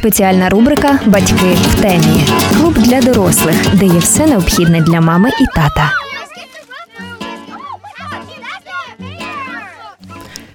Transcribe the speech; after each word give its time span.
Спеціальна 0.00 0.48
рубрика 0.48 1.00
Батьки 1.06 1.56
в 1.62 1.80
темі. 1.80 2.24
Клуб 2.56 2.74
для 2.74 3.00
дорослих, 3.00 3.76
де 3.76 3.86
є 3.86 3.98
все 3.98 4.26
необхідне 4.26 4.80
для 4.80 5.00
мами 5.00 5.30
і 5.40 5.46
тата. 5.54 5.92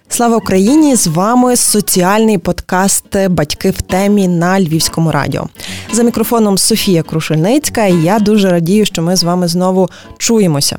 Слава 0.09 0.37
Україні! 0.37 0.95
З 0.95 1.07
вами 1.07 1.55
соціальний 1.55 2.37
подкаст 2.37 3.27
Батьки 3.27 3.71
в 3.71 3.81
темі 3.81 4.27
на 4.27 4.59
Львівському 4.59 5.11
радіо. 5.11 5.47
За 5.91 6.03
мікрофоном 6.03 6.57
Софія 6.57 7.03
Крушельницька, 7.03 7.85
і 7.85 7.95
я 7.95 8.19
дуже 8.19 8.49
радію, 8.49 8.85
що 8.85 9.01
ми 9.01 9.15
з 9.15 9.23
вами 9.23 9.47
знову 9.47 9.89
чуємося. 10.17 10.77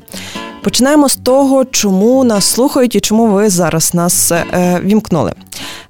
Починаємо 0.67 1.09
з 1.09 1.15
того, 1.15 1.65
чому 1.65 2.23
нас 2.23 2.45
слухають 2.45 2.95
і 2.95 2.99
чому 2.99 3.27
ви 3.27 3.49
зараз 3.49 3.93
нас 3.93 4.31
е, 4.31 4.81
вімкнули. 4.83 5.33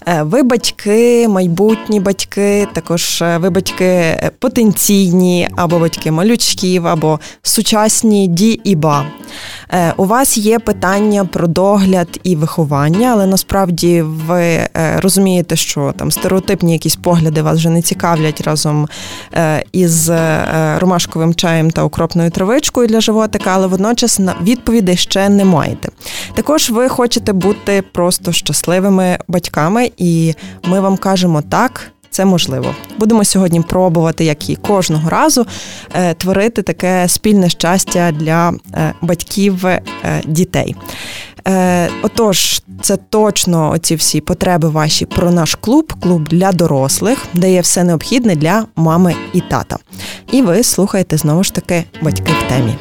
Е, 0.08 0.24
ви 0.24 0.44
батьки, 0.44 1.28
майбутні 1.28 2.00
батьки, 2.00 2.68
також 2.74 3.22
е, 3.22 3.38
ви 3.38 3.50
батьки 3.50 3.86
е, 3.86 4.32
потенційні, 4.40 5.50
або 5.56 5.80
батьки 5.80 6.12
малючків, 6.12 6.88
або 6.88 7.20
сучасні 7.42 8.28
ді 8.28 8.62
і 8.64 8.76
ба. 8.76 9.06
У 9.98 10.06
вас 10.06 10.38
є 10.38 10.60
питання 10.60 11.26
про 11.26 11.48
догляд 11.48 12.20
і 12.24 12.36
виховання, 12.36 13.10
але 13.14 13.26
насправді 13.26 14.02
ви 14.02 14.60
розумієте, 14.98 15.56
що 15.56 15.94
там 15.98 16.12
стереотипні 16.12 16.74
якісь 16.74 16.96
погляди 16.96 17.42
вас 17.42 17.58
вже 17.58 17.70
не 17.70 17.82
цікавлять 17.82 18.42
разом 18.42 18.88
із 19.72 20.12
ромашковим 20.78 21.36
чаєм 21.36 21.72
та 21.72 21.84
укропною 21.84 22.32
травичкою 22.32 22.88
для 22.88 23.02
животика, 23.02 23.52
але 23.54 23.68
водночас 23.68 24.20
відповідей 24.42 24.98
ще 24.98 25.30
не 25.30 25.46
маєте. 25.46 25.90
Також 26.34 26.70
ви 26.70 26.90
хочете 26.90 27.34
бути 27.34 27.84
просто 27.92 28.32
щасливими 28.32 29.18
батьками 29.28 29.92
і 29.98 30.34
ми 30.68 30.80
вам 30.80 30.98
кажемо 30.98 31.42
так. 31.42 31.92
Це 32.18 32.26
можливо. 32.26 32.76
Будемо 33.00 33.26
сьогодні 33.26 33.62
пробувати, 33.62 34.26
як 34.26 34.50
і 34.50 34.56
кожного 34.56 35.10
разу, 35.10 35.46
е, 35.94 36.14
творити 36.14 36.62
таке 36.62 37.06
спільне 37.08 37.50
щастя 37.50 38.12
для 38.12 38.54
е, 38.74 38.94
батьків 39.02 39.66
е, 39.66 39.82
дітей. 40.26 40.76
Отож, 42.04 42.62
це 42.82 42.98
точно 42.98 43.72
оці 43.72 43.96
всі 43.96 44.22
потреби 44.22 44.70
ваші 44.70 45.06
про 45.06 45.32
наш 45.32 45.56
клуб, 45.56 45.94
клуб 46.00 46.28
для 46.28 46.52
дорослих, 46.52 47.26
де 47.34 47.52
є 47.52 47.62
все 47.62 47.84
необхідне 47.84 48.36
для 48.36 48.66
мами 48.76 49.16
і 49.34 49.42
тата. 49.42 49.78
І 50.32 50.42
ви 50.42 50.64
слухаєте 50.64 51.18
знову 51.18 51.44
ж 51.44 51.54
таки 51.54 51.84
батьки 52.02 52.32
в 52.46 52.50
темі. 52.50 52.76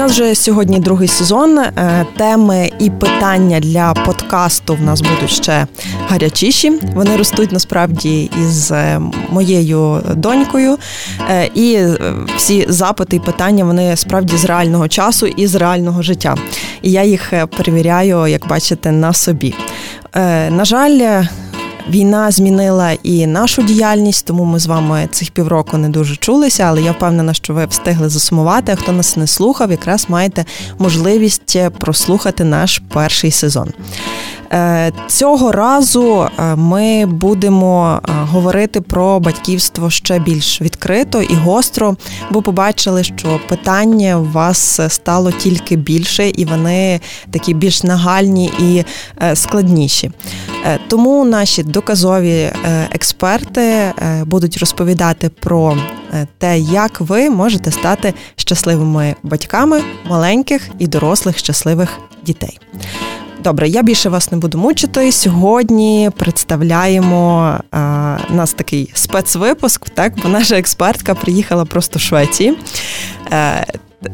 Нас 0.00 0.12
вже 0.12 0.34
сьогодні 0.34 0.78
другий 0.78 1.08
сезон. 1.08 1.58
Е, 1.58 2.06
теми 2.16 2.70
і 2.78 2.90
питання 2.90 3.60
для 3.60 3.92
подкасту 3.92 4.74
в 4.74 4.82
нас 4.82 5.00
будуть 5.00 5.30
ще 5.30 5.66
гарячіші. 6.08 6.72
Вони 6.94 7.16
ростуть 7.16 7.52
насправді 7.52 8.30
із 8.42 8.72
е, 8.72 9.00
моєю 9.30 10.02
донькою. 10.14 10.78
Е, 11.30 11.50
і 11.54 11.78
всі 12.36 12.66
запити 12.68 13.16
і 13.16 13.20
питання 13.20 13.64
вони 13.64 13.96
справді 13.96 14.36
з 14.36 14.44
реального 14.44 14.88
часу 14.88 15.26
і 15.26 15.46
з 15.46 15.54
реального 15.54 16.02
життя. 16.02 16.36
І 16.82 16.90
я 16.90 17.04
їх 17.04 17.32
перевіряю, 17.56 18.26
як 18.26 18.48
бачите, 18.48 18.92
на 18.92 19.12
собі. 19.12 19.54
На 20.50 20.64
жаль. 20.64 21.24
Війна 21.88 22.30
змінила 22.30 22.92
і 23.02 23.26
нашу 23.26 23.62
діяльність, 23.62 24.26
тому 24.26 24.44
ми 24.44 24.58
з 24.58 24.66
вами 24.66 25.08
цих 25.12 25.30
півроку 25.30 25.78
не 25.78 25.88
дуже 25.88 26.16
чулися, 26.16 26.62
але 26.62 26.82
я 26.82 26.92
впевнена, 26.92 27.34
що 27.34 27.54
ви 27.54 27.66
встигли 27.66 28.08
засумувати. 28.08 28.72
А 28.72 28.76
хто 28.76 28.92
нас 28.92 29.16
не 29.16 29.26
слухав, 29.26 29.70
якраз 29.70 30.06
маєте 30.08 30.44
можливість 30.78 31.58
прослухати 31.78 32.44
наш 32.44 32.82
перший 32.88 33.30
сезон. 33.30 33.72
Е, 34.52 34.92
цього 35.08 35.52
разу 35.52 36.28
е, 36.38 36.56
ми 36.56 37.06
будемо 37.06 38.00
е, 38.08 38.12
говорити 38.12 38.80
про 38.80 39.20
батьківство 39.20 39.90
ще 39.90 40.18
більш 40.18 40.62
відкрито 40.62 41.22
і 41.22 41.34
гостро, 41.34 41.96
бо 42.30 42.42
побачили, 42.42 43.04
що 43.04 43.40
питання 43.48 44.18
у 44.18 44.24
вас 44.24 44.80
стало 44.88 45.32
тільки 45.32 45.76
більше, 45.76 46.28
і 46.28 46.44
вони 46.44 47.00
такі 47.30 47.54
більш 47.54 47.82
нагальні 47.82 48.52
і 48.58 48.84
складніші. 49.34 50.10
Тому 50.88 51.24
наші 51.24 51.62
доказові 51.70 52.50
експерти 52.92 53.92
будуть 54.24 54.58
розповідати 54.58 55.28
про 55.28 55.76
те, 56.38 56.58
як 56.58 57.00
ви 57.00 57.30
можете 57.30 57.70
стати 57.70 58.14
щасливими 58.36 59.14
батьками 59.22 59.82
маленьких 60.08 60.68
і 60.78 60.86
дорослих 60.86 61.38
щасливих 61.38 61.98
дітей. 62.26 62.58
Добре, 63.44 63.68
я 63.68 63.82
більше 63.82 64.08
вас 64.08 64.32
не 64.32 64.38
буду 64.38 64.58
мучити. 64.58 65.12
Сьогодні 65.12 66.10
представляємо 66.16 67.54
а, 67.70 68.16
нас 68.30 68.52
такий 68.52 68.90
спецвипуск, 68.94 69.90
так 69.90 70.12
бо 70.22 70.28
наша 70.28 70.58
експертка 70.58 71.14
приїхала 71.14 71.64
просто 71.64 71.98
з 71.98 72.02
Швеції. 72.02 72.56
Е, 73.32 73.66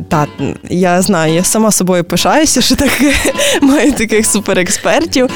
та, 0.08 0.26
я 0.70 1.02
знаю, 1.02 1.34
я 1.34 1.44
сама 1.44 1.70
собою 1.70 2.04
пишаюся, 2.04 2.60
що 2.60 2.76
так 2.76 2.90
маю 3.62 3.92
таких 3.92 4.26
суперекспертів. 4.26 5.30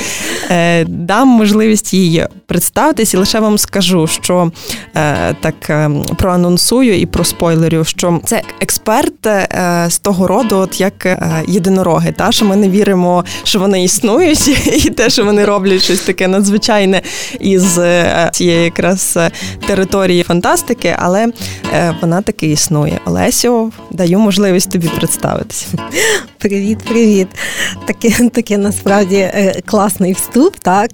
Е, 0.50 0.84
Дам 0.84 1.28
можливість 1.28 1.94
їй 1.94 2.26
представитись 2.46 3.14
і 3.14 3.16
лише 3.16 3.40
вам 3.40 3.58
скажу, 3.58 4.06
що 4.06 4.52
е, 4.96 5.34
так 5.40 5.70
е, 5.70 5.90
проанонсую 6.18 7.00
і 7.00 7.06
про 7.06 7.24
спойлерю, 7.24 7.84
що 7.84 8.20
це 8.24 8.42
експерт 8.60 9.26
е, 9.26 9.86
з 9.88 9.98
того 9.98 10.26
роду, 10.26 10.56
от 10.56 10.80
як 10.80 11.06
е, 11.06 11.42
єдинороги, 11.48 12.12
та 12.12 12.32
що 12.32 12.44
ми 12.44 12.56
не 12.56 12.68
віримо, 12.68 13.24
що 13.44 13.58
вони 13.58 13.84
існують, 13.84 14.48
і 14.86 14.90
те, 14.90 15.10
що 15.10 15.24
вони 15.24 15.44
роблять 15.44 15.82
щось 15.82 16.00
таке 16.00 16.28
надзвичайне 16.28 17.02
із 17.40 17.78
е, 17.78 18.30
цієї 18.32 18.64
якраз 18.64 19.18
території 19.66 20.22
фантастики, 20.22 20.96
але 20.98 21.26
вона 22.00 22.22
таки 22.22 22.46
існує. 22.46 23.00
Олесю, 23.04 23.72
даю 23.90 24.18
можливість 24.18 24.39
можливість 24.40 24.70
тобі 24.70 24.88
представитися. 24.88 25.66
Привіт, 26.38 26.78
привіт. 26.78 27.28
Таке 27.86 28.28
таке 28.28 28.58
насправді 28.58 29.16
е, 29.16 29.62
класний 29.66 30.12
вступ. 30.12 30.56
Так 30.56 30.90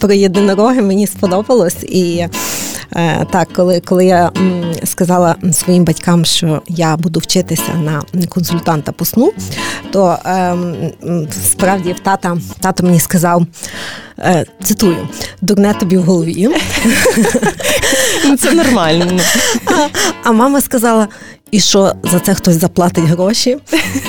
про 0.00 0.12
єдинороги 0.12 0.82
мені 0.82 1.06
сподобалось 1.06 1.82
і. 1.82 2.26
Е, 2.96 3.26
так, 3.32 3.48
коли 3.52 3.80
коли 3.80 4.06
я 4.06 4.30
сказала 4.84 5.36
своїм 5.52 5.84
батькам, 5.84 6.24
що 6.24 6.62
я 6.68 6.96
буду 6.96 7.20
вчитися 7.20 7.74
на 7.74 8.02
консультанта 8.28 8.92
по 8.92 9.04
сну, 9.04 9.32
то 9.92 10.18
ем, 10.24 10.74
справді 11.50 11.94
тата 12.02 12.36
тато 12.60 12.82
мені 12.82 13.00
сказав. 13.00 13.46
Е, 14.18 14.46
цитую, 14.64 15.08
дурне 15.40 15.74
тобі 15.74 15.96
в 15.96 16.02
голові. 16.02 16.48
Ну, 18.24 18.36
це 18.36 18.52
нормально. 18.52 19.20
А 20.22 20.32
мама 20.32 20.60
сказала: 20.60 21.08
і 21.50 21.60
що 21.60 21.92
за 22.04 22.20
це 22.20 22.34
хтось 22.34 22.60
заплатить 22.60 23.04
гроші? 23.04 23.58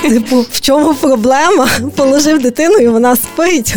Типу, 0.01 0.45
в 0.51 0.61
чому 0.61 0.93
проблема? 0.93 1.69
Положив 1.95 2.41
дитину 2.41 2.77
і 2.77 2.87
вона 2.87 3.15
спить. 3.15 3.75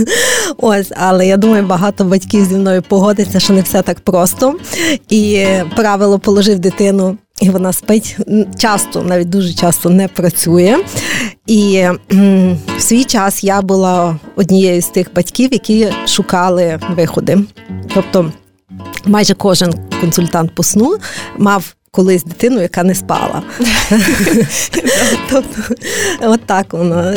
Ось, 0.56 0.93
але 0.97 1.27
я 1.27 1.37
думаю, 1.37 1.67
багато 1.67 2.05
батьків 2.05 2.44
зі 2.44 2.55
мною 2.55 2.83
погодиться, 2.83 3.41
що 3.41 3.53
не 3.53 3.61
все 3.61 3.83
так 3.83 4.00
просто. 4.00 4.55
І 5.09 5.47
правило 5.77 6.19
положив 6.19 6.59
дитину. 6.59 7.19
І 7.41 7.50
вона 7.50 7.72
спить 7.72 8.16
часто, 8.59 9.03
навіть 9.03 9.28
дуже 9.28 9.54
часто 9.54 9.91
не 9.91 10.09
працює. 10.09 10.84
І 11.47 11.84
в 12.76 12.81
свій 12.81 13.04
час 13.04 13.44
я 13.44 13.62
була 13.62 14.19
однією 14.37 14.82
з 14.82 14.87
тих 14.87 15.15
батьків, 15.15 15.49
які 15.53 15.88
шукали 16.06 16.81
виходи. 16.97 17.38
Тобто 17.94 18.32
майже 19.04 19.34
кожен 19.34 19.75
консультант 20.00 20.54
по 20.54 20.62
сну 20.62 20.99
мав 21.38 21.75
колись 21.91 22.25
дитину, 22.25 22.60
яка 22.60 22.82
не 22.82 22.94
спала. 22.94 23.43
Тобто, 25.31 25.75
от 26.22 26.41
так 26.47 26.72
воно. 26.72 27.15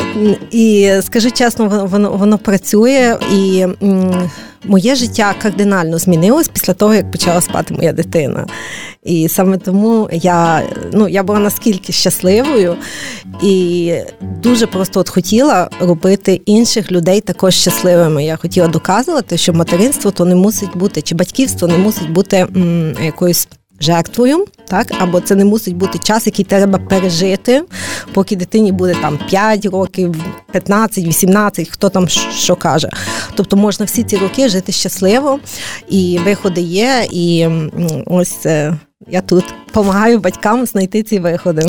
І 0.51 0.91
скажи 1.01 1.31
чесно, 1.31 1.87
воно 1.91 2.11
воно 2.11 2.37
працює, 2.37 3.17
і 3.33 3.65
моє 4.63 4.95
життя 4.95 5.35
кардинально 5.41 5.97
змінилось 5.97 6.47
після 6.47 6.73
того, 6.73 6.93
як 6.93 7.11
почала 7.11 7.41
спати 7.41 7.73
моя 7.73 7.93
дитина. 7.93 8.45
І 9.03 9.27
саме 9.29 9.57
тому 9.57 10.09
я 10.11 10.63
ну, 10.93 11.07
я 11.07 11.23
була 11.23 11.39
наскільки 11.39 11.93
щасливою 11.93 12.75
і 13.43 13.93
дуже 14.21 14.67
просто 14.67 14.99
от 14.99 15.09
хотіла 15.09 15.69
робити 15.79 16.41
інших 16.45 16.91
людей 16.91 17.21
також 17.21 17.55
щасливими. 17.55 18.25
Я 18.25 18.35
хотіла 18.35 18.67
доказувати, 18.67 19.37
що 19.37 19.53
материнство 19.53 20.11
то 20.11 20.25
не 20.25 20.35
мусить 20.35 20.77
бути, 20.77 21.01
чи 21.01 21.15
батьківство 21.15 21.67
не 21.67 21.77
мусить 21.77 22.11
бути 22.11 22.37
м, 22.37 22.95
якоюсь 23.03 23.47
жертвою, 23.81 24.45
так 24.67 24.87
або 24.99 25.21
це 25.21 25.35
не 25.35 25.45
мусить 25.45 25.75
бути 25.75 25.99
час, 25.99 26.25
який 26.25 26.45
треба 26.45 26.79
пережити, 26.79 27.63
поки 28.13 28.35
дитині 28.35 28.71
буде 28.71 28.95
там 29.01 29.19
5 29.29 29.65
років, 29.65 30.15
15, 30.51 31.05
18, 31.05 31.69
хто 31.69 31.89
там 31.89 32.07
що 32.07 32.55
каже. 32.55 32.89
Тобто 33.35 33.55
можна 33.55 33.85
всі 33.85 34.03
ці 34.03 34.17
роки 34.17 34.49
жити 34.49 34.71
щасливо, 34.71 35.39
і 35.89 36.19
виходи 36.25 36.61
є. 36.61 37.07
І 37.11 37.47
ось 38.05 38.45
е, 38.45 38.77
я 39.09 39.21
тут 39.21 39.45
допомагаю 39.67 40.19
батькам 40.19 40.65
знайти 40.65 41.03
ці 41.03 41.19
виходи. 41.19 41.61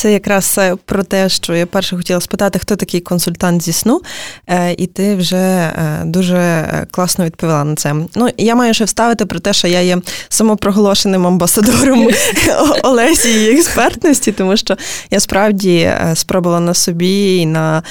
Це 0.00 0.12
якраз 0.12 0.56
е, 0.58 0.76
про 0.84 1.02
те, 1.02 1.28
що 1.28 1.54
я 1.54 1.66
перше 1.66 1.96
хотіла 1.96 2.20
спитати, 2.20 2.58
хто 2.58 2.76
такий 2.76 3.00
консультант 3.00 3.62
зі 3.62 3.72
сну, 3.72 4.00
е, 4.46 4.72
і 4.72 4.86
ти 4.86 5.16
вже 5.16 5.72
дуже 6.04 6.64
класно 6.90 7.24
відповіла 7.24 7.64
на 7.64 7.74
це. 7.74 7.94
Ну, 8.14 8.28
я 8.38 8.54
маю 8.54 8.74
ще 8.74 8.84
вставити 8.84 9.26
про 9.26 9.40
те, 9.40 9.52
що 9.52 9.68
я 9.68 9.80
є 9.80 9.98
самопроголошеним 10.28 11.26
амбасадором 11.26 12.08
Олесі 12.82 13.44
і 13.44 13.58
експертності, 13.58 14.32
тому 14.32 14.56
що 14.56 14.76
я 15.10 15.20
справді 15.20 15.92
спробувала 16.14 16.60
на 16.60 16.74
собі 16.74 17.36
і 17.36 17.46
на 17.46 17.82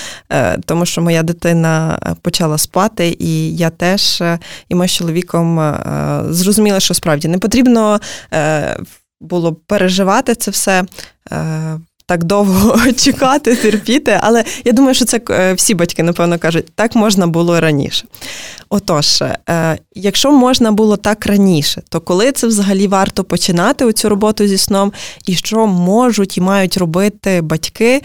тому, 0.65 0.85
що 0.85 1.01
моя 1.01 1.23
дитина 1.23 1.99
почала 2.21 2.57
спати, 2.57 3.17
і 3.19 3.55
я 3.55 3.69
теж 3.69 4.23
і 4.69 4.75
ми 4.75 4.87
з 4.87 4.91
чоловіком 4.91 5.75
зрозуміли, 6.29 6.79
що 6.79 6.93
справді 6.93 7.27
не 7.27 7.37
потрібно 7.37 7.99
було 9.21 9.53
переживати 9.53 10.35
це 10.35 10.51
все. 10.51 10.83
Е, 12.09 12.19
так 12.19 12.23
довго 12.23 12.91
чекати, 12.97 13.55
терпіти, 13.55 14.19
але 14.21 14.43
я 14.65 14.71
думаю, 14.71 14.95
що 14.95 15.05
це 15.05 15.21
е, 15.29 15.53
всі 15.53 15.73
батьки, 15.73 16.03
напевно, 16.03 16.39
кажуть, 16.39 16.65
так 16.75 16.95
можна 16.95 17.27
було 17.27 17.59
раніше. 17.59 18.05
Отож, 18.69 19.21
е, 19.21 19.77
якщо 19.95 20.31
можна 20.31 20.71
було 20.71 20.97
так 20.97 21.25
раніше, 21.25 21.81
то 21.89 22.01
коли 22.01 22.31
це 22.31 22.47
взагалі 22.47 22.87
варто 22.87 23.23
починати 23.23 23.85
оцю 23.85 24.09
роботу 24.09 24.47
зі 24.47 24.57
сном, 24.57 24.93
і 25.25 25.35
що 25.35 25.67
можуть 25.67 26.37
і 26.37 26.41
мають 26.41 26.77
робити 26.77 27.41
батьки, 27.41 28.01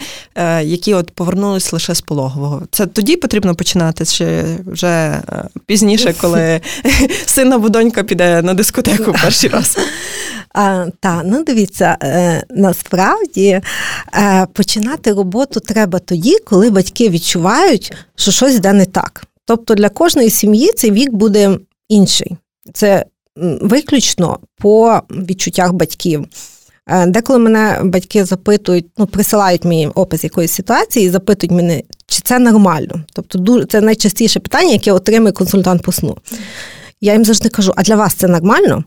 які 0.61 0.93
от 0.93 1.11
повернулись 1.11 1.73
лише 1.73 1.95
з 1.95 2.01
пологового? 2.01 2.61
Це 2.71 2.85
тоді 2.85 3.17
потрібно 3.17 3.55
починати 3.55 4.05
чи 4.05 4.43
вже 4.65 5.21
пізніше, 5.65 6.13
коли 6.21 6.61
син 7.25 7.53
або 7.53 7.69
донька 7.69 8.03
піде 8.03 8.41
на 8.41 8.53
дискотеку 8.53 9.15
перший 9.23 9.49
раз? 9.49 9.77
А, 10.55 10.85
Та, 10.99 11.21
ну 11.25 11.43
дивіться, 11.43 11.97
е, 12.03 12.43
насправді 12.49 13.61
е, 14.13 14.47
починати 14.53 15.13
роботу 15.13 15.59
треба 15.59 15.99
тоді, 15.99 16.37
коли 16.45 16.69
батьки 16.69 17.09
відчувають, 17.09 17.93
що 18.15 18.31
щось 18.31 18.55
йде 18.55 18.73
не 18.73 18.85
так. 18.85 19.23
Тобто 19.45 19.75
для 19.75 19.89
кожної 19.89 20.29
сім'ї 20.29 20.71
цей 20.71 20.91
вік 20.91 21.13
буде 21.13 21.59
інший. 21.89 22.37
Це 22.73 23.05
виключно 23.61 24.39
по 24.57 25.01
відчуттях 25.09 25.73
батьків. 25.73 26.25
Е, 26.87 27.05
деколи 27.05 27.39
мене 27.39 27.81
батьки 27.83 28.25
запитують, 28.25 28.85
ну 28.97 29.05
присилають 29.05 29.65
мені 29.65 29.87
опис 29.87 30.23
якоїсь 30.23 30.51
ситуації 30.51 31.05
і 31.05 31.09
запитують 31.09 31.51
мене, 31.51 31.81
чи 32.07 32.21
це 32.21 32.39
нормально. 32.39 33.03
Тобто, 33.13 33.39
дуже 33.39 33.65
це 33.65 33.81
найчастіше 33.81 34.39
питання, 34.39 34.71
яке 34.71 34.91
отримує 34.91 35.31
консультант 35.31 35.81
по 35.81 35.91
сну. 35.91 36.17
Я 37.01 37.13
їм 37.13 37.25
завжди 37.25 37.49
кажу: 37.49 37.73
а 37.75 37.83
для 37.83 37.95
вас 37.95 38.13
це 38.13 38.27
нормально? 38.27 38.83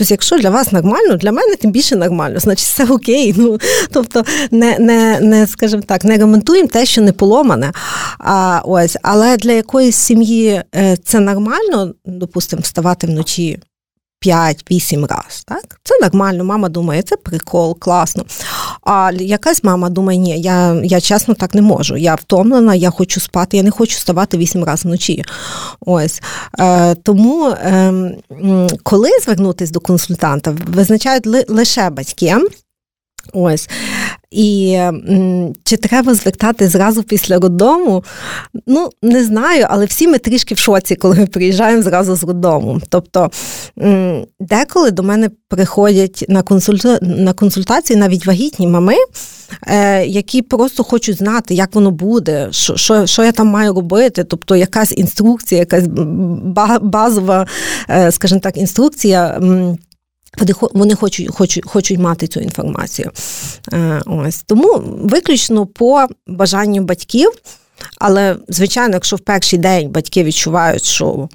Тобто, 0.00 0.14
якщо 0.14 0.38
для 0.38 0.50
вас 0.50 0.72
нормально, 0.72 1.16
для 1.16 1.32
мене 1.32 1.56
тим 1.56 1.70
більше 1.70 1.96
нормально, 1.96 2.40
значить 2.40 2.68
все 2.68 2.84
окей. 2.84 3.34
Ну 3.36 3.58
тобто, 3.92 4.24
не 4.50 4.78
не, 4.78 5.20
не 5.20 5.46
скажімо 5.46 5.82
так, 5.86 6.04
не 6.04 6.18
ремонтуємо 6.18 6.68
те, 6.68 6.86
що 6.86 7.00
не 7.02 7.12
поломане. 7.12 7.72
А 8.18 8.62
ось, 8.64 8.96
але 9.02 9.36
для 9.36 9.52
якоїсь 9.52 9.96
сім'ї 9.96 10.62
е, 10.74 10.96
це 11.04 11.20
нормально, 11.20 11.94
допустимо, 12.04 12.62
вставати 12.62 13.06
вночі 13.06 13.58
5-8 14.26 15.06
раз. 15.06 15.44
Так? 15.46 15.80
Це 15.84 15.94
нормально, 16.02 16.44
мама 16.44 16.68
думає, 16.68 17.02
це 17.02 17.16
прикол, 17.16 17.78
класно. 17.78 18.24
А 18.82 19.10
якась 19.14 19.64
мама 19.64 19.90
думає, 19.90 20.18
ні, 20.18 20.40
я 20.40 20.80
я 20.84 21.00
чесно 21.00 21.34
так 21.34 21.54
не 21.54 21.62
можу. 21.62 21.96
Я 21.96 22.14
втомлена, 22.14 22.74
я 22.74 22.90
хочу 22.90 23.20
спати, 23.20 23.56
я 23.56 23.62
не 23.62 23.70
хочу 23.70 23.96
вставати 23.96 24.38
8 24.38 24.64
разів 24.64 24.86
вночі. 24.86 25.24
Ось. 25.80 26.22
Е, 26.58 26.94
Тому, 26.94 27.48
е, 27.48 27.92
коли 28.82 29.10
звернутися 29.24 29.72
до 29.72 29.80
консультанта, 29.80 30.56
визначають 30.66 31.26
ли, 31.26 31.44
лише 31.48 31.90
батьки. 31.90 32.36
Ось. 33.32 33.68
І 34.30 34.78
чи 35.64 35.76
треба 35.76 36.14
звертати 36.14 36.68
зразу 36.68 37.02
після 37.02 37.38
роддому? 37.38 38.04
Ну, 38.66 38.90
не 39.02 39.24
знаю, 39.24 39.66
але 39.70 39.84
всі 39.84 40.08
ми 40.08 40.18
трішки 40.18 40.54
в 40.54 40.58
шоці, 40.58 40.96
коли 40.96 41.16
ми 41.16 41.26
приїжджаємо 41.26 41.82
зразу 41.82 42.16
з 42.16 42.24
роддому. 42.24 42.80
Тобто 42.88 43.30
деколи 44.40 44.90
до 44.90 45.02
мене 45.02 45.30
приходять 45.48 46.24
на 46.28 46.42
консульта... 46.42 46.98
на 47.02 47.32
консультації 47.32 47.98
навіть 47.98 48.26
вагітні 48.26 48.68
мами, 48.68 48.94
е, 49.66 50.06
які 50.06 50.42
просто 50.42 50.84
хочуть 50.84 51.18
знати, 51.18 51.54
як 51.54 51.74
воно 51.74 51.90
буде, 51.90 52.48
що 52.50 52.76
що, 52.76 53.06
що 53.06 53.24
я 53.24 53.32
там 53.32 53.46
маю 53.46 53.74
робити. 53.74 54.24
Тобто 54.24 54.56
якась 54.56 54.92
інструкція, 54.96 55.58
якась 55.58 55.84
базова, 56.82 57.46
е, 57.90 58.12
скажімо 58.12 58.40
так, 58.40 58.56
інструкція. 58.56 59.40
Вони 60.72 60.94
хочуть 60.94 61.34
хочуть, 61.34 61.64
хочуть 61.66 61.98
мати 61.98 62.26
цю 62.26 62.40
інформацію. 62.40 63.10
Е, 63.72 64.02
ось 64.06 64.42
Тому 64.42 64.82
виключно 64.84 65.66
по 65.66 66.06
бажанню 66.26 66.82
батьків. 66.82 67.32
Але, 67.98 68.36
звичайно, 68.48 68.94
якщо 68.94 69.16
в 69.16 69.20
перший 69.20 69.58
день 69.58 69.88
батьки 69.88 70.24
відчувають, 70.24 70.84
що 70.84 71.28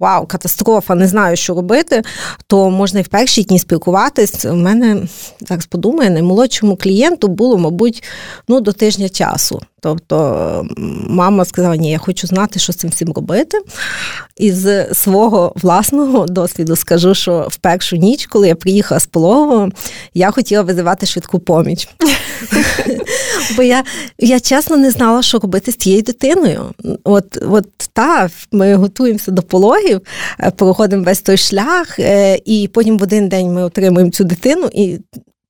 вау, 0.00 0.26
катастрофа, 0.26 0.94
не 0.94 1.08
знаю, 1.08 1.36
що 1.36 1.54
робити, 1.54 2.02
то 2.46 2.70
можна 2.70 3.00
і 3.00 3.02
в 3.02 3.08
перші 3.08 3.42
дні 3.42 3.58
спілкуватись. 3.58 4.44
У 4.44 4.54
мене 4.54 5.08
зараз 5.40 5.66
подумаю, 5.66 6.10
наймолодшому 6.10 6.76
клієнту 6.76 7.28
було, 7.28 7.58
мабуть, 7.58 8.02
ну, 8.48 8.60
до 8.60 8.72
тижня 8.72 9.08
часу. 9.08 9.62
Тобто 9.84 10.66
мама 11.08 11.44
сказала, 11.44 11.76
ні, 11.76 11.90
я 11.90 11.98
хочу 11.98 12.26
знати, 12.26 12.58
що 12.58 12.72
з 12.72 12.76
цим 12.76 12.90
всім 12.90 13.12
робити. 13.12 13.58
І 14.36 14.52
з 14.52 14.94
свого 14.94 15.52
власного 15.56 16.26
досвіду 16.26 16.76
скажу, 16.76 17.14
що 17.14 17.48
в 17.50 17.56
першу 17.56 17.96
ніч, 17.96 18.26
коли 18.26 18.48
я 18.48 18.54
приїхала 18.54 19.00
з 19.00 19.06
пологового, 19.06 19.68
я 20.14 20.30
хотіла 20.30 20.62
визивати 20.62 21.06
швидку 21.06 21.38
поміч. 21.38 21.88
Бо 23.56 23.62
я 23.62 23.84
я 24.18 24.40
чесно 24.40 24.76
не 24.76 24.90
знала, 24.90 25.22
що 25.22 25.38
робити 25.38 25.72
з 25.72 25.76
тією 25.76 26.02
дитиною. 26.02 26.74
От 27.04 27.38
от 27.50 27.68
та, 27.92 28.30
ми 28.52 28.74
готуємося 28.74 29.30
до 29.30 29.42
пологів, 29.42 30.00
е, 30.40 30.50
проходимо 30.50 31.04
весь 31.04 31.20
той 31.20 31.36
шлях, 31.36 31.98
е, 31.98 32.38
і 32.44 32.70
потім 32.72 32.98
в 32.98 33.02
один 33.02 33.28
день 33.28 33.52
ми 33.52 33.62
отримуємо 33.62 34.10
цю 34.10 34.24
дитину. 34.24 34.70
і 34.72 34.98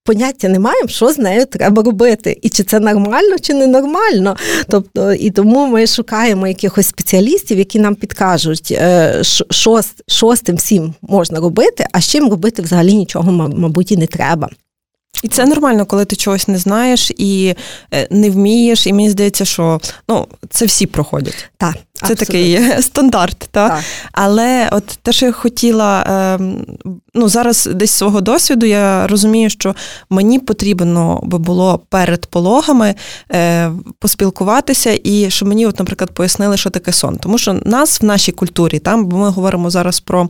Поняття 0.05 0.49
не 0.49 0.59
маємо, 0.59 0.89
що 0.89 1.13
з 1.13 1.19
нею 1.19 1.47
треба 1.47 1.83
робити, 1.83 2.39
і 2.43 2.49
чи 2.49 2.63
це 2.63 2.81
нормально, 2.81 3.37
чи 3.41 3.55
не 3.55 3.67
нормально. 3.67 4.37
Тобто, 4.69 5.13
і 5.13 5.31
тому 5.31 5.67
ми 5.67 5.87
шукаємо 5.87 6.49
якихось 6.49 6.87
спеціалістів, 6.87 7.59
які 7.59 7.79
нам 7.79 7.95
підкажуть, 7.95 8.69
е, 8.71 9.21
що, 9.51 9.81
що 10.09 10.37
з 10.37 10.41
тим 10.41 10.57
всім 10.57 10.95
можна 11.03 11.41
робити, 11.41 11.87
а 11.93 12.01
з 12.01 12.09
чим 12.09 12.31
робити 12.31 12.63
взагалі 12.63 12.95
нічого, 12.95 13.33
мабуть, 13.33 13.93
і 13.93 13.97
не 13.97 14.07
треба. 14.07 14.49
І 15.23 15.29
це 15.29 15.47
нормально, 15.47 15.87
коли 15.87 16.05
ти 16.05 16.17
чогось 16.17 16.49
не 16.49 16.59
знаєш 16.59 17.11
і 17.17 17.55
е, 17.95 18.09
не 18.11 18.31
вмієш, 18.31 18.87
і 18.87 18.93
мені 18.93 19.11
здається, 19.11 19.45
що 19.45 19.81
ну, 20.09 20.27
це 20.51 20.67
всі 20.67 20.87
проходять. 20.87 21.51
Так. 21.57 21.75
Це 22.07 22.13
Абсолютно. 22.13 22.27
такий 22.27 22.83
стандарт, 22.83 23.49
та? 23.51 23.69
так. 23.69 23.81
Але 24.13 24.69
от 24.73 24.99
те, 25.03 25.13
що 25.13 25.27
я 25.27 25.33
хотіла, 25.33 26.05
ем, 26.09 26.67
ну 27.15 27.29
зараз 27.29 27.69
десь 27.75 27.91
свого 27.91 28.21
досвіду, 28.21 28.67
я 28.67 29.07
розумію, 29.07 29.51
що 29.51 29.75
мені 30.11 30.39
потрібно 30.39 31.21
би 31.23 31.39
було 31.39 31.81
перед 31.89 32.27
пологами 32.27 32.95
е, 33.33 33.71
поспілкуватися, 33.99 34.99
і 35.05 35.31
щоб 35.31 35.49
мені, 35.49 35.67
от, 35.67 35.79
наприклад, 35.79 36.11
пояснили, 36.11 36.57
що 36.57 36.71
таке 36.71 36.93
сон. 36.93 37.17
Тому 37.17 37.39
що 37.39 37.53
нас 37.53 38.01
в 38.01 38.05
нашій 38.05 38.33
культурі, 38.33 38.79
там, 38.79 39.05
бо 39.07 39.17
ми 39.17 39.29
говоримо 39.29 39.71
зараз 39.71 40.01
про 40.01 40.29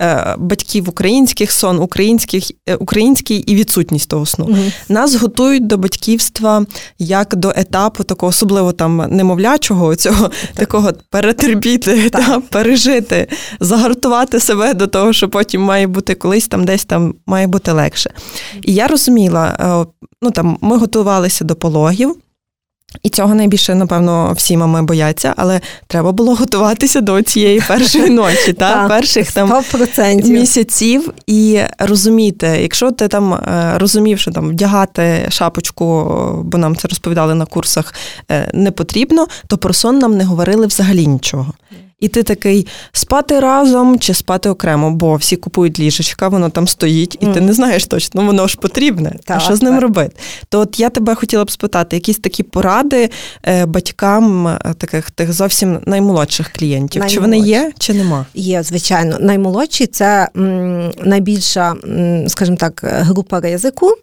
е, 0.00 0.34
батьків 0.38 0.88
українських 0.88 1.52
сон, 1.52 1.78
українських, 1.78 2.50
е, 2.68 2.74
український 2.74 3.38
і 3.38 3.54
відсутність 3.54 4.08
того 4.08 4.26
сну. 4.26 4.44
Угу. 4.44 4.58
Нас 4.88 5.14
готують 5.14 5.66
до 5.66 5.76
батьківства 5.76 6.66
як 6.98 7.36
до 7.36 7.52
етапу 7.56 8.04
такого, 8.04 8.30
особливо 8.30 8.72
там 8.72 8.96
немовлячого, 9.10 9.96
цього 9.96 10.30
такого 10.54 10.92
перетерпіти, 11.10 12.10
та, 12.10 12.40
пережити, 12.40 13.28
загартувати 13.60 14.40
себе 14.40 14.74
до 14.74 14.86
того, 14.86 15.12
що 15.12 15.28
потім 15.28 15.62
має 15.62 15.86
бути 15.86 16.14
колись 16.14 16.48
там 16.48 16.64
десь 16.64 16.84
там 16.84 17.14
має 17.26 17.46
бути 17.46 17.72
легше. 17.72 18.10
І 18.62 18.74
я 18.74 18.86
розуміла, 18.86 19.56
е, 19.60 19.92
ну 20.22 20.30
там 20.30 20.58
ми 20.60 20.76
готувалися 20.76 21.44
до 21.44 21.56
пологів. 21.56 22.16
І 23.02 23.08
цього 23.08 23.34
найбільше, 23.34 23.74
напевно, 23.74 24.32
всі 24.36 24.56
мами 24.56 24.82
бояться, 24.82 25.34
але 25.36 25.60
треба 25.86 26.12
було 26.12 26.34
готуватися 26.34 27.00
до 27.00 27.22
цієї 27.22 27.60
першої 27.60 28.10
ночі, 28.10 28.52
та? 28.52 28.88
Перших 28.88 29.32
там 29.32 29.48
місяців. 30.32 31.12
І 31.26 31.60
розуміти, 31.78 32.58
якщо 32.62 32.90
ти 32.90 33.08
там 33.08 33.34
е, 33.34 33.72
розумів, 33.76 34.18
що 34.18 34.30
там 34.30 34.48
вдягати 34.48 35.26
шапочку, 35.28 35.84
бо 36.44 36.58
нам 36.58 36.76
це 36.76 36.88
розповідали 36.88 37.34
на 37.34 37.46
курсах, 37.46 37.94
е, 38.30 38.50
не 38.54 38.70
потрібно, 38.70 39.26
то 39.46 39.58
про 39.58 39.72
сон 39.72 39.98
нам 39.98 40.16
не 40.16 40.24
говорили 40.24 40.66
взагалі 40.66 41.06
нічого. 41.06 41.52
І 42.00 42.08
ти 42.08 42.22
такий 42.22 42.66
спати 42.92 43.40
разом 43.40 43.98
чи 43.98 44.14
спати 44.14 44.48
окремо, 44.48 44.90
бо 44.90 45.16
всі 45.16 45.36
купують 45.36 45.78
ліжечка, 45.80 46.28
воно 46.28 46.50
там 46.50 46.68
стоїть, 46.68 47.18
і 47.20 47.26
mm. 47.26 47.34
ти 47.34 47.40
не 47.40 47.52
знаєш 47.52 47.86
точно, 47.86 48.20
ну 48.20 48.26
воно 48.26 48.46
ж 48.46 48.56
потрібне. 48.56 49.12
Так, 49.24 49.36
а 49.36 49.40
що 49.40 49.56
з 49.56 49.62
ним 49.62 49.72
так. 49.72 49.82
робити? 49.82 50.16
То 50.48 50.60
от 50.60 50.80
я 50.80 50.88
тебе 50.88 51.14
хотіла 51.14 51.44
б 51.44 51.50
спитати, 51.50 51.96
якісь 51.96 52.18
такі 52.18 52.42
поради 52.42 53.10
е, 53.48 53.66
батькам 53.66 54.48
е, 54.48 54.58
таких 54.78 55.10
тих 55.10 55.32
зовсім 55.32 55.80
наймолодших 55.86 56.52
клієнтів. 56.52 57.00
Наймолодші. 57.00 57.14
Чи 57.14 57.20
вони 57.20 57.38
є, 57.38 57.72
чи 57.78 57.94
нема? 57.94 58.26
Є, 58.34 58.62
звичайно. 58.62 59.16
Наймолодші 59.20 59.86
це 59.86 60.28
м, 60.36 60.92
найбільша, 61.04 61.74
скажімо 62.26 62.56
так, 62.56 62.80
група 62.84 63.40
ризику. 63.40 63.94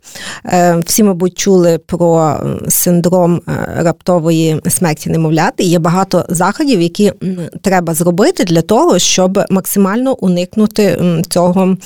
Е, 0.46 0.82
всі, 0.86 1.04
мабуть, 1.04 1.38
чули 1.38 1.78
про 1.78 2.38
синдром 2.68 3.42
раптової 3.78 4.62
смерті 4.70 5.10
немовляти. 5.10 5.64
Є 5.64 5.80
багато 5.80 6.26
заходів, 6.30 6.82
які 6.82 7.14
треба 7.62 7.87
зробити 7.94 8.44
для 8.44 8.62
того, 8.62 9.00
щоб 9.00 9.40
максимально 9.50 10.14
уникнути 10.14 11.00
цього. 11.30 11.78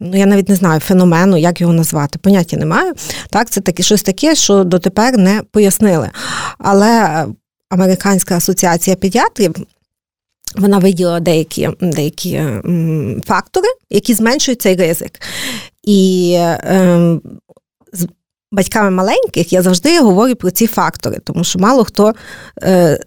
Ну, 0.00 0.18
я 0.18 0.26
навіть 0.26 0.48
не 0.48 0.56
знаю 0.56 0.80
феномену, 0.80 1.36
як 1.36 1.60
його 1.60 1.72
назвати, 1.72 2.18
поняття 2.18 2.56
не 2.56 2.66
маю. 2.66 2.92
Так, 3.30 3.50
це 3.50 3.60
таке 3.60 3.82
щось 3.82 4.02
таке, 4.02 4.34
що 4.34 4.64
дотепер 4.64 5.18
не 5.18 5.42
пояснили. 5.50 6.10
Але 6.58 7.26
Американська 7.70 8.36
асоціація 8.36 8.96
педіатрів. 8.96 9.54
Вона 10.56 10.78
виділила 10.78 11.20
деякі 11.20 11.70
деякі 11.80 12.42
фактори, 13.26 13.68
які 13.90 14.14
зменшують 14.14 14.62
цей 14.62 14.76
ризик. 14.76 15.20
І 15.82 16.32
е, 16.38 17.18
з 17.92 18.08
батьками 18.52 18.90
маленьких 18.90 19.52
я 19.52 19.62
завжди 19.62 20.00
говорю 20.00 20.34
про 20.34 20.50
ці 20.50 20.66
фактори, 20.66 21.18
тому 21.24 21.44
що 21.44 21.58
мало 21.58 21.84
хто 21.84 22.14
е, 22.62 23.00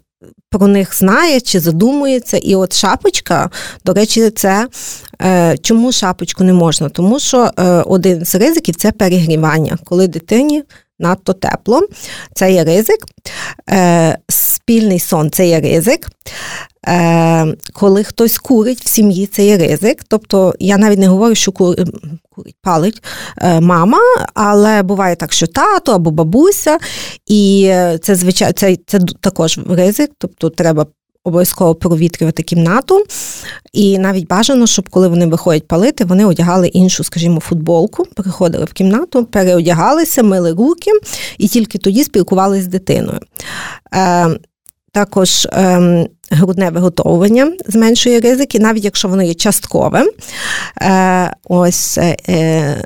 про 0.50 0.66
них 0.66 0.98
знає 0.98 1.40
чи 1.40 1.60
задумується. 1.60 2.36
І 2.36 2.54
от 2.54 2.72
шапочка, 2.72 3.50
до 3.84 3.92
речі, 3.92 4.30
це 4.30 4.68
е, 5.22 5.56
чому 5.58 5.92
шапочку 5.92 6.44
не 6.44 6.52
можна? 6.52 6.88
Тому 6.88 7.20
що 7.20 7.50
е, 7.58 7.62
один 7.66 8.24
з 8.24 8.34
ризиків 8.34 8.76
це 8.76 8.92
перегрівання, 8.92 9.78
коли 9.84 10.08
дитині 10.08 10.64
надто 10.98 11.32
тепло, 11.32 11.80
це 12.34 12.52
є 12.52 12.64
ризик. 12.64 12.98
Е, 13.70 14.18
спільний 14.28 14.98
сон 14.98 15.30
це 15.30 15.48
є 15.48 15.60
ризик. 15.60 16.06
Е, 16.86 17.56
коли 17.72 18.04
хтось 18.04 18.38
курить 18.38 18.84
в 18.84 18.88
сім'ї, 18.88 19.26
це 19.26 19.44
є 19.44 19.56
ризик. 19.56 20.04
Тобто 20.08 20.54
я 20.58 20.78
навіть 20.78 20.98
не 20.98 21.08
говорю, 21.08 21.34
що 21.34 21.52
курить, 21.52 21.88
палить 22.62 23.02
е, 23.38 23.60
мама, 23.60 23.98
але 24.34 24.82
буває 24.82 25.16
так, 25.16 25.32
що 25.32 25.46
тато 25.46 25.92
або 25.92 26.10
бабуся, 26.10 26.78
і 27.26 27.72
це 28.02 28.14
звичайно 28.14 28.52
це, 28.52 28.76
це 28.86 28.98
також 29.20 29.60
ризик, 29.68 30.10
тобто 30.18 30.50
треба. 30.50 30.86
Обов'язково 31.28 31.74
провітрювати 31.74 32.42
кімнату, 32.42 33.04
і 33.72 33.98
навіть 33.98 34.26
бажано, 34.26 34.66
щоб 34.66 34.88
коли 34.88 35.08
вони 35.08 35.26
виходять 35.26 35.68
палити, 35.68 36.04
вони 36.04 36.24
одягали 36.24 36.68
іншу, 36.68 37.04
скажімо, 37.04 37.40
футболку, 37.40 38.04
приходили 38.04 38.64
в 38.64 38.72
кімнату, 38.72 39.24
переодягалися, 39.24 40.22
мили 40.22 40.52
руки 40.52 40.90
і 41.38 41.48
тільки 41.48 41.78
тоді 41.78 42.04
спілкувалися 42.04 42.62
з 42.62 42.66
дитиною. 42.66 43.20
Е, 43.94 44.28
також 44.92 45.48
ем, 45.52 46.08
грудне 46.30 46.70
виготовлення 46.70 47.52
зменшує 47.66 48.20
ризики, 48.20 48.58
навіть 48.58 48.84
якщо 48.84 49.08
воно 49.08 49.22
є 49.22 49.34
частковим. 49.34 50.10
Е, 50.82 51.34
ось 51.44 51.98
е, 51.98 52.84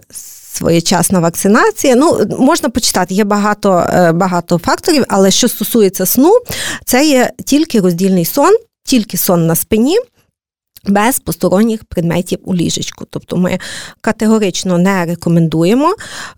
своєчасна 0.52 1.20
вакцинація. 1.20 1.96
Ну, 1.96 2.20
можна 2.38 2.68
почитати, 2.68 3.14
є 3.14 3.24
багато, 3.24 3.86
е, 3.94 4.12
багато 4.12 4.58
факторів, 4.58 5.04
але 5.08 5.30
що 5.30 5.48
стосується 5.48 6.06
сну, 6.06 6.38
це 6.84 7.06
є 7.06 7.30
тільки 7.44 7.80
роздільний 7.80 8.24
сон, 8.24 8.56
тільки 8.84 9.16
сон 9.16 9.46
на 9.46 9.54
спині 9.54 9.98
без 10.86 11.18
посторонніх 11.18 11.84
предметів 11.84 12.38
у 12.44 12.54
ліжечку. 12.54 13.06
Тобто 13.10 13.36
ми 13.36 13.58
категорично 14.00 14.78
не 14.78 15.04
рекомендуємо 15.04 15.94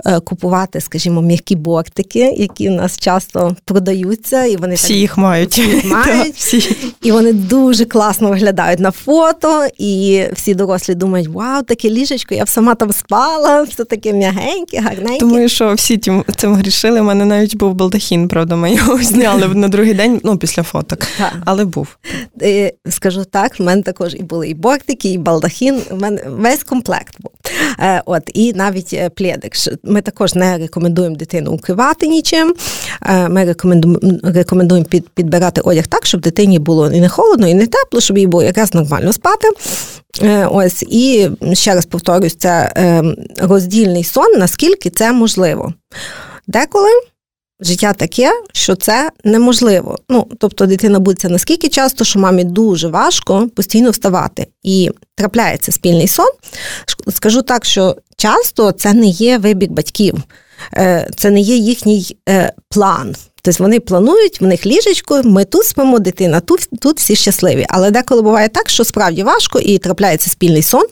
е, 0.06 0.20
купувати, 0.20 0.80
скажімо, 0.80 1.22
м'які 1.22 1.56
бортики, 1.56 2.34
які 2.38 2.68
в 2.68 2.72
нас 2.72 2.98
часто 2.98 3.56
продаються, 3.64 4.44
і 4.44 4.56
вони 4.56 4.74
всі 4.74 4.88
так, 4.88 4.96
їх 4.96 5.18
мають. 5.18 5.50
Всі 5.52 5.86
мають 5.86 6.34
всі. 6.34 6.76
І 7.02 7.12
вони 7.12 7.32
дуже 7.32 7.84
класно 7.84 8.28
виглядають 8.28 8.80
на 8.80 8.90
фото, 8.90 9.66
і 9.78 10.24
всі 10.32 10.54
дорослі 10.54 10.94
думають, 10.94 11.28
вау, 11.28 11.62
таке 11.62 11.90
ліжечко, 11.90 12.34
я 12.34 12.44
б 12.44 12.48
сама 12.48 12.74
там 12.74 12.92
спала, 12.92 13.62
все 13.62 13.84
таке 13.84 14.12
м'ягеньке, 14.12 14.80
гарненьке. 14.80 15.18
Думаю, 15.18 15.48
що 15.48 15.74
всі 15.74 15.96
тим, 15.96 16.24
цим 16.36 16.54
грішили. 16.54 17.00
У 17.00 17.04
мене 17.04 17.24
навіть 17.24 17.56
був 17.56 17.74
балдахін, 17.74 18.28
правда, 18.28 18.56
ми 18.56 18.74
його 18.74 18.98
зняли 19.02 19.48
на 19.48 19.68
другий 19.68 19.94
день, 19.94 20.20
ну, 20.24 20.38
після 20.38 20.62
фоток, 20.62 20.98
але 21.44 21.64
був. 21.64 21.96
Е, 22.42 22.72
скажу 22.90 23.24
так, 23.24 23.60
в 23.60 23.62
мене 23.62 23.82
також 23.82 24.14
і 24.14 24.22
був 24.22 24.33
були 24.34 24.48
і 24.48 24.54
бортики, 24.54 25.08
і 25.08 25.18
балдахін. 25.18 25.82
У 25.90 25.96
мене 25.96 26.22
весь 26.28 26.64
комплект 26.64 27.16
був. 27.20 27.32
Е, 27.78 28.02
от, 28.06 28.22
І 28.34 28.52
навіть 28.52 28.92
е, 28.92 29.10
плєдик. 29.10 29.52
Ми 29.82 30.02
також 30.02 30.34
не 30.34 30.58
рекомендуємо 30.58 31.16
дитину 31.16 31.50
укривати 31.50 32.06
нічим. 32.06 32.54
Е, 33.02 33.28
ми 33.28 33.44
рекомендуємо 33.44 34.18
рекомендуємо 34.22 34.86
під, 34.86 35.08
підбирати 35.08 35.60
одяг 35.60 35.86
так, 35.86 36.06
щоб 36.06 36.20
дитині 36.20 36.58
було 36.58 36.92
і 36.92 37.00
не 37.00 37.08
холодно, 37.08 37.48
і 37.48 37.54
не 37.54 37.66
тепло, 37.66 38.00
щоб 38.00 38.18
їй 38.18 38.26
було 38.26 38.42
якраз 38.42 38.74
нормально 38.74 39.12
спати. 39.12 39.48
Ось, 40.50 40.82
І 40.82 41.30
ще 41.52 41.74
раз 41.74 41.86
повторюсь, 41.86 42.36
це 42.36 42.72
роздільний 43.38 44.04
сон, 44.04 44.38
наскільки 44.38 44.90
це 44.90 45.12
можливо. 45.12 45.72
Деколи 46.46 46.90
життя 47.60 47.92
таке, 47.92 48.30
що 48.52 48.76
це 48.76 49.10
неможливо. 49.24 49.98
Ну, 50.08 50.26
тобто 50.38 50.66
дитина 50.66 50.98
будеться 50.98 51.28
наскільки 51.28 51.68
часто, 51.68 52.04
що 52.04 52.18
мамі 52.18 52.44
дуже 52.44 52.88
важко 52.88 53.48
постійно 53.56 53.90
вставати. 53.90 54.46
І 54.62 54.90
трапляється 55.14 55.72
спільний 55.72 56.08
сон. 56.08 56.30
Скажу 57.14 57.42
так, 57.42 57.64
що 57.64 57.96
часто 58.16 58.72
це 58.72 58.92
не 58.92 59.06
є 59.06 59.38
вибір 59.38 59.70
батьків, 59.70 60.14
е, 60.74 61.10
це 61.16 61.30
не 61.30 61.40
є 61.40 61.56
їхній 61.56 62.16
е, 62.28 62.52
план. 62.68 63.14
Тобто 63.42 63.62
вони 63.62 63.80
планують, 63.80 64.40
в 64.40 64.44
них 64.44 64.66
ліжечко, 64.66 65.22
ми 65.24 65.44
тут 65.44 65.64
спимо, 65.64 65.98
дитина, 65.98 66.40
тут 66.40 66.68
тут 66.80 66.98
всі 66.98 67.16
щасливі. 67.16 67.66
Але 67.68 67.90
деколи 67.90 68.22
буває 68.22 68.48
так, 68.48 68.68
що 68.68 68.84
справді 68.84 69.22
важко 69.22 69.60
і 69.60 69.78
трапляється 69.78 70.30
спільний 70.30 70.62
сон. 70.62 70.86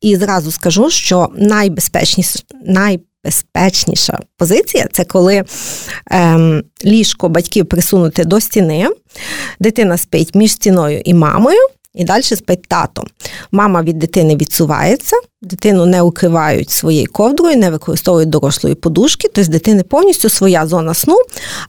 І 0.00 0.16
зразу 0.16 0.50
скажу, 0.50 0.90
що 0.90 1.28
найбезпечніше, 1.36 2.38
най 2.66 3.00
безпечніша 3.24 4.18
позиція 4.36 4.88
це 4.92 5.04
коли 5.04 5.44
ем, 6.10 6.62
ліжко 6.84 7.28
батьків 7.28 7.66
присунути 7.66 8.24
до 8.24 8.40
стіни, 8.40 8.88
дитина 9.60 9.98
спить 9.98 10.34
між 10.34 10.52
стіною 10.52 11.02
і 11.04 11.14
мамою. 11.14 11.68
І 11.94 12.04
далі 12.04 12.22
спить 12.22 12.68
тато. 12.68 13.04
Мама 13.52 13.82
від 13.82 13.98
дитини 13.98 14.36
відсувається, 14.36 15.16
дитину 15.42 15.86
не 15.86 16.02
укривають 16.02 16.70
своєю 16.70 17.08
ковдрою, 17.12 17.56
не 17.56 17.70
використовують 17.70 18.28
дорослої 18.28 18.74
подушки, 18.74 19.28
тобто 19.34 19.52
дитини 19.52 19.82
повністю 19.82 20.28
своя 20.28 20.66
зона 20.66 20.94
сну, 20.94 21.16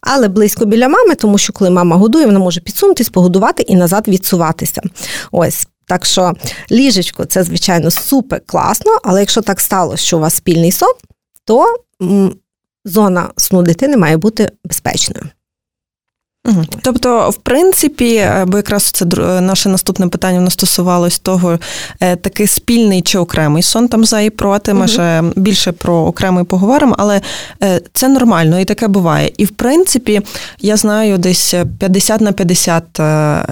але 0.01 0.27
близько 0.27 0.65
біля 0.65 0.87
мами, 0.87 1.15
тому 1.15 1.37
що 1.37 1.53
коли 1.53 1.69
мама 1.69 1.95
годує, 1.95 2.25
вона 2.25 2.39
може 2.39 2.61
підсунутись, 2.61 3.09
погодувати 3.09 3.63
і 3.63 3.75
назад 3.75 4.07
відсуватися. 4.07 4.81
Ось. 5.31 5.67
Так 5.87 6.05
що 6.05 6.33
ліжечко 6.71 7.25
це, 7.25 7.43
звичайно, 7.43 7.91
супер 7.91 8.41
класно, 8.45 8.97
але 9.03 9.19
якщо 9.19 9.41
так 9.41 9.59
сталося, 9.59 10.03
що 10.03 10.17
у 10.17 10.19
вас 10.19 10.35
спільний 10.35 10.71
сон, 10.71 10.93
то 11.45 11.77
зона 12.85 13.31
сну 13.37 13.63
дитини 13.63 13.97
має 13.97 14.17
бути 14.17 14.51
безпечною. 14.63 15.29
Угу. 16.47 16.63
Тобто, 16.81 17.29
в 17.29 17.35
принципі, 17.35 18.15
е, 18.15 18.45
бо 18.47 18.57
якраз 18.57 18.83
це 18.83 19.05
наше 19.41 19.69
наступне 19.69 20.07
питання 20.07 20.37
воно 20.37 20.49
стосувалось 20.49 21.19
того, 21.19 21.59
е, 21.99 22.15
такий 22.15 22.47
спільний 22.47 23.01
чи 23.01 23.17
окремий 23.17 23.63
сон 23.63 23.87
там 23.87 24.05
за 24.05 24.21
і 24.21 24.29
проти. 24.29 24.73
Ми 24.73 24.79
угу. 24.79 24.87
ще 24.87 25.23
більше 25.35 25.71
про 25.71 25.95
окремий 25.95 26.43
поговоримо, 26.43 26.95
але 26.99 27.21
е, 27.63 27.81
це 27.93 28.07
нормально 28.07 28.59
і 28.59 28.65
таке 28.65 28.87
буває. 28.87 29.31
І 29.37 29.45
в 29.45 29.49
принципі, 29.49 30.21
я 30.59 30.77
знаю 30.77 31.17
десь 31.17 31.55
50 31.79 32.21
на 32.21 32.31
50 32.31 32.99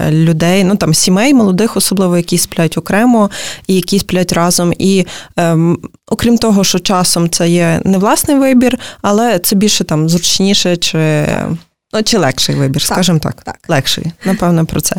людей, 0.10 0.64
ну 0.64 0.76
там 0.76 0.94
сімей, 0.94 1.34
молодих, 1.34 1.78
особливо 1.78 2.18
які 2.18 2.38
сплять 2.38 2.78
окремо 2.78 3.30
і 3.68 3.76
які 3.76 4.00
сплять 4.00 4.34
разом. 4.34 4.74
І 4.80 5.06
ем, 5.38 5.80
окрім 6.08 6.38
того, 6.38 6.64
що 6.64 6.80
часом 6.80 7.30
це 7.30 7.50
є 7.50 7.82
не 7.84 7.98
власний 7.98 8.38
вибір, 8.38 8.80
але 9.02 9.40
це 9.40 9.56
більше 9.56 9.84
там 9.84 10.10
зручніше 10.10 10.78
чи. 10.78 11.28
Ну, 11.94 12.04
чи 12.04 12.18
легший 12.18 12.56
вибір, 12.56 12.82
так, 12.82 12.92
скажімо 12.94 13.20
так. 13.20 13.42
так. 13.44 13.60
Легший, 13.68 14.12
напевно, 14.26 14.66
про 14.66 14.82
це. 14.82 14.96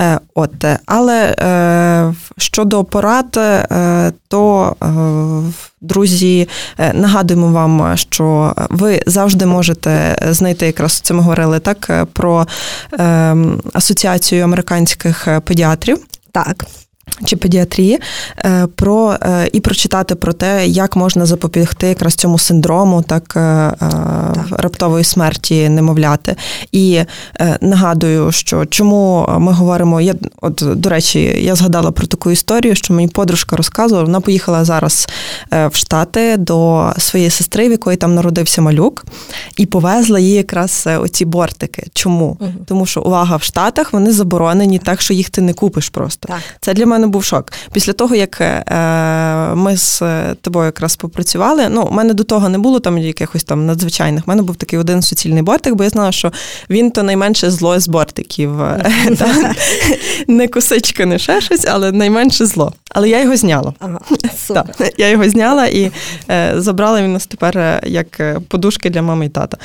Е, 0.00 0.20
от, 0.34 0.64
Але 0.86 1.36
е, 1.40 2.14
щодо 2.38 2.84
порад, 2.84 3.36
е, 3.36 4.12
то, 4.28 4.76
е, 4.82 4.86
друзі, 5.80 6.48
е, 6.78 6.92
нагадуємо 6.92 7.48
вам, 7.48 7.96
що 7.96 8.54
ви 8.70 9.02
завжди 9.06 9.46
можете 9.46 10.18
знайти, 10.30 10.66
якраз 10.66 11.00
це 11.00 11.14
ми 11.14 11.20
говорили 11.20 11.58
так, 11.58 11.86
е, 11.90 12.04
про 12.04 12.46
асоціацію 13.72 14.44
американських 14.44 15.28
педіатрів. 15.44 15.98
Так. 16.32 16.66
Чи 17.24 17.36
педіатрії, 17.36 18.00
е, 18.38 18.66
про 18.76 19.16
е, 19.22 19.48
і 19.52 19.60
прочитати 19.60 20.14
про 20.14 20.32
те, 20.32 20.66
як 20.66 20.96
можна 20.96 21.26
запобігти 21.26 21.86
якраз 21.86 22.14
цьому 22.14 22.38
синдрому, 22.38 23.02
так, 23.02 23.34
е, 23.36 23.72
так. 23.80 24.46
раптової 24.50 25.04
смерті 25.04 25.68
немовляти. 25.68 26.36
І 26.72 27.00
нагадую, 27.60 28.32
що 28.32 28.66
чому 28.66 29.26
ми 29.38 29.52
говоримо, 29.52 30.00
я 30.00 30.14
от 30.40 30.62
до 30.74 30.88
речі, 30.88 31.20
я 31.40 31.54
згадала 31.54 31.90
про 31.90 32.06
таку 32.06 32.30
історію, 32.30 32.74
що 32.74 32.94
мені 32.94 33.08
подружка 33.08 33.56
розказувала, 33.56 34.04
вона 34.04 34.20
поїхала 34.20 34.64
зараз 34.64 35.08
в 35.50 35.70
Штати 35.72 36.36
до 36.36 36.90
своєї 36.98 37.30
сестри, 37.30 37.68
в 37.68 37.70
якої 37.70 37.96
там 37.96 38.14
народився 38.14 38.62
малюк, 38.62 39.04
і 39.56 39.66
повезла 39.66 40.18
їй 40.18 40.32
якраз 40.32 40.88
оці 41.00 41.24
бортики. 41.24 41.86
Чому? 41.94 42.36
Угу. 42.40 42.50
Тому 42.66 42.86
що 42.86 43.00
увага 43.00 43.36
в 43.36 43.42
Штатах 43.42 43.92
вони 43.92 44.12
заборонені, 44.12 44.78
так 44.78 45.00
що 45.00 45.14
їх 45.14 45.30
ти 45.30 45.40
не 45.40 45.52
купиш 45.52 45.88
просто. 45.88 46.28
Так. 46.28 46.40
Це 46.60 46.74
для 46.74 46.86
мене 46.86 47.03
був 47.06 47.24
шок. 47.24 47.52
Після 47.72 47.92
того, 47.92 48.14
як 48.14 48.40
е, 48.40 48.64
ми 49.54 49.76
з 49.76 50.02
тобою 50.34 50.66
якраз 50.66 50.96
попрацювали, 50.96 51.68
ну, 51.70 51.82
у 51.82 51.90
мене 51.90 52.14
до 52.14 52.24
того 52.24 52.48
не 52.48 52.58
було 52.58 52.80
там 52.80 52.98
якихось 52.98 53.44
там 53.44 53.66
надзвичайних. 53.66 54.22
У 54.26 54.30
мене 54.30 54.42
був 54.42 54.56
такий 54.56 54.78
один 54.78 55.02
суцільний 55.02 55.42
бортик, 55.42 55.74
бо 55.74 55.84
я 55.84 55.90
знала, 55.90 56.12
що 56.12 56.32
він 56.70 56.90
то 56.90 57.02
найменше 57.02 57.50
зло 57.50 57.80
з 57.80 57.88
бортиків. 57.88 58.60
Не 60.28 60.48
косичка, 60.48 61.06
не 61.06 61.18
ще 61.18 61.40
щось, 61.40 61.64
але 61.64 61.92
найменше 61.92 62.46
зло. 62.46 62.72
Але 62.90 63.08
я 63.08 63.22
його 63.22 63.36
зняла. 63.36 63.72
Ага. 63.78 64.00
Я 64.98 65.08
його 65.08 65.28
зняла 65.28 65.66
і 65.66 65.90
е, 66.30 66.54
забрала 66.56 67.02
він 67.02 67.12
нас 67.12 67.26
тепер 67.26 67.58
е, 67.58 67.80
як 67.86 68.40
подушки 68.48 68.90
для 68.90 69.02
мами 69.02 69.26
і 69.26 69.28
тата. 69.28 69.56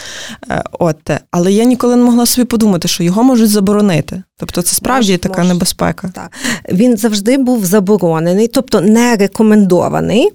От. 0.72 0.98
Але 1.32 1.52
я 1.52 1.64
ніколи 1.64 1.96
не 1.96 2.04
могла 2.04 2.26
собі 2.26 2.46
подумати, 2.46 2.88
що 2.88 3.04
його 3.04 3.24
можуть 3.24 3.50
заборонити. 3.50 4.24
Тобто 4.40 4.62
це 4.62 4.76
справді 4.76 5.12
може, 5.12 5.18
така 5.18 5.42
може. 5.42 5.54
небезпека. 5.54 6.12
Так. 6.16 6.32
Він 6.72 6.98
завжди 6.98 7.38
був 7.38 7.66
заборонений, 7.66 8.48
тобто 8.48 8.82
не 8.82 9.16
рекомендований. 9.16 10.30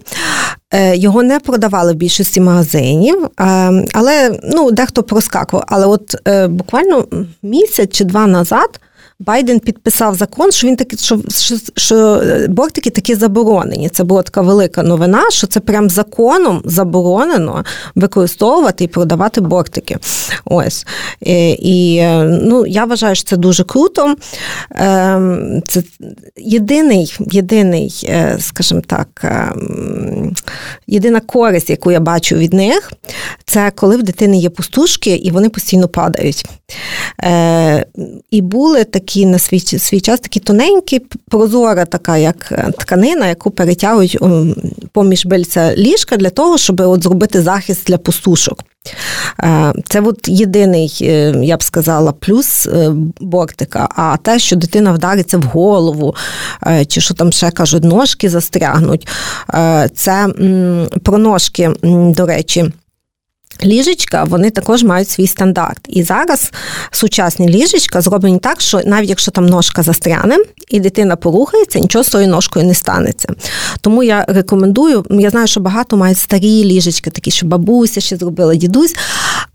Е, 0.73 0.97
його 0.97 1.23
не 1.23 1.39
продавали 1.39 1.93
в 1.93 1.95
більшості 1.95 2.41
магазинів, 2.41 3.23
е, 3.23 3.27
але 3.93 4.39
ну, 4.43 4.71
дехто 4.71 5.03
проскакував. 5.03 5.65
Але 5.67 5.85
от 5.85 6.15
е, 6.27 6.47
буквально 6.47 7.07
місяць 7.43 7.91
чи 7.91 8.03
два 8.03 8.27
назад 8.27 8.79
Байден 9.19 9.59
підписав 9.59 10.15
закон, 10.15 10.51
що 10.51 10.67
він 10.67 10.75
таки, 10.75 10.97
що, 10.97 11.19
що, 11.29 11.55
що 11.75 12.21
бортики 12.49 12.89
такі 12.89 13.15
заборонені. 13.15 13.89
Це 13.89 14.03
була 14.03 14.21
така 14.21 14.41
велика 14.41 14.83
новина, 14.83 15.31
що 15.31 15.47
це 15.47 15.59
прям 15.59 15.89
законом 15.89 16.61
заборонено 16.65 17.65
використовувати 17.95 18.83
і 18.83 18.87
продавати 18.87 19.41
бортики. 19.41 19.97
Ось. 20.45 20.87
І, 21.21 21.49
і 21.49 22.03
ну, 22.23 22.65
я 22.65 22.85
вважаю, 22.85 23.15
що 23.15 23.29
це 23.29 23.37
дуже 23.37 23.63
круто. 23.63 24.15
Ем, 24.71 25.61
це 25.67 25.83
єдиний, 26.37 27.17
єдиний, 27.19 28.05
е, 28.09 28.37
скажімо 28.39 28.81
так, 28.87 29.07
ем, 29.23 30.35
єдина 30.87 31.19
користь, 31.19 31.69
яку 31.69 31.91
я 31.91 31.99
бачу 31.99 32.35
від 32.35 32.53
них, 32.53 32.91
це 33.45 33.71
коли 33.75 33.97
в 33.97 34.03
дитини 34.03 34.37
є 34.37 34.49
пустушки 34.49 35.15
і 35.15 35.31
вони 35.31 35.49
постійно 35.49 35.87
падають. 35.87 36.45
Е, 37.23 37.85
і 38.31 38.41
були 38.41 38.83
такі 38.83 39.04
на 39.25 39.39
свій 39.39 39.59
свій 39.59 40.01
час 40.01 40.19
такі 40.19 40.39
тоненькі, 40.39 40.99
прозора, 41.29 41.85
така 41.85 42.17
як 42.17 42.51
е, 42.51 42.71
тканина, 42.77 43.27
яку 43.27 43.51
перетягують 43.51 44.17
поміж 44.91 45.25
бельця 45.25 45.75
ліжка 45.75 46.17
для 46.17 46.29
того, 46.29 46.57
щоб 46.57 46.79
от 46.79 47.03
зробити 47.03 47.41
захист 47.41 47.87
для 47.87 47.97
пустушок. 47.97 48.63
Е, 49.43 49.73
це 49.85 50.01
от 50.01 50.27
єдиний, 50.27 50.97
я 51.41 51.57
б 51.57 51.63
сказала, 51.63 52.11
плюс 52.11 52.69
бортика. 53.19 53.89
А 53.95 54.17
те, 54.17 54.39
що 54.39 54.55
дитина 54.55 54.91
вдариться 54.91 55.37
в 55.37 55.43
голову, 55.43 56.15
чи 56.87 57.01
що 57.01 57.13
там 57.13 57.31
ще 57.31 57.51
кажуть, 57.51 57.83
ножки 57.83 58.29
застрягнуть, 58.29 59.07
це 59.95 60.27
про 61.03 61.17
ножки, 61.17 61.71
до 62.15 62.25
речі. 62.25 62.65
Ліжечка, 63.63 64.23
вони 64.23 64.49
також 64.49 64.83
мають 64.83 65.09
свій 65.09 65.27
стандарт. 65.27 65.79
І 65.87 66.03
зараз 66.03 66.51
сучасні 66.91 67.49
ліжечка 67.49 68.01
зроблені 68.01 68.39
так, 68.39 68.61
що 68.61 68.81
навіть 68.85 69.09
якщо 69.09 69.31
там 69.31 69.45
ножка 69.45 69.83
застряне 69.83 70.37
і 70.67 70.79
дитина 70.79 71.15
порухається, 71.15 71.79
нічого 71.79 72.03
з 72.03 72.09
тою 72.09 72.27
ножкою 72.27 72.65
не 72.65 72.73
станеться. 72.73 73.29
Тому 73.81 74.03
я 74.03 74.25
рекомендую, 74.27 75.05
я 75.09 75.29
знаю, 75.29 75.47
що 75.47 75.59
багато 75.59 75.97
мають 75.97 76.17
старі 76.17 76.63
ліжечки, 76.63 77.09
такі, 77.09 77.31
що 77.31 77.45
бабуся 77.45 78.01
ще 78.01 78.17
зробила 78.17 78.55
дідусь, 78.55 78.95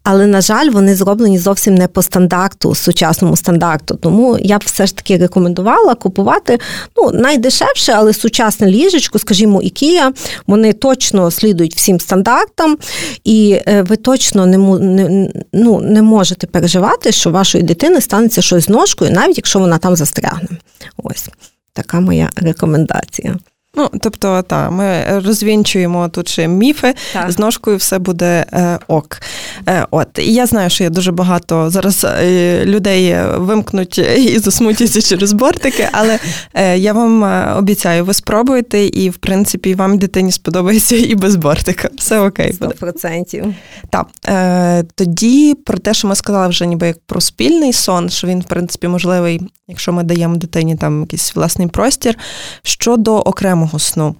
але, 0.02 0.26
на 0.26 0.40
жаль, 0.40 0.70
вони 0.70 0.94
зроблені 0.94 1.38
зовсім 1.38 1.74
не 1.74 1.88
по 1.88 2.02
стандарту, 2.02 2.74
сучасному 2.74 3.36
стандарту. 3.36 3.94
Тому 3.94 4.38
я 4.40 4.58
б 4.58 4.62
все 4.64 4.86
ж 4.86 4.96
таки 4.96 5.16
рекомендувала 5.16 5.94
купувати 5.94 6.58
ну, 6.96 7.10
найдешевше, 7.10 7.92
але 7.92 8.12
сучасне 8.12 8.66
ліжечко, 8.66 9.18
скажімо, 9.18 9.62
Ікія, 9.62 10.12
вони 10.46 10.72
точно 10.72 11.30
слідують 11.30 11.76
всім 11.76 12.00
стандартам. 12.00 12.76
і 13.24 13.58
е, 13.68 13.82
ви 13.90 13.96
точно 13.96 14.46
не 14.46 14.58
не, 14.78 15.30
ну, 15.52 15.80
не 15.80 16.02
можете 16.02 16.46
переживати, 16.46 17.12
що 17.12 17.30
вашої 17.30 17.64
дитини 17.64 18.00
станеться 18.00 18.42
щось 18.42 18.64
з 18.64 18.68
ножкою, 18.68 19.10
навіть 19.10 19.36
якщо 19.36 19.58
вона 19.58 19.78
там 19.78 19.96
застрягне. 19.96 20.48
Ось 20.96 21.28
така 21.72 22.00
моя 22.00 22.30
рекомендація. 22.36 23.36
Ну, 23.74 23.88
тобто, 24.00 24.42
та, 24.42 24.70
ми 24.70 25.04
розвінчуємо 25.24 26.08
тут 26.08 26.28
ще 26.28 26.48
міфи, 26.48 26.94
так. 27.12 27.32
з 27.32 27.38
ножкою 27.38 27.76
все 27.76 27.98
буде 27.98 28.46
е, 28.52 28.78
ок. 28.88 29.20
Е, 29.68 29.86
от, 29.90 30.08
І 30.18 30.34
я 30.34 30.46
знаю, 30.46 30.70
що 30.70 30.84
є 30.84 30.90
дуже 30.90 31.12
багато 31.12 31.70
зараз 31.70 32.04
е, 32.04 32.64
людей 32.64 33.16
вимкнуть 33.36 33.98
і 33.98 34.38
засмутяться 34.38 35.02
через 35.02 35.32
бортики, 35.32 35.88
але 35.92 36.18
е, 36.54 36.78
я 36.78 36.92
вам 36.92 37.24
е, 37.24 37.54
обіцяю, 37.58 38.04
ви 38.04 38.14
спробуєте, 38.14 38.84
і 38.84 39.10
в 39.10 39.16
принципі 39.16 39.74
вам 39.74 39.98
дитині 39.98 40.32
сподобається 40.32 40.96
і 40.96 41.14
без 41.14 41.36
бортика. 41.36 41.88
Все 41.98 42.20
окей. 42.20 42.52
Сто 42.52 42.68
процентів. 42.68 43.54
Так. 43.90 44.06
Е, 44.28 44.84
тоді 44.94 45.54
про 45.54 45.78
те, 45.78 45.94
що 45.94 46.08
ми 46.08 46.14
сказали 46.14 46.48
вже 46.48 46.66
ніби 46.66 46.86
як 46.86 46.98
про 47.06 47.20
спільний 47.20 47.72
сон, 47.72 48.10
що 48.10 48.26
він, 48.26 48.40
в 48.40 48.44
принципі, 48.44 48.88
можливий, 48.88 49.40
якщо 49.68 49.92
ми 49.92 50.02
даємо 50.02 50.36
дитині 50.36 50.76
там 50.76 51.00
якийсь 51.00 51.36
власний 51.36 51.68
простір, 51.68 52.18
щодо 52.62 53.16
окремо 53.16 53.59
окремого 53.60 53.78
сну. 53.78 54.16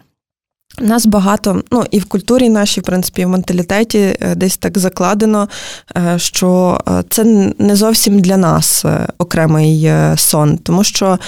Нас 0.78 1.06
багато, 1.06 1.62
ну 1.70 1.84
і 1.90 1.98
в 1.98 2.04
культурі 2.04 2.48
нашій, 2.48 2.80
в 2.80 2.84
принципі, 2.84 3.24
в 3.24 3.28
менталітеті 3.28 3.98
е, 3.98 4.34
десь 4.34 4.56
так 4.56 4.78
закладено, 4.78 5.48
е, 5.96 6.18
що 6.18 6.80
е, 6.88 7.04
це 7.10 7.24
не 7.58 7.76
зовсім 7.76 8.20
для 8.20 8.36
нас 8.36 8.84
окремий 9.18 9.92
сон, 10.16 10.58
тому 10.58 10.84
що 10.84 11.18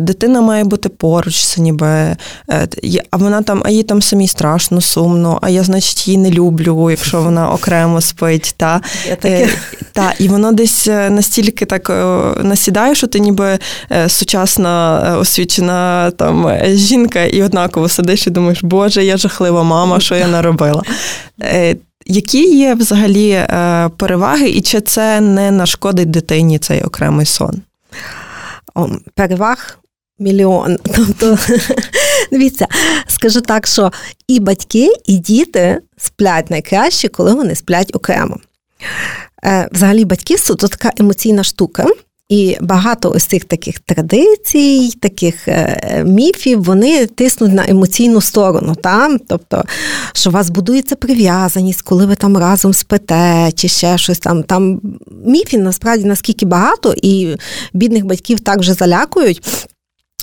дитина 0.00 0.40
має 0.40 0.64
бути 0.64 0.88
поруч, 0.88 1.44
це 1.44 1.60
ніби 1.60 2.16
а 3.10 3.16
вона 3.16 3.42
там, 3.42 3.62
а 3.64 3.70
їй 3.70 3.82
там 3.82 4.02
самі 4.02 4.28
страшно, 4.28 4.80
сумно, 4.80 5.38
а 5.42 5.50
я, 5.50 5.62
значить, 5.62 6.08
її 6.08 6.18
не 6.18 6.30
люблю, 6.30 6.90
якщо 6.90 7.22
вона 7.22 7.50
окремо 7.50 8.00
спить. 8.00 8.54
Та, 8.56 8.80
та, 9.92 10.12
І 10.18 10.28
воно 10.28 10.52
десь 10.52 10.86
настільки 10.86 11.64
так 11.64 11.88
насідає, 12.44 12.94
що 12.94 13.06
ти 13.06 13.20
ніби 13.20 13.58
сучасна 14.08 15.00
освічена 15.20 16.10
там 16.10 16.52
жінка, 16.64 17.24
і 17.24 17.42
однаково 17.42 17.88
сидиш 17.88 18.26
і 18.26 18.30
думаєш, 18.30 18.64
боже. 18.64 18.85
Боже, 18.86 19.04
я 19.04 19.16
жахлива 19.16 19.62
мама, 19.62 20.00
що 20.00 20.14
я 20.14 20.26
наробила. 20.26 20.82
Е, 21.42 21.76
які 22.06 22.56
є 22.58 22.74
взагалі 22.74 23.30
е, 23.30 23.90
переваги, 23.96 24.48
і 24.48 24.60
чи 24.60 24.80
це 24.80 25.20
не 25.20 25.50
нашкодить 25.50 26.10
дитині 26.10 26.58
цей 26.58 26.82
окремий 26.82 27.26
сон? 27.26 27.62
Переваг 29.14 29.78
мільйон. 30.18 30.76
Тобто, 30.96 31.38
дивіться, 32.32 32.66
скажу 33.08 33.40
так, 33.40 33.66
що 33.66 33.92
і 34.28 34.40
батьки, 34.40 34.92
і 35.06 35.18
діти 35.18 35.80
сплять 35.96 36.50
найкраще, 36.50 37.08
коли 37.08 37.34
вони 37.34 37.54
сплять 37.54 37.90
окремо. 37.94 38.36
Е, 39.44 39.68
взагалі, 39.72 40.04
батьківство 40.04 40.54
це 40.54 40.68
така 40.68 40.92
емоційна 40.98 41.44
штука. 41.44 41.86
І 42.28 42.56
багато 42.60 43.10
ось 43.10 43.24
цих 43.24 43.44
таких 43.44 43.78
традицій, 43.78 44.92
таких 45.00 45.48
е, 45.48 46.04
міфів, 46.06 46.64
вони 46.64 47.06
тиснуть 47.06 47.52
на 47.52 47.68
емоційну 47.68 48.20
сторону. 48.20 48.74
Та? 48.74 49.18
Тобто, 49.28 49.64
що 50.12 50.30
у 50.30 50.32
вас 50.32 50.50
будується 50.50 50.96
прив'язаність, 50.96 51.82
коли 51.82 52.06
ви 52.06 52.14
там 52.14 52.36
разом 52.36 52.74
спите, 52.74 53.52
чи 53.54 53.68
ще 53.68 53.98
щось 53.98 54.18
там. 54.18 54.42
Там 54.42 54.80
міфів 55.24 55.60
насправді 55.60 56.04
наскільки 56.04 56.46
багато, 56.46 56.94
і 57.02 57.36
бідних 57.72 58.04
батьків 58.04 58.40
так 58.40 58.58
вже 58.58 58.74
залякують. 58.74 59.66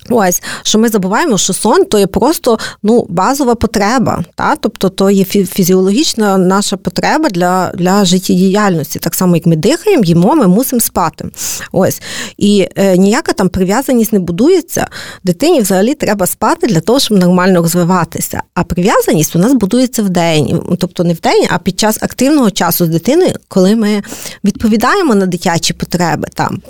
Ось, 0.09 0.41
що 0.63 0.79
ми 0.79 0.89
забуваємо, 0.89 1.37
що 1.37 1.53
сон 1.53 1.85
то 1.85 1.99
є 1.99 2.07
просто 2.07 2.59
ну, 2.83 3.05
базова 3.09 3.55
потреба, 3.55 4.23
та? 4.35 4.55
тобто 4.55 4.89
то 4.89 5.09
є 5.09 5.23
фізіологічна 5.25 6.37
наша 6.37 6.77
потреба 6.77 7.29
для 7.29 7.71
для 7.75 8.05
життєдіяльності. 8.05 8.99
Так 8.99 9.15
само, 9.15 9.35
як 9.35 9.45
ми 9.45 9.55
дихаємо, 9.55 10.03
їмо, 10.03 10.35
ми 10.35 10.47
мусимо 10.47 10.79
спати. 10.79 11.25
Ось. 11.71 12.01
І 12.37 12.67
е, 12.75 12.97
ніяка 12.97 13.33
там 13.33 13.49
прив'язаність 13.49 14.13
не 14.13 14.19
будується. 14.19 14.87
Дитині 15.23 15.61
взагалі 15.61 15.93
треба 15.93 16.27
спати 16.27 16.67
для 16.67 16.79
того, 16.79 16.99
щоб 16.99 17.17
нормально 17.17 17.61
розвиватися. 17.61 18.41
А 18.53 18.63
прив'язаність 18.63 19.35
у 19.35 19.39
нас 19.39 19.53
будується 19.53 20.03
в 20.03 20.09
день, 20.09 20.61
тобто 20.79 21.03
не 21.03 21.13
в 21.13 21.19
день, 21.19 21.45
а 21.49 21.57
під 21.57 21.79
час 21.79 22.03
активного 22.03 22.51
часу 22.51 22.85
з 22.85 22.89
дитиною, 22.89 23.33
коли 23.47 23.75
ми 23.75 24.03
відповідаємо 24.43 25.15
на 25.15 25.25
дитячі 25.25 25.73
потреби. 25.73 26.27
Там. 26.33 26.61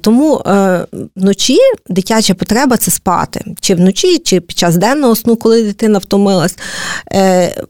Тому 0.00 0.42
вночі 1.16 1.58
дитяча 1.88 2.34
потреба 2.34 2.53
це 2.76 2.90
спати. 2.90 3.44
Чи 3.60 3.74
вночі, 3.74 4.18
чи 4.18 4.40
під 4.40 4.58
час 4.58 4.76
денного 4.76 5.16
сну, 5.16 5.36
коли 5.36 5.62
дитина 5.62 5.98
втомилась, 5.98 6.58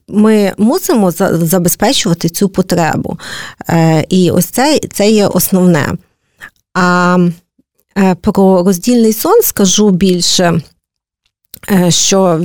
ми 0.08 0.52
мусимо 0.58 1.10
забезпечувати 1.10 2.28
цю 2.28 2.48
потребу. 2.48 3.18
І 4.08 4.30
ось 4.30 4.46
це, 4.46 4.80
це 4.92 5.10
є 5.10 5.26
основне. 5.26 5.92
А 6.74 7.18
про 8.20 8.62
роздільний 8.62 9.12
сон 9.12 9.42
скажу 9.42 9.90
більше, 9.90 10.60
що 11.88 12.40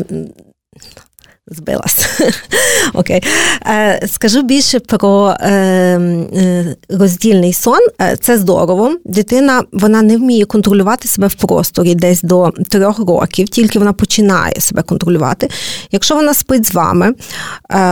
збилась. 1.52 2.10
Окей. 2.94 3.24
Е, 3.68 4.08
скажу 4.08 4.42
більше 4.42 4.80
про 4.80 5.36
е, 5.42 5.52
е, 5.52 6.76
роздільний 6.90 7.54
сон. 7.54 7.80
Це 8.22 8.38
здорово. 8.38 8.96
Дитина 9.06 9.64
вона 9.72 10.02
не 10.02 10.18
вміє 10.18 10.46
контролювати 10.46 11.08
себе 11.08 11.28
в 11.28 11.34
просторі 11.34 11.96
десь 11.96 12.22
до 12.22 12.52
трьох 12.70 13.00
років, 13.00 13.50
тільки 13.50 13.80
вона 13.80 13.94
починає 13.94 14.56
себе 14.60 14.82
контролювати. 14.82 15.50
Якщо 15.92 16.16
вона 16.16 16.34
спить 16.34 16.66
з 16.66 16.74
вами, 16.74 17.14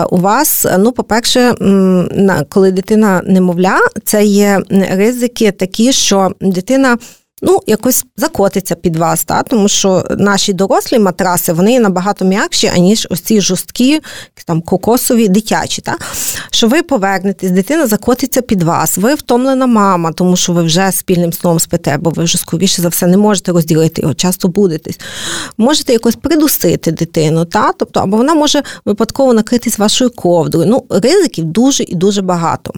у 0.10 0.18
вас, 0.18 0.66
ну, 0.80 0.92
по-перше, 0.92 1.54
коли 2.50 2.72
дитина 2.72 3.22
немовля, 3.26 3.78
це 4.04 4.26
є 4.26 4.62
ризики 4.92 5.52
такі, 5.52 5.94
що 5.94 6.32
дитина 6.42 6.98
ну, 7.42 7.60
якось 7.68 8.06
закотиться 8.18 8.76
під 8.76 8.96
вас, 8.96 9.24
та? 9.24 9.44
тому 9.44 9.68
що 9.68 10.04
наші 10.10 10.54
дорослі 10.54 11.00
матраси 11.00 11.54
вони 11.54 11.80
набагато 11.80 12.26
м'якші, 12.26 12.68
аніж 12.68 13.08
ось 13.12 13.20
ці 13.20 13.42
жорсткі, 13.42 14.02
там 14.46 14.62
кокосові, 14.62 15.28
дитячі. 15.28 15.82
Та? 15.82 15.96
Що 16.52 16.68
ви 16.68 16.84
повернетесь, 16.84 17.52
дитина 17.52 17.88
закотиться 17.88 18.42
під 18.42 18.64
вас, 18.64 18.98
ви 18.98 19.16
втомлена 19.16 19.68
мама, 19.68 20.12
тому 20.12 20.36
що 20.36 20.54
ви 20.54 20.64
вже 20.64 20.92
спільним 20.92 21.34
сном 21.34 21.60
спите, 21.60 21.98
бо 21.98 22.10
ви 22.10 22.24
вже 22.24 22.38
скоріше 22.38 22.82
за 22.82 22.90
все 22.90 23.08
не 23.08 23.18
можете 23.18 23.52
розділити 23.52 24.02
його, 24.02 24.14
часто 24.14 24.48
будетесь. 24.48 25.00
Можете 25.58 25.94
якось 25.94 26.16
придусити 26.16 26.92
дитину, 26.92 27.46
та? 27.46 27.74
тобто, 27.74 28.00
або 28.00 28.18
вона 28.18 28.34
може 28.34 28.64
випадково 28.86 29.34
накритись 29.34 29.80
вашою 29.80 30.10
ковдрою. 30.10 30.66
Ну, 30.70 30.84
Ризиків 30.90 31.46
дуже 31.46 31.84
і 31.84 31.96
дуже 31.96 32.22
багато. 32.22 32.74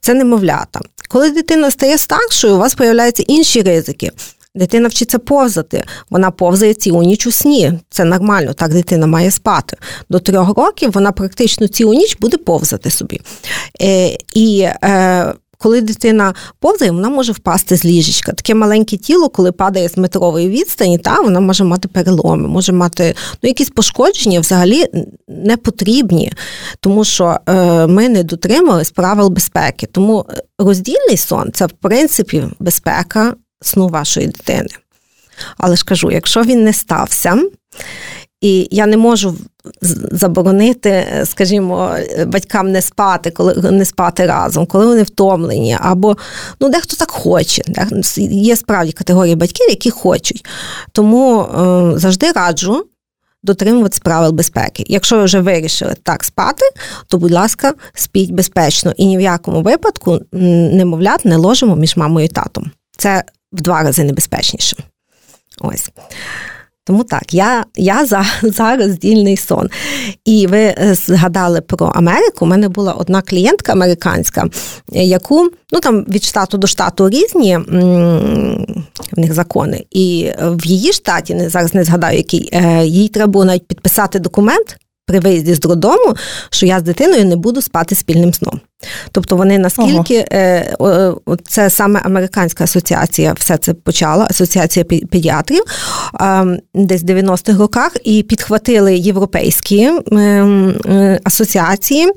Це 0.00 0.14
немовлята. 0.14 0.80
Коли 1.12 1.30
дитина 1.30 1.70
стає 1.70 1.98
старшою, 1.98 2.54
у 2.54 2.58
вас 2.58 2.76
з'являються 2.78 3.22
інші 3.26 3.62
ризики. 3.62 3.99
Дитина 4.54 4.88
вчиться 4.88 5.18
повзати, 5.18 5.84
вона 6.10 6.30
повзає 6.30 6.74
цілу 6.74 7.02
ніч 7.02 7.26
у 7.26 7.30
сні. 7.30 7.72
Це 7.90 8.04
нормально, 8.04 8.52
так 8.52 8.72
дитина 8.72 9.06
має 9.06 9.30
спати. 9.30 9.76
До 10.08 10.18
трьох 10.18 10.56
років 10.56 10.90
вона 10.92 11.12
практично 11.12 11.68
цілу 11.68 11.94
ніч 11.94 12.16
буде 12.20 12.36
повзати 12.36 12.90
собі. 12.90 13.20
Е, 13.82 14.16
І 14.34 14.60
е, 14.84 15.34
коли 15.58 15.80
дитина 15.80 16.34
повзає, 16.60 16.90
вона 16.90 17.08
може 17.08 17.32
впасти 17.32 17.76
з 17.76 17.84
ліжечка. 17.84 18.32
Таке 18.32 18.54
маленьке 18.54 18.96
тіло, 18.96 19.28
коли 19.28 19.52
падає 19.52 19.88
з 19.88 19.96
метрової 19.96 20.48
відстані, 20.48 20.98
та 20.98 21.20
вона 21.20 21.40
може 21.40 21.64
мати 21.64 21.88
переломи, 21.88 22.48
може 22.48 22.72
мати 22.72 23.14
ну, 23.42 23.48
якісь 23.48 23.70
пошкодження 23.70 24.40
взагалі 24.40 24.86
не 25.28 25.56
потрібні, 25.56 26.32
тому 26.80 27.04
що 27.04 27.36
е, 27.46 27.86
ми 27.86 28.08
не 28.08 28.22
дотримались 28.24 28.90
правил 28.90 29.28
безпеки. 29.28 29.86
Тому 29.92 30.26
роздільний 30.58 31.16
сон 31.16 31.50
це 31.54 31.66
в 31.66 31.72
принципі 31.72 32.44
безпека 32.58 33.34
сну 33.60 33.88
вашої 33.88 34.26
дитини. 34.26 34.68
Але 35.58 35.76
ж 35.76 35.84
кажу, 35.84 36.10
якщо 36.10 36.42
він 36.42 36.64
не 36.64 36.72
стався, 36.72 37.42
і 38.40 38.68
я 38.70 38.86
не 38.86 38.96
можу 38.96 39.36
заборонити, 40.12 41.06
скажімо, 41.24 41.94
батькам 42.26 42.72
не 42.72 42.82
спати, 42.82 43.30
коли 43.30 43.54
не 43.54 43.84
спати 43.84 44.26
разом, 44.26 44.66
коли 44.66 44.86
вони 44.86 45.02
втомлені, 45.02 45.76
або 45.80 46.16
ну 46.60 46.68
дехто 46.68 46.96
так 46.96 47.10
хоче. 47.10 47.62
Є 48.30 48.56
справді 48.56 48.92
категорії 48.92 49.36
батьків, 49.36 49.66
які 49.68 49.90
хочуть. 49.90 50.46
Тому 50.92 51.42
е, 51.42 51.98
завжди 51.98 52.32
раджу. 52.32 52.86
Дотримуватися 53.42 54.00
правил 54.04 54.32
безпеки. 54.32 54.84
Якщо 54.88 55.16
ви 55.16 55.24
вже 55.24 55.40
вирішили 55.40 55.94
так 56.02 56.24
спати, 56.24 56.64
то, 57.06 57.18
будь 57.18 57.30
ласка, 57.30 57.74
спіть 57.94 58.30
безпечно 58.30 58.92
і 58.96 59.06
ні 59.06 59.18
в 59.18 59.20
якому 59.20 59.62
випадку 59.62 60.20
немовлят 60.32 61.24
не 61.24 61.36
ложимо 61.36 61.76
між 61.76 61.96
мамою 61.96 62.26
і 62.26 62.28
татом. 62.28 62.70
Це 62.96 63.24
в 63.52 63.60
два 63.60 63.82
рази 63.82 64.04
небезпечніше. 64.04 64.76
Ось. 65.60 65.90
Тому 66.84 67.04
так, 67.04 67.34
я 67.34 67.64
я 67.76 68.06
за 68.06 68.24
за 68.42 68.76
роздільний 68.76 69.36
сон. 69.36 69.68
І 70.24 70.46
ви 70.46 70.58
е, 70.58 70.94
згадали 70.94 71.60
про 71.60 71.86
Америку. 71.86 72.44
У 72.44 72.48
мене 72.48 72.68
була 72.68 72.92
одна 72.92 73.22
клієнтка 73.22 73.72
американська, 73.72 74.48
яку 74.92 75.50
ну 75.72 75.80
там 75.80 76.04
від 76.08 76.24
штату 76.24 76.58
до 76.58 76.66
штату 76.66 77.08
різні 77.08 77.56
в 79.12 79.18
них 79.18 79.32
закони. 79.32 79.84
І 79.90 80.30
в 80.40 80.66
її 80.66 80.92
штаті, 80.92 81.48
зараз 81.48 81.74
не 81.74 81.84
згадаю, 81.84 82.16
який 82.16 82.48
е, 82.52 82.86
їй 82.86 83.08
треба 83.08 83.32
було 83.32 83.44
навіть 83.44 83.66
підписати 83.66 84.18
документ 84.18 84.78
при 85.10 85.20
виїзді 85.20 85.54
з 85.54 85.60
додому, 85.60 86.16
що 86.50 86.66
я 86.66 86.80
з 86.80 86.82
дитиною 86.82 87.24
не 87.24 87.36
буду 87.36 87.62
спати 87.62 87.94
спільним 87.94 88.34
сном. 88.34 88.60
Тобто 89.12 89.36
вони 89.36 89.58
наскільки 89.58 90.26
Ого. 90.78 91.30
Е, 91.30 91.36
це 91.48 91.70
саме 91.70 92.00
американська 92.04 92.64
асоціація, 92.64 93.32
все 93.32 93.56
це 93.56 93.74
почала, 93.74 94.26
асоціація 94.30 94.84
педіатрів 94.84 95.62
десь 96.74 97.02
в 97.02 97.06
90-х 97.06 97.58
роках, 97.58 97.96
і 98.04 98.22
підхватили 98.22 98.96
європейські 98.96 99.90
е, 100.12 101.20
асоціації, 101.24 102.12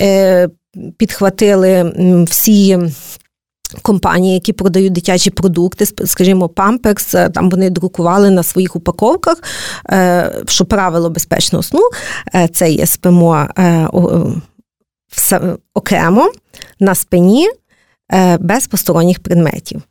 е, 0.00 0.48
підхватили 0.96 1.92
всі 2.28 2.78
Компанії, 3.82 4.34
які 4.34 4.52
продають 4.52 4.92
дитячі 4.92 5.30
продукти, 5.30 5.86
скажімо, 5.86 6.48
Памперс, 6.48 7.14
там 7.34 7.50
вони 7.50 7.70
друкували 7.70 8.30
на 8.30 8.42
своїх 8.42 8.76
упаковках, 8.76 9.42
е, 9.90 10.32
що 10.46 10.64
правило 10.64 11.10
безпечного 11.10 11.62
сну 11.62 11.80
е, 12.34 12.48
це 12.48 12.70
є 12.70 12.86
спимо 12.86 13.46
е, 13.58 13.88
окремо 15.74 16.32
на 16.80 16.94
спині. 16.94 17.48
Без 18.40 18.66
посторонніх 18.66 19.20
предметів. 19.20 19.82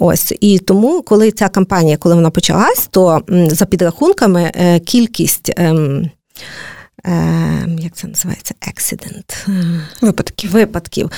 Ось 0.00 0.34
і 0.40 0.58
тому, 0.58 1.02
коли 1.02 1.30
ця 1.30 1.48
кампанія, 1.48 1.96
коли 1.96 2.14
вона 2.14 2.30
почалась, 2.30 2.88
то 2.90 3.20
за 3.28 3.66
підрахунками 3.66 4.52
кількість 4.86 5.52
ем, 7.06 7.78
як 7.78 7.96
це 7.96 8.08
називається, 8.08 8.54
accident, 8.68 9.48
випадків 10.00 10.50
випадків 10.50 11.10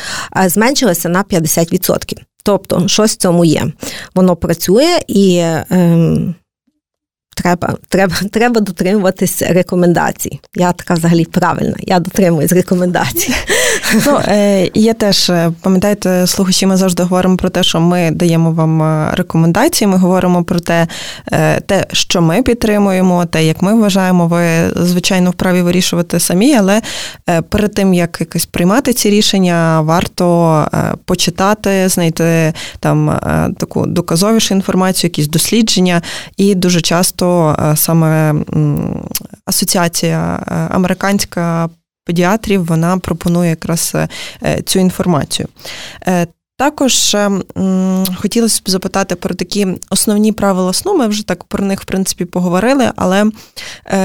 зменшилося 0.46 1.08
на 1.08 1.24
50%. 1.24 2.18
Тобто, 2.42 2.88
щось 2.88 3.12
в 3.12 3.16
цьому 3.16 3.44
є. 3.44 3.66
Воно 4.14 4.36
працює 4.36 5.00
і 5.08 5.38
ем, 5.70 6.34
треба 7.42 7.76
треба, 7.88 8.14
треба 8.32 8.60
дотримуватись 8.60 9.42
рекомендацій. 9.42 10.40
Я 10.54 10.72
така 10.72 10.94
взагалі 10.94 11.24
правильна, 11.24 11.76
я 11.80 11.98
дотримуюсь 11.98 12.52
рекомендацій. 12.52 13.34
Ну, 14.06 14.20
е, 14.28 14.70
Я 14.74 14.94
теж 14.94 15.30
е, 15.30 15.52
пам'ятаєте, 15.60 16.26
слухачі, 16.26 16.66
ми 16.66 16.76
завжди 16.76 17.02
говоримо 17.02 17.36
про 17.36 17.48
те, 17.48 17.62
що 17.62 17.80
ми 17.80 18.10
даємо 18.10 18.52
вам 18.52 18.82
е, 18.82 19.10
рекомендації. 19.12 19.88
Ми 19.88 19.96
говоримо 19.96 20.44
про 20.44 20.60
те, 20.60 20.86
те, 21.66 21.86
що 21.92 22.22
ми 22.22 22.42
підтримуємо, 22.42 23.26
те, 23.26 23.44
як 23.44 23.62
ми 23.62 23.74
вважаємо, 23.74 24.26
ви 24.26 24.70
звичайно 24.76 25.30
вправі 25.30 25.62
вирішувати 25.62 26.20
самі, 26.20 26.56
але 26.56 26.82
перед 27.48 27.74
тим 27.74 27.94
як 27.94 28.16
якось 28.20 28.46
приймати 28.46 28.92
ці 28.92 29.10
рішення, 29.10 29.80
варто 29.80 30.66
почитати, 31.04 31.88
знайти 31.88 32.52
там 32.80 33.18
таку 33.58 33.86
доказовішу 33.86 34.54
інформацію, 34.54 35.08
якісь 35.08 35.28
дослідження, 35.28 36.02
і 36.36 36.54
дуже 36.54 36.80
часто 36.80 37.27
саме 37.74 38.34
асоціація 39.46 40.18
американська 40.70 41.68
педіатрів 42.08 42.64
вона 42.64 42.98
пропонує 42.98 43.50
якраз 43.50 43.96
е, 44.42 44.62
цю 44.62 44.78
інформацію. 44.78 45.48
Е, 46.06 46.26
також 46.56 47.14
е, 47.14 47.30
хотілося 48.16 48.62
б 48.66 48.70
запитати 48.70 49.14
про 49.14 49.34
такі 49.34 49.66
основні 49.90 50.32
правила 50.32 50.72
сну. 50.72 50.96
Ми 50.96 51.06
вже 51.06 51.26
так 51.26 51.44
про 51.44 51.64
них, 51.64 51.82
в 51.82 51.84
принципі, 51.84 52.24
поговорили, 52.24 52.92
але 52.96 53.30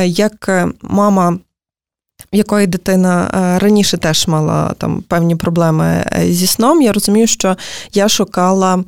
як 0.05 0.49
мама. 0.81 1.37
Якої 2.31 2.67
дитина 2.67 3.29
раніше 3.61 3.97
теж 3.97 4.27
мала 4.27 4.73
там 4.77 5.01
певні 5.01 5.35
проблеми 5.35 6.05
зі 6.27 6.47
сном, 6.47 6.81
я 6.81 6.93
розумію, 6.93 7.27
що 7.27 7.57
я 7.93 8.09
шукала 8.09 8.83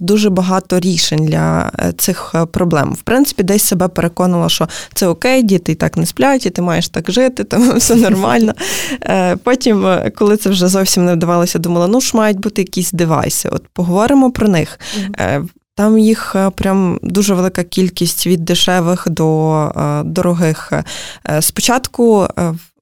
дуже 0.00 0.30
багато 0.30 0.80
рішень 0.80 1.26
для 1.26 1.70
е, 1.78 1.92
цих 1.98 2.32
е, 2.34 2.46
проблем. 2.46 2.92
В 2.92 3.02
принципі, 3.02 3.42
десь 3.42 3.64
себе 3.64 3.88
переконала, 3.88 4.48
що 4.48 4.68
це 4.94 5.06
окей, 5.06 5.42
діти 5.42 5.72
і 5.72 5.74
так 5.74 5.96
не 5.96 6.06
сплять, 6.06 6.46
і 6.46 6.50
ти 6.50 6.62
маєш 6.62 6.88
так 6.88 7.12
жити, 7.12 7.44
тому 7.50 7.74
все 7.74 7.94
нормально. 7.94 8.54
Е, 9.02 9.36
потім, 9.36 9.86
коли 10.14 10.36
це 10.36 10.50
вже 10.50 10.68
зовсім 10.68 11.04
не 11.04 11.14
вдавалося, 11.14 11.58
думала, 11.58 11.88
ну 11.88 12.00
ж 12.00 12.16
мають 12.16 12.40
бути 12.40 12.62
якісь 12.62 12.92
девайси. 12.92 13.48
От 13.48 13.68
поговоримо 13.72 14.30
про 14.30 14.48
них. 14.48 14.80
Там 15.76 15.98
їх 15.98 16.36
прям 16.54 16.98
дуже 17.02 17.34
велика 17.34 17.64
кількість 17.64 18.26
від 18.26 18.44
дешевих 18.44 19.06
до 19.10 20.02
дорогих. 20.04 20.72
Спочатку 21.40 22.28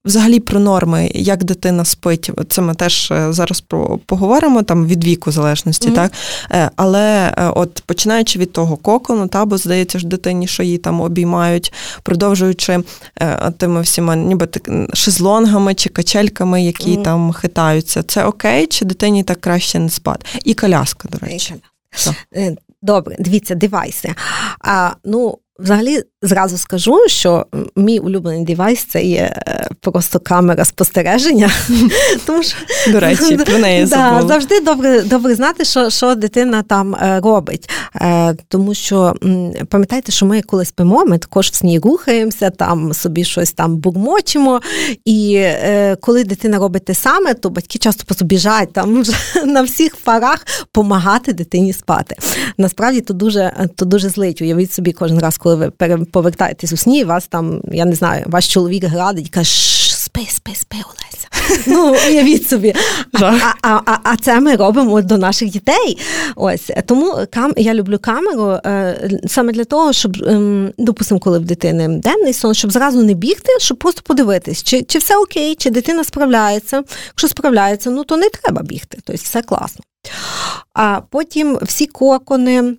взагалі 0.04 0.40
про 0.40 0.60
норми, 0.60 1.10
як 1.14 1.44
дитина 1.44 1.84
спить. 1.84 2.30
Це 2.48 2.62
ми 2.62 2.74
теж 2.74 3.10
е, 3.10 3.32
зараз 3.32 3.64
поговоримо 4.06 4.62
там 4.62 4.86
від 4.86 5.04
віку 5.04 5.30
залежності, 5.30 5.88
mm-hmm. 5.88 5.94
так 5.94 6.12
е, 6.50 6.70
але 6.76 7.34
от 7.54 7.82
починаючи 7.86 8.38
від 8.38 8.52
того 8.52 8.76
кокону, 8.76 9.26
та 9.26 9.44
бо 9.44 9.58
здається 9.58 9.98
ж 9.98 10.06
дитині, 10.06 10.46
що 10.46 10.62
її 10.62 10.78
там 10.78 11.00
обіймають, 11.00 11.72
продовжуючи 12.02 12.80
тими 13.56 13.80
всіма, 13.80 14.16
ніби 14.16 14.46
так 14.46 14.70
шезлонгами 14.94 15.74
чи 15.74 15.88
качельками, 15.88 16.64
які 16.64 16.90
mm-hmm. 16.90 17.02
там 17.02 17.32
хитаються. 17.32 18.02
Це 18.02 18.24
окей, 18.24 18.66
чи 18.66 18.84
дитині 18.84 19.22
так 19.22 19.40
краще 19.40 19.78
не 19.78 19.90
спати? 19.90 20.26
І 20.44 20.54
коляска, 20.54 21.08
до 21.08 21.26
речі. 21.26 21.54
Добре, 22.82 23.16
дивіться, 23.18 23.54
девайси. 23.54 24.14
А, 24.60 24.90
Ну, 25.04 25.38
Взагалі, 25.58 26.02
зразу 26.22 26.58
скажу, 26.58 26.98
що 27.06 27.46
мій 27.76 27.98
улюблений 27.98 28.44
девайс 28.44 28.84
це 28.84 29.02
є 29.02 29.34
е, 29.36 29.68
просто 29.80 30.20
камера 30.20 30.64
спостереження. 30.64 31.50
Тому 32.26 32.42
що 32.42 32.56
до 32.92 33.00
речі, 33.00 33.36
про 33.46 33.58
неї. 33.58 33.86
Да, 33.86 34.24
завжди 34.28 34.60
добре 34.60 35.02
добре 35.02 35.34
знати, 35.34 35.64
що 35.64 35.90
що 35.90 36.14
дитина 36.14 36.62
там 36.62 36.94
е, 36.94 37.20
робить. 37.20 37.70
Е, 37.96 38.34
тому 38.48 38.74
що 38.74 39.14
пам'ятайте, 39.68 40.12
що 40.12 40.26
ми 40.26 40.42
коли 40.42 40.64
спимо, 40.64 41.04
ми 41.04 41.18
також 41.18 41.48
в 41.50 41.54
сні 41.54 41.78
рухаємося, 41.78 42.50
там 42.50 42.94
собі 42.94 43.24
щось 43.24 43.52
там 43.52 43.76
бурмочимо. 43.76 44.60
І 45.04 45.46
коли 46.00 46.24
дитина 46.24 46.58
робить 46.58 46.84
те 46.84 46.94
саме, 46.94 47.34
то 47.34 47.50
батьки 47.50 47.78
часто 47.78 48.04
просто 48.04 48.24
біжать 48.24 48.72
там 48.72 49.02
на 49.44 49.62
всіх 49.62 49.96
парах 49.96 50.46
допомагати 50.60 51.32
дитині 51.32 51.72
спати. 51.72 52.16
Насправді 52.58 53.00
то 53.00 53.14
дуже 53.14 53.68
то 53.76 53.84
дуже 53.84 54.08
злить. 54.08 54.42
Уявіть 54.42 54.72
собі 54.72 54.92
кожен 54.92 55.18
раз 55.18 55.38
коли 55.38 55.56
ви 55.56 55.70
повертаєтесь 56.12 56.72
у 56.72 56.76
сні, 56.76 57.04
вас 57.04 57.26
там, 57.26 57.60
я 57.72 57.84
не 57.84 57.94
знаю, 57.94 58.24
ваш 58.26 58.48
чоловік 58.48 58.84
градить 58.84 59.30
каже, 59.30 59.91
спи, 60.12 60.26
спи, 60.30 60.54
спи, 60.54 60.76
Олеся. 60.76 61.28
Ну, 61.66 61.96
уявіть 62.08 62.48
собі. 62.48 62.74
А, 63.12 63.52
а, 63.62 63.80
а, 63.86 63.98
а 64.02 64.16
це 64.16 64.40
ми 64.40 64.56
робимо 64.56 65.02
до 65.02 65.18
наших 65.18 65.50
дітей. 65.50 65.98
Ось 66.36 66.70
Тому 66.86 67.18
кам, 67.32 67.52
я 67.56 67.74
люблю 67.74 67.98
камеру 67.98 68.50
е, 68.66 69.10
саме 69.26 69.52
для 69.52 69.64
того, 69.64 69.92
щоб, 69.92 70.16
е, 70.22 70.72
допустимо, 70.78 71.20
коли 71.20 71.38
в 71.38 71.44
дитини 71.44 71.88
денний 71.88 72.32
сон, 72.32 72.54
щоб 72.54 72.72
зразу 72.72 73.02
не 73.02 73.14
бігти, 73.14 73.52
щоб 73.58 73.78
просто 73.78 74.02
подивитись, 74.04 74.62
чи 74.62 74.82
чи 74.82 74.98
все 74.98 75.16
окей, 75.16 75.54
чи 75.54 75.70
дитина 75.70 76.04
справляється. 76.04 76.82
Якщо 77.06 77.28
справляється, 77.28 77.90
ну 77.90 78.04
то 78.04 78.16
не 78.16 78.28
треба 78.28 78.62
бігти. 78.62 78.98
Тобто 79.04 79.22
все 79.22 79.42
класно. 79.42 79.84
А 80.74 81.00
потім 81.10 81.58
всі 81.62 81.86
кокони, 81.86 82.74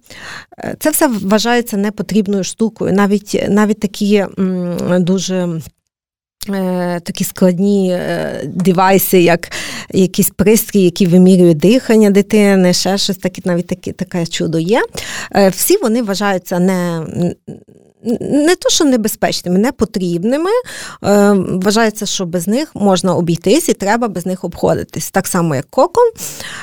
е, 0.59 0.75
це 0.79 0.89
все 0.89 1.07
вважається 1.07 1.77
непотрібною 1.77 2.43
штукою. 2.43 2.93
Навіть 2.93 3.45
навіть 3.49 3.79
такі 3.79 4.15
м, 4.39 4.77
дуже 5.03 5.61
такі 7.03 7.23
складні 7.23 7.91
е, 7.91 8.41
девайси, 8.45 9.21
як 9.21 9.51
якісь 9.93 10.29
пристрій, 10.29 10.81
які 10.81 11.05
вимірюють 11.05 11.57
дихання 11.57 12.09
дитини, 12.09 12.73
ще 12.73 12.97
щось 12.97 13.17
таке, 13.17 13.41
навіть 13.45 13.67
таке, 13.67 13.91
таке 13.91 14.25
чудо 14.25 14.59
є. 14.59 14.81
Всі 15.51 15.77
вони 15.77 16.01
вважаються 16.01 16.59
не 16.59 17.05
не 18.19 18.55
то, 18.55 18.69
що 18.69 18.85
небезпечними, 18.85 19.59
не 19.59 19.71
потрібними. 19.71 20.49
Е, 21.03 21.33
вважається, 21.33 22.05
що 22.05 22.25
без 22.25 22.47
них 22.47 22.71
можна 22.73 23.15
обійтись 23.15 23.69
і 23.69 23.73
треба 23.73 24.07
без 24.07 24.25
них 24.25 24.43
обходитись. 24.43 25.11
Так 25.11 25.27
само, 25.27 25.55
як 25.55 25.65
кокон, 25.69 26.11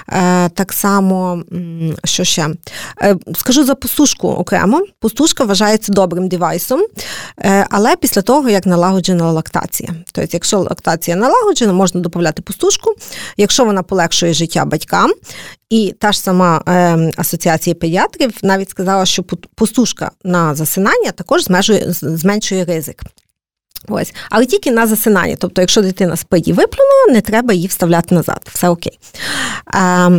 е, 0.09 0.49
так 0.49 0.73
само, 0.73 1.43
що 2.05 2.25
ще? 2.25 2.49
Е, 3.03 3.17
скажу 3.35 3.65
за 3.65 3.75
пустушку 3.75 4.29
окремо. 4.29 4.87
Пустушка 5.01 5.45
вважається 5.45 5.93
добрим 5.93 6.29
девайсом, 6.29 6.81
але 7.71 7.97
після 7.97 8.23
того, 8.23 8.49
як 8.49 8.67
налагоджена 8.67 9.33
лактація. 9.33 9.91
Тобто, 10.13 10.31
якщо 10.33 10.59
лактація 10.59 11.17
налагоджена, 11.17 11.73
можна 11.73 12.01
додати 12.01 12.43
пустушку, 12.43 12.95
якщо 13.37 13.65
вона 13.65 13.83
полегшує 13.83 14.33
життя 14.33 14.65
батькам. 14.65 15.13
І 15.71 15.95
та 15.99 16.13
ж 16.13 16.21
сама 16.21 16.63
асоціація 17.17 17.75
педіатрів 17.75 18.33
навіть 18.43 18.71
сказала, 18.71 19.07
що 19.07 19.23
пустушка 19.55 20.11
на 20.25 20.55
засинання 20.55 21.11
також 21.11 21.45
зменшує, 21.45 21.85
зменшує 21.89 22.65
ризик. 22.65 23.03
Ось, 23.89 24.15
але 24.31 24.47
тільки 24.47 24.71
на 24.71 24.87
засинання. 24.87 25.37
Тобто, 25.39 25.61
якщо 25.61 25.83
дитина 25.83 26.17
спить 26.17 26.49
і 26.49 26.53
виплюнула, 26.53 27.13
не 27.13 27.21
треба 27.21 27.55
її 27.55 27.67
вставляти 27.67 28.15
назад. 28.15 28.41
Все 28.53 28.69
окей. 28.69 28.99
А, 29.67 30.11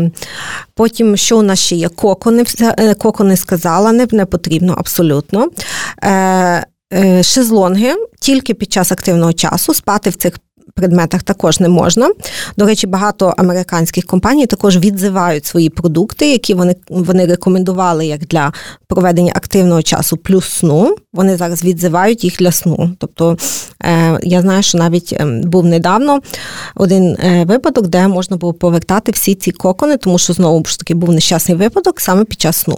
Потім, 0.74 1.18
що 1.18 1.38
у 1.38 1.42
нас 1.42 1.60
ще 1.60 1.76
є? 1.76 1.90
Кокони, 1.90 2.46
е, 2.62 2.94
кокони 2.94 3.38
сказала, 3.38 3.92
не, 3.92 4.08
не 4.12 4.26
потрібно 4.26 4.76
абсолютно. 4.78 5.50
Е, 6.04 6.66
е, 6.94 7.24
Шезлонги 7.24 7.96
тільки 8.20 8.54
під 8.54 8.74
час 8.74 8.92
активного 8.92 9.34
часу 9.34 9.74
спати 9.74 10.10
в 10.10 10.16
цих 10.16 10.34
предметах 10.72 11.24
також 11.24 11.60
не 11.60 11.70
можна. 11.70 12.12
До 12.58 12.66
речі, 12.66 12.88
багато 12.88 13.34
американських 13.38 14.06
компаній 14.06 14.46
також 14.46 14.78
відзивають 14.78 15.46
свої 15.46 15.70
продукти, 15.70 16.32
які 16.32 16.54
вони 16.54 16.76
вони 16.90 17.26
рекомендували 17.26 18.06
як 18.06 18.20
для 18.20 18.54
проведення 18.88 19.34
активного 19.36 19.82
часу 19.82 20.18
плюс 20.18 20.50
сну. 20.50 20.96
Вони 21.14 21.38
зараз 21.38 21.64
відзивають 21.64 22.24
їх 22.24 22.38
для 22.38 22.52
сну. 22.52 22.92
Тобто 22.98 23.38
е, 23.84 24.20
я 24.24 24.42
знаю, 24.42 24.64
що 24.64 24.78
навіть 24.78 25.14
е, 25.14 25.26
був 25.26 25.66
недавно 25.66 26.20
один 26.76 27.18
е, 27.24 27.46
випадок, 27.46 27.88
де 27.88 28.08
можна 28.08 28.38
було 28.38 28.54
повертати 28.54 29.12
всі 29.12 29.36
ці 29.36 29.52
кокони, 29.52 29.98
тому 29.98 30.18
що 30.18 30.34
знову 30.34 30.66
ж 30.66 30.80
таки 30.80 30.94
був 30.94 31.12
нещасний 31.12 31.58
випадок 31.58 32.02
саме 32.02 32.24
під 32.24 32.42
час 32.42 32.58
сну. 32.58 32.78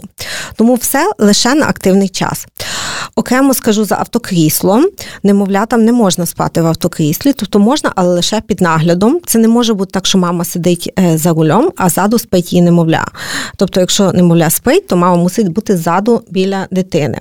Тому 0.56 0.74
все 0.74 1.10
лише 1.18 1.54
на 1.54 1.66
активний 1.68 2.08
час. 2.08 2.46
Окремо 3.16 3.54
скажу 3.54 3.84
за 3.84 3.94
автокрісло. 3.94 4.82
Немовлятам 5.22 5.84
не 5.84 5.92
можна 5.92 6.26
спати 6.26 6.62
в 6.62 6.66
автокріслі, 6.66 7.32
тобто 7.32 7.58
можна, 7.58 7.92
але 7.96 8.14
лише 8.14 8.40
під 8.40 8.60
наглядом. 8.60 9.20
Це 9.26 9.38
не 9.38 9.48
може 9.48 9.74
бути 9.74 9.90
так, 9.90 10.06
що 10.06 10.18
мама 10.18 10.44
сидить 10.44 10.92
е, 10.98 11.18
за 11.18 11.30
рулем, 11.30 11.70
а 11.76 11.88
ззаду 11.88 12.18
спить 12.18 12.52
її 12.52 12.62
немовля. 12.62 13.06
Тобто, 13.56 13.80
якщо 13.80 14.12
немовля 14.12 14.50
спить, 14.50 14.86
то 14.86 14.96
мама 14.96 15.16
мусить 15.16 15.48
бути 15.48 15.76
ззаду 15.76 16.22
біля 16.30 16.66
дитини. 16.70 17.20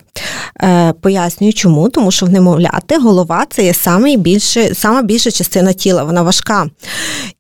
Е, 0.62 0.94
пояснюю, 1.02 1.54
чому, 1.54 1.90
тому 1.90 2.12
що 2.12 2.26
в 2.26 2.30
немовляти 2.30 2.98
голова 2.98 3.46
це 3.50 3.66
є 3.66 3.74
саме 3.74 4.18
сама 4.74 5.02
більша 5.02 5.32
частина 5.32 5.74
тіла, 5.74 6.04
вона 6.04 6.22
важка. 6.22 6.70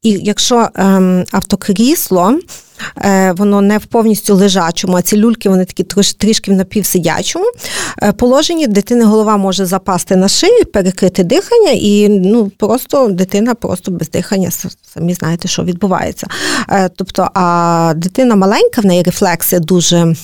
І 0.01 0.09
якщо 0.09 0.67
ем, 0.75 1.23
автокрісло 1.31 2.39
Е, 2.97 3.31
воно 3.31 3.61
не 3.61 3.77
в 3.77 3.85
повністю 3.85 4.35
лежачому, 4.35 4.97
а 4.97 5.01
ці 5.01 5.17
люльки 5.17 5.49
вони 5.49 5.65
такі 5.65 5.83
трішки 6.17 6.51
в 6.51 6.53
напівсидячому 6.53 7.45
е, 8.03 8.11
положенні. 8.11 8.67
Дитини 8.67 9.05
голова 9.05 9.37
може 9.37 9.65
запасти 9.65 10.15
на 10.15 10.27
шию, 10.27 10.65
перекрити 10.65 11.23
дихання, 11.23 11.71
і 11.71 12.09
ну 12.09 12.51
просто 12.57 13.07
дитина 13.07 13.55
просто 13.55 13.91
без 13.91 14.09
дихання 14.09 14.49
самі 14.93 15.13
знаєте, 15.13 15.47
що 15.47 15.63
відбувається. 15.63 16.27
Тобто, 16.95 17.29
а 17.33 17.93
дитина 17.95 18.35
маленька, 18.35 18.81
в 18.81 18.85
неї 18.85 19.03
рефлекси 19.03 19.59
дуже. 19.59 20.15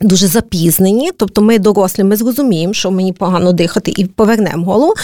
Дуже 0.00 0.26
запізнені, 0.26 1.12
тобто 1.16 1.42
ми 1.42 1.58
дорослі, 1.58 2.04
ми 2.04 2.16
зрозуміємо, 2.16 2.74
що 2.74 2.90
мені 2.90 3.12
погано 3.12 3.52
дихати, 3.52 3.92
і 3.96 4.04
повернемо 4.04 4.64
голову. 4.64 4.94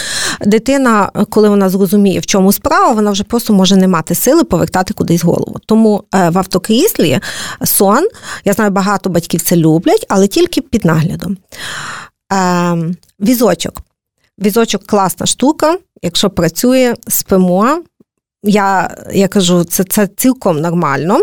Дитина, 0.45 1.11
коли 1.29 1.49
вона 1.49 1.69
зрозуміє, 1.69 2.19
в 2.19 2.25
чому 2.25 2.51
справа, 2.51 2.91
вона 2.91 3.11
вже 3.11 3.23
просто 3.23 3.53
може 3.53 3.75
не 3.75 3.87
мати 3.87 4.15
сили 4.15 4.43
повертати 4.43 4.93
кудись 4.93 5.23
голову. 5.23 5.55
Тому 5.65 6.03
е, 6.13 6.29
в 6.29 6.37
автокріслі 6.37 7.19
сон, 7.63 8.07
я 8.45 8.53
знаю, 8.53 8.71
багато 8.71 9.09
батьків 9.09 9.41
це 9.41 9.55
люблять, 9.55 10.05
але 10.09 10.27
тільки 10.27 10.61
під 10.61 10.85
наглядом. 10.85 11.37
Е, 12.33 12.77
візочок. 13.19 13.73
Візочок 14.39 14.85
класна 14.85 15.25
штука. 15.25 15.77
Якщо 16.01 16.29
працює, 16.29 16.95
спимо, 17.07 17.83
я 18.43 18.97
я 19.13 19.27
кажу, 19.27 19.63
це 19.63 19.83
це 19.83 20.07
цілком 20.07 20.61
нормально. 20.61 21.19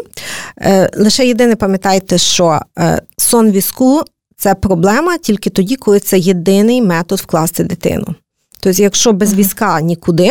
Е, 0.61 0.91
Лише 0.97 1.27
єдине 1.27 1.57
пам'ятайте, 1.57 2.19
що 2.19 2.61
е, 2.79 3.03
сон 3.17 3.51
візку 3.51 4.03
це 4.37 4.55
проблема 4.55 5.19
тільки 5.19 5.51
тоді, 5.51 5.77
коли 5.77 6.01
це 6.01 6.19
єдиний 6.19 6.83
метод 6.83 7.19
вкласти 7.19 7.65
дитину. 7.65 8.15
Тобто, 8.61 8.83
якщо 8.83 9.13
без 9.13 9.35
візка 9.35 9.81
нікуди, 9.81 10.31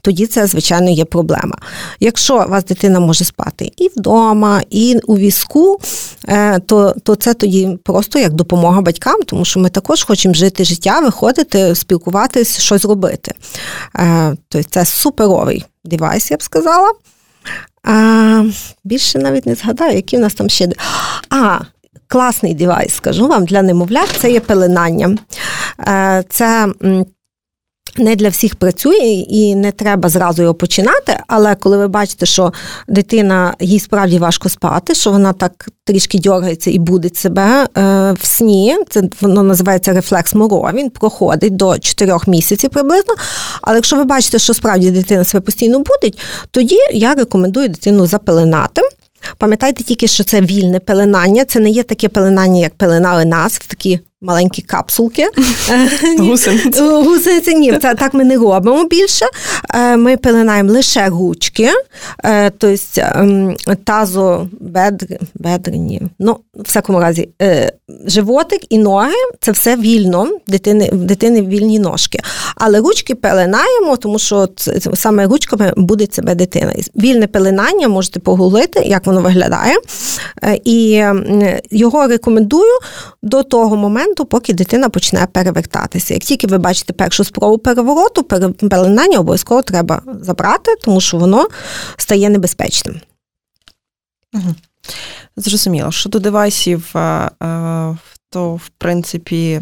тоді 0.00 0.26
це, 0.26 0.46
звичайно, 0.46 0.90
є 0.90 1.04
проблема. 1.04 1.58
Якщо 2.00 2.44
у 2.46 2.48
вас 2.48 2.64
дитина 2.64 3.00
може 3.00 3.24
спати 3.24 3.72
і 3.76 3.90
вдома, 3.96 4.62
і 4.70 4.98
у 5.06 5.16
візку, 5.16 5.78
е, 6.28 6.58
то 6.58 6.94
то 7.02 7.14
це 7.14 7.34
тоді 7.34 7.78
просто 7.84 8.18
як 8.18 8.32
допомога 8.32 8.80
батькам, 8.80 9.22
тому 9.26 9.44
що 9.44 9.60
ми 9.60 9.68
також 9.70 10.04
хочемо 10.04 10.34
жити 10.34 10.64
життя, 10.64 11.00
виходити, 11.00 11.74
спілкуватись, 11.74 12.58
щось 12.58 12.84
робити. 12.84 13.32
Тобто 14.48 14.68
це 14.70 14.84
суперовий 14.84 15.64
девайс, 15.84 16.30
я 16.30 16.36
б 16.36 16.42
сказала. 16.42 16.92
А, 17.84 18.44
Більше 18.84 19.18
навіть 19.18 19.46
не 19.46 19.54
згадаю, 19.54 19.96
які 19.96 20.16
в 20.16 20.20
нас 20.20 20.34
там 20.34 20.48
ще. 20.48 20.68
А, 21.30 21.58
класний 22.08 22.54
девайс, 22.54 22.94
скажу 22.94 23.28
вам, 23.28 23.44
для 23.44 23.62
немовлят 23.62 24.08
це 24.18 24.30
є 24.30 24.40
пеленання. 24.40 25.16
Е, 25.88 26.24
це 26.28 26.68
не 27.98 28.16
для 28.16 28.28
всіх 28.28 28.56
працює 28.56 29.24
і 29.28 29.54
не 29.54 29.72
треба 29.72 30.08
зразу 30.08 30.42
його 30.42 30.54
починати. 30.54 31.18
Але 31.26 31.54
коли 31.54 31.76
ви 31.76 31.88
бачите, 31.88 32.26
що 32.26 32.52
дитина 32.88 33.54
їй 33.60 33.80
справді 33.80 34.18
важко 34.18 34.48
спати, 34.48 34.94
що 34.94 35.10
вона 35.10 35.32
так 35.32 35.68
трішки 35.84 36.18
дергається 36.18 36.70
і 36.70 36.78
будить 36.78 37.16
себе 37.16 37.64
е, 37.64 37.68
в 38.12 38.26
сні, 38.26 38.76
це 38.90 39.02
воно 39.20 39.42
називається 39.42 39.92
рефлекс 39.92 40.34
Моро, 40.34 40.70
він 40.74 40.90
проходить 40.90 41.56
до 41.56 41.78
4 41.78 42.16
місяців 42.26 42.70
приблизно. 42.70 43.14
Але 43.62 43.76
якщо 43.76 43.96
ви 43.96 44.04
бачите, 44.04 44.38
що 44.38 44.54
справді 44.54 44.90
дитина 44.90 45.24
себе 45.24 45.40
постійно 45.44 45.78
будить, 45.78 46.18
тоді 46.50 46.78
я 46.92 47.14
рекомендую 47.14 47.68
дитину 47.68 48.06
запеленати. 48.06 48.82
Пам'ятайте 49.38 49.84
тільки, 49.84 50.06
що 50.06 50.24
це 50.24 50.40
вільне 50.40 50.80
пеленання, 50.80 51.44
це 51.44 51.60
не 51.60 51.70
є 51.70 51.82
таке 51.82 52.08
пеленання, 52.08 52.60
як 52.60 52.74
пеленали 52.74 53.24
нас, 53.24 53.58
в 53.58 53.66
такі 53.66 54.00
маленькі 54.20 54.62
капсулки. 54.62 55.26
Гусениці. 56.18 56.82
Гусениці, 56.82 57.54
ні, 57.54 57.78
це 57.78 57.94
так 57.94 58.14
ми 58.14 58.24
не 58.24 58.36
робимо 58.36 58.84
більше. 58.84 59.26
Е, 59.74 59.96
ми 59.96 60.16
пеленаємо 60.16 60.72
лише 60.72 61.08
ручки, 61.08 61.70
е, 62.24 62.50
тобто 62.50 62.76
ем, 62.96 63.56
тазо, 63.84 64.48
бедри, 64.60 65.18
бедрені, 65.34 66.02
ну, 66.18 66.36
в 66.54 66.62
всякому 66.62 67.00
разі, 67.00 67.28
е, 67.42 67.72
животик 68.06 68.60
і 68.68 68.78
ноги 68.78 69.12
це 69.40 69.52
все 69.52 69.76
вільно, 69.76 70.30
дитини, 70.46 70.90
дитини 70.92 71.42
вільні 71.42 71.78
ножки. 71.78 72.18
Але 72.56 72.80
ручки 72.80 73.14
пеленаємо, 73.14 73.96
тому 73.96 74.18
що 74.18 74.48
саме 74.94 75.26
ручками 75.26 75.72
буде 75.76 76.06
себе 76.10 76.34
дитина. 76.34 76.72
Вільне 76.96 77.26
пеленання 77.26 77.88
можете 77.88 78.20
погуглити, 78.20 78.80
як 78.80 79.06
воно 79.06 79.20
виглядає. 79.20 79.76
І 80.64 81.04
його 81.70 82.06
рекомендую 82.06 82.78
до 83.22 83.42
того 83.42 83.76
моменту 83.76 84.05
моменту, 84.06 84.24
поки 84.24 84.52
дитина 84.52 84.88
почне 84.88 85.26
перевертатися. 85.26 86.14
Як 86.14 86.22
тільки 86.22 86.46
ви 86.46 86.58
бачите 86.58 86.92
першу 86.92 87.24
спробу 87.24 87.58
перевороту, 87.58 88.22
перелинання 88.52 89.18
обов'язково 89.18 89.62
треба 89.62 90.02
забрати, 90.20 90.76
тому 90.82 91.00
що 91.00 91.16
воно 91.16 91.48
стає 91.96 92.28
небезпечним. 92.28 93.00
Угу. 94.34 94.54
Зрозуміло, 95.36 95.92
щодо 95.92 96.18
девайсів, 96.18 96.92
е, 96.96 97.30
е, 97.42 97.96
то 98.36 98.54
в 98.54 98.68
принципі 98.78 99.60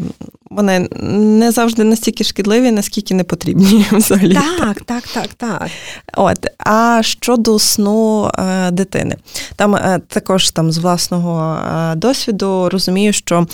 вони 0.49 0.87
не 1.01 1.51
завжди 1.51 1.83
настільки 1.83 2.23
шкідливі, 2.23 2.71
наскільки 2.71 3.13
не 3.13 3.23
потрібні 3.23 3.85
взагалі. 3.91 4.33
Так, 4.59 4.81
так, 4.81 5.03
так, 5.07 5.27
так. 5.33 5.67
От, 6.13 6.47
а 6.59 7.01
щодо 7.03 7.59
сну 7.59 8.31
е, 8.39 8.71
дитини, 8.71 9.15
там 9.55 9.75
е, 9.75 10.01
також 10.07 10.51
там 10.51 10.71
з 10.71 10.77
власного 10.77 11.55
е, 11.55 11.95
досвіду 11.95 12.69
розумію, 12.69 13.13
що 13.13 13.47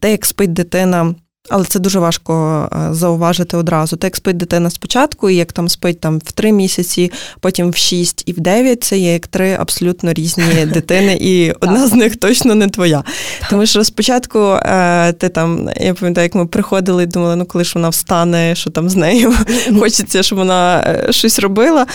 те, 0.00 0.10
як 0.10 0.26
спить 0.26 0.52
дитина. 0.52 1.14
Але 1.50 1.64
це 1.64 1.78
дуже 1.78 1.98
важко 1.98 2.62
е, 2.72 2.94
зауважити 2.94 3.56
одразу. 3.56 3.96
Так 3.96 4.16
спить 4.16 4.36
дитина 4.36 4.70
спочатку, 4.70 5.30
і 5.30 5.36
як 5.36 5.52
там 5.52 5.68
спить 5.68 6.00
там 6.00 6.18
в 6.18 6.32
три 6.32 6.52
місяці, 6.52 7.12
потім 7.40 7.70
в 7.70 7.76
шість 7.76 8.22
і 8.26 8.32
в 8.32 8.40
дев'ять 8.40 8.84
це 8.84 8.98
є 8.98 9.12
як 9.12 9.26
три 9.26 9.56
абсолютно 9.60 10.12
різні 10.12 10.66
дитини, 10.72 11.18
і 11.20 11.52
одна 11.60 11.86
з 11.86 11.92
них 11.92 12.16
точно 12.16 12.54
не 12.54 12.68
твоя. 12.68 13.04
Тому 13.50 13.66
що 13.66 13.84
спочатку 13.84 14.38
е, 14.38 15.12
ти 15.12 15.28
там, 15.28 15.70
я 15.80 15.94
пам'ятаю, 15.94 16.24
як 16.24 16.34
ми 16.34 16.46
приходили 16.46 17.02
і 17.02 17.06
думали, 17.06 17.36
ну 17.36 17.46
коли 17.46 17.64
ж 17.64 17.72
вона 17.74 17.88
встане, 17.88 18.54
що 18.54 18.70
там 18.70 18.88
з 18.88 18.96
нею 18.96 19.34
хочеться, 19.80 20.22
щоб 20.22 20.38
вона 20.38 20.80
е, 20.80 21.12
щось 21.12 21.38
робила. 21.38 21.86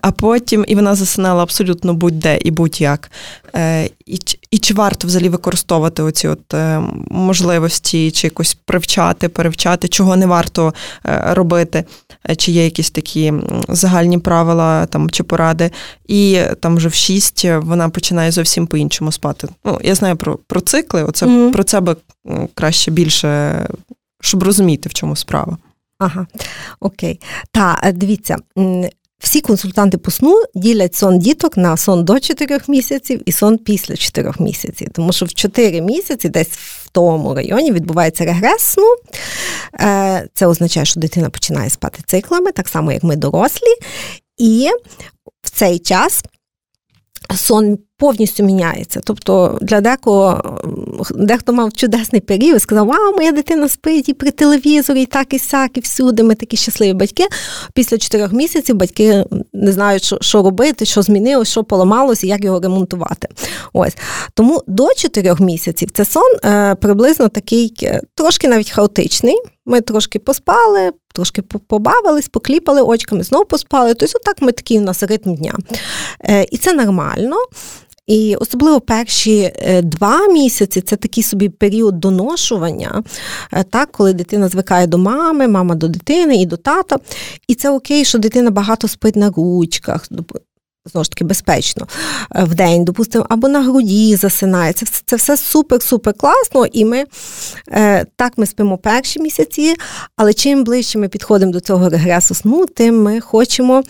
А 0.00 0.10
потім 0.10 0.64
і 0.68 0.74
вона 0.74 0.94
засинала 0.94 1.42
абсолютно 1.42 1.94
будь-де 1.94 2.38
і 2.44 2.50
будь-як. 2.50 3.10
І 4.06 4.18
і 4.50 4.58
чи 4.58 4.74
варто 4.74 5.06
взагалі 5.06 5.28
використовувати 5.28 6.02
оці 6.02 6.28
от 6.28 6.54
можливості, 7.10 8.10
чи 8.10 8.26
якось 8.26 8.54
привчати, 8.54 8.79
перевчати, 9.28 9.88
чого 9.88 10.16
не 10.16 10.26
варто 10.26 10.74
е, 11.06 11.34
робити, 11.34 11.84
е, 12.30 12.36
чи 12.36 12.52
є 12.52 12.64
якісь 12.64 12.90
такі 12.90 13.32
загальні 13.68 14.18
правила 14.18 14.86
там 14.86 15.10
чи 15.10 15.22
поради. 15.22 15.70
І 16.08 16.40
там 16.60 16.76
вже 16.76 16.88
в 16.88 16.94
шість 16.94 17.44
вона 17.44 17.88
починає 17.88 18.30
зовсім 18.30 18.66
по-іншому 18.66 19.12
спати. 19.12 19.48
Ну, 19.64 19.78
Я 19.82 19.94
знаю 19.94 20.16
про 20.16 20.38
про 20.46 20.60
цикли, 20.60 21.04
оце 21.04 21.26
mm-hmm. 21.26 21.52
про 21.52 21.64
це 21.64 21.80
би 21.80 21.96
краще 22.54 22.90
більше, 22.90 23.66
щоб 24.20 24.42
розуміти, 24.42 24.88
в 24.88 24.94
чому 24.94 25.16
справа. 25.16 25.56
Ага, 25.98 26.26
окей. 26.80 27.20
Та 27.52 27.92
дивіться, 27.94 28.36
всі 29.20 29.40
консультанти 29.40 29.98
по 29.98 30.10
сну 30.10 30.42
ділять 30.54 30.94
сон 30.94 31.18
діток 31.18 31.56
на 31.56 31.76
сон 31.76 32.04
до 32.04 32.20
4 32.20 32.60
місяців 32.68 33.22
і 33.26 33.32
сон 33.32 33.58
після 33.58 33.96
4 33.96 34.32
місяців. 34.38 34.88
Тому 34.92 35.12
що 35.12 35.26
в 35.26 35.34
4 35.34 35.80
місяці, 35.80 36.28
десь 36.28 36.48
в 36.48 36.88
тому 36.88 37.34
районі, 37.34 37.72
відбувається 37.72 38.24
регрес 38.24 38.62
сну. 38.62 38.96
Е, 39.80 40.28
це 40.34 40.46
означає, 40.46 40.86
що 40.86 41.00
дитина 41.00 41.30
починає 41.30 41.70
спати 41.70 42.02
циклами, 42.06 42.52
так 42.52 42.68
само, 42.68 42.92
як 42.92 43.02
ми 43.02 43.16
дорослі. 43.16 43.74
І 44.38 44.70
в 45.42 45.50
цей 45.50 45.78
час 45.78 46.24
сон 47.36 47.78
повністю 48.00 48.42
міняється. 48.42 49.00
Тобто 49.04 49.58
для 49.60 49.80
декого 49.80 50.42
дехто 51.14 51.52
мав 51.52 51.72
чудесний 51.72 52.20
період, 52.20 52.62
сказав, 52.62 52.86
вау, 52.86 53.16
моя 53.16 53.32
дитина 53.32 53.68
спить 53.68 54.08
і 54.08 54.14
при 54.14 54.30
телевізорі, 54.30 55.02
і 55.02 55.06
так, 55.06 55.34
і 55.34 55.38
сяк, 55.38 55.76
і 55.76 55.80
всюди. 55.80 56.22
Ми 56.22 56.34
такі 56.34 56.56
щасливі 56.56 56.92
батьки. 56.92 57.26
Після 57.74 57.98
чотирьох 57.98 58.32
місяців 58.32 58.76
батьки 58.76 59.24
не 59.52 59.72
знають, 59.72 60.14
що 60.20 60.42
робити, 60.42 60.84
що 60.84 61.02
змінилось, 61.02 61.48
що 61.48 61.64
поламалося, 61.64 62.26
як 62.26 62.44
його 62.44 62.60
ремонтувати. 62.60 63.28
Ось 63.72 63.96
Тому 64.34 64.62
до 64.66 64.88
чотирьох 64.96 65.40
місяців 65.40 65.88
це 65.92 66.04
сон 66.04 66.36
е, 66.44 66.74
приблизно 66.74 67.28
такий, 67.28 67.74
е, 67.82 68.00
трошки 68.14 68.48
навіть 68.48 68.70
хаотичний. 68.70 69.36
Ми 69.66 69.80
трошки 69.80 70.18
поспали, 70.18 70.90
трошки 71.14 71.42
побавились, 71.42 72.28
покліпали 72.28 72.82
очками, 72.82 73.22
знову 73.22 73.44
поспали. 73.44 73.94
Тобто, 73.94 74.18
отак 74.18 74.42
ми 74.42 74.52
такий 74.52 74.78
у 74.78 74.82
нас 74.82 75.02
ритм 75.02 75.34
дня. 75.34 75.54
Е, 76.24 76.46
І 76.50 76.58
це 76.58 76.72
нормально. 76.72 77.36
І 78.10 78.36
особливо 78.36 78.80
перші 78.80 79.52
е, 79.54 79.82
два 79.82 80.28
місяці 80.28 80.80
це 80.80 80.96
такий 80.96 81.22
собі 81.22 81.48
період 81.48 82.00
доношування, 82.00 83.02
е, 83.52 83.64
так, 83.64 83.92
коли 83.92 84.12
дитина 84.12 84.48
звикає 84.48 84.86
до 84.86 84.98
мами, 84.98 85.48
мама 85.48 85.74
до 85.74 85.88
дитини 85.88 86.36
і 86.36 86.46
до 86.46 86.56
тата. 86.56 86.96
І 87.48 87.54
це 87.54 87.70
окей, 87.70 88.04
що 88.04 88.18
дитина 88.18 88.50
багато 88.50 88.88
спить 88.88 89.16
на 89.16 89.30
ручках. 89.30 90.06
Знову 90.92 91.04
ж 91.04 91.10
таки, 91.10 91.24
безпечно 91.24 91.86
е, 92.36 92.44
в 92.44 92.54
день, 92.54 92.84
допустимо, 92.84 93.26
або 93.28 93.48
на 93.48 93.62
груді 93.62 94.16
засинає. 94.16 94.72
Це, 94.72 94.86
це 95.06 95.16
все 95.16 95.32
супер-супер 95.32 96.12
класно, 96.12 96.66
і 96.66 96.84
ми 96.84 97.04
так 98.16 98.32
ми 98.36 98.46
спимо 98.46 98.78
перші 98.78 99.20
місяці, 99.20 99.74
але 100.16 100.32
чим 100.32 100.64
ближче 100.64 100.98
ми 100.98 101.08
підходимо 101.08 101.52
до 101.52 101.60
цього 101.60 101.88
регресу 101.88 102.34
сну, 102.34 102.66
тим 102.66 103.02
ми 103.02 103.20
хочемо 103.20 103.82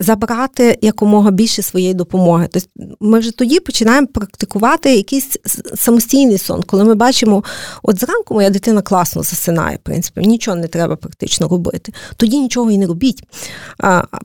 забрати 0.00 0.78
якомога 0.82 1.30
більше 1.30 1.62
своєї 1.62 1.94
допомоги. 1.94 2.48
Тобто 2.52 2.68
ми 3.00 3.18
вже 3.18 3.30
тоді 3.30 3.60
починаємо 3.60 4.06
практикувати 4.06 4.96
якийсь 4.96 5.36
самостійний 5.74 6.38
сон, 6.38 6.62
коли 6.62 6.84
ми 6.84 6.94
бачимо, 6.94 7.44
от 7.82 8.00
зранку 8.00 8.34
моя 8.34 8.50
дитина 8.50 8.82
класно 8.82 9.22
засинає, 9.22 9.76
в 9.76 9.80
принципі, 9.80 10.20
нічого 10.20 10.56
не 10.56 10.68
треба 10.68 10.96
практично 10.96 11.48
робити. 11.48 11.92
Тоді 12.16 12.38
нічого 12.38 12.70
і 12.70 12.78
не 12.78 12.86
робіть. 12.86 13.22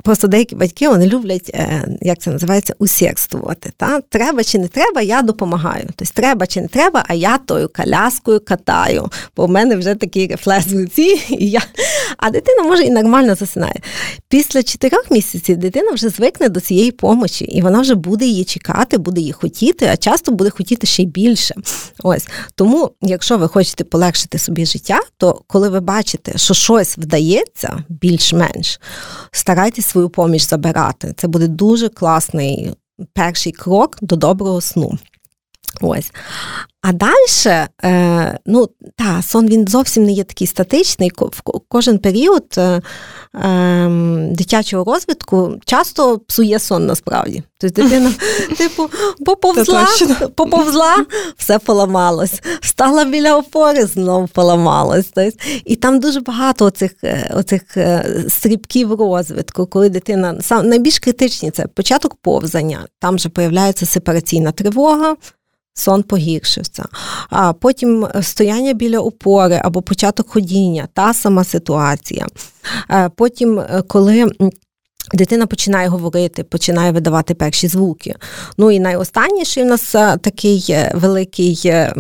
Просто 0.04 0.28
деякі 0.28 0.56
батьки 0.56 0.90
вони 0.90 1.08
люблять, 1.08 1.52
е, 1.54 1.88
як 2.02 2.20
це 2.20 2.32
називається, 2.32 2.74
усердствувати. 2.80 3.72
Та? 3.78 4.02
Треба 4.02 4.44
чи 4.44 4.60
не 4.60 4.68
треба, 4.68 5.02
я 5.02 5.22
допомагаю. 5.22 5.90
Тобто 5.96 6.14
треба 6.14 6.48
чи 6.48 6.62
не 6.62 6.68
треба, 6.68 7.04
а 7.08 7.14
я 7.14 7.38
тою 7.38 7.70
коляскою 7.76 8.40
катаю. 8.40 9.10
Бо 9.38 9.46
в 9.46 9.50
мене 9.50 9.76
вже 9.76 9.96
такий 9.96 10.28
рефлекс 10.28 10.68
в 10.68 10.80
руці, 10.80 11.22
і 11.30 11.50
я... 11.50 11.62
а 12.18 12.30
дитина 12.30 12.64
може 12.64 12.84
і 12.84 12.90
нормально 12.90 13.36
засинає. 13.36 13.76
Після 14.30 14.64
чотирьох 14.64 15.12
місяців 15.12 15.58
дитина 15.66 15.92
вже 15.92 16.10
звикне 16.10 16.50
до 16.50 16.60
цієї 16.60 16.92
помочі, 16.92 17.46
і 17.46 17.62
вона 17.62 17.82
вже 17.82 17.96
буде 17.96 18.26
її 18.26 18.44
чекати, 18.44 18.98
буде 18.98 19.22
її 19.22 19.34
хотіти, 19.34 19.90
а 19.94 19.98
часто 19.98 20.32
буде 20.32 20.50
хотіти 20.50 20.88
ще 20.88 21.04
й 21.04 21.06
більше. 21.06 21.56
Ось 22.04 22.28
тому, 22.56 22.92
якщо 23.02 23.38
ви 23.38 23.48
хочете 23.48 23.84
полегшити 23.84 24.38
собі 24.38 24.66
життя, 24.66 25.00
то 25.18 25.42
коли 25.48 25.70
ви 25.70 25.80
бачите, 25.80 26.38
що 26.38 26.54
щось 26.54 26.98
вдається 26.98 27.84
більш-менш, 27.90 28.80
старайтесь 29.32 29.86
свою 29.86 30.10
поміч 30.10 30.48
забирати. 30.48 31.14
Це 31.18 31.28
буде 31.28 31.48
дуже 31.48 31.90
класний 31.90 32.72
перший 33.14 33.52
крок 33.52 33.98
до 34.02 34.16
доброго 34.16 34.62
сну. 34.62 34.98
Ось. 35.82 36.12
А 36.88 36.92
далі, 36.92 37.68
е, 37.84 38.40
ну, 38.46 38.70
та, 38.96 39.22
сон 39.22 39.48
він 39.48 39.68
зовсім 39.68 40.04
не 40.04 40.12
є 40.12 40.24
такий 40.24 40.48
статичний. 40.48 41.12
В 41.18 41.42
кожен 41.68 42.00
період 42.00 42.46
е, 42.58 42.82
е, 43.36 43.88
дитячого 44.32 44.94
розвитку 44.94 45.56
часто 45.66 46.20
псує 46.20 46.60
сон 46.60 46.86
насправді. 46.86 47.44
Тобто 47.58 47.82
дитина, 47.82 48.14
типу, 48.58 48.90
поповзла, 49.26 49.88
поповзла, 50.36 51.06
все 51.38 51.60
поламалось. 51.60 52.42
Встала 52.62 53.06
біля 53.06 53.38
опори, 53.38 53.86
знову 53.86 54.28
поламалось. 54.28 55.12
Тобто, 55.16 55.38
і 55.66 55.76
там 55.76 56.00
дуже 56.00 56.20
багато 56.20 56.66
оцих, 56.66 56.92
е, 57.04 57.32
оцих 57.36 57.62
стрибків 58.30 58.94
розвитку, 58.94 59.66
коли 59.66 59.90
дитина 59.90 60.42
сам 60.42 60.70
найбільш 60.70 61.00
критичні 61.00 61.52
це 61.52 61.68
початок 61.68 62.16
повзання, 62.16 62.80
там 63.00 63.20
же 63.20 63.30
появляється 63.30 63.86
сепараційна 63.86 64.52
тривога 64.52 65.16
сон 65.76 66.04
погіршився. 66.04 66.86
А 67.30 67.54
потім 67.54 68.08
стояння 68.22 68.74
біля 68.74 69.00
опори 69.00 69.62
або 69.64 69.82
початок 69.82 70.30
ходіння, 70.30 70.88
та 70.94 71.14
сама 71.14 71.44
ситуація. 71.44 72.28
Потім, 73.16 73.62
коли 73.88 74.32
Дитина 75.14 75.48
починає 75.48 75.88
говорити, 75.88 76.44
починає 76.44 76.92
видавати 76.92 77.34
перші 77.34 77.68
звуки. 77.68 78.16
Ну 78.58 78.72
і 78.72 78.80
найостанніший 78.80 79.64
у 79.64 79.66
нас 79.66 79.92
такий 80.22 80.66
е, 80.70 80.92
великий, 80.96 81.62
е, 81.66 81.94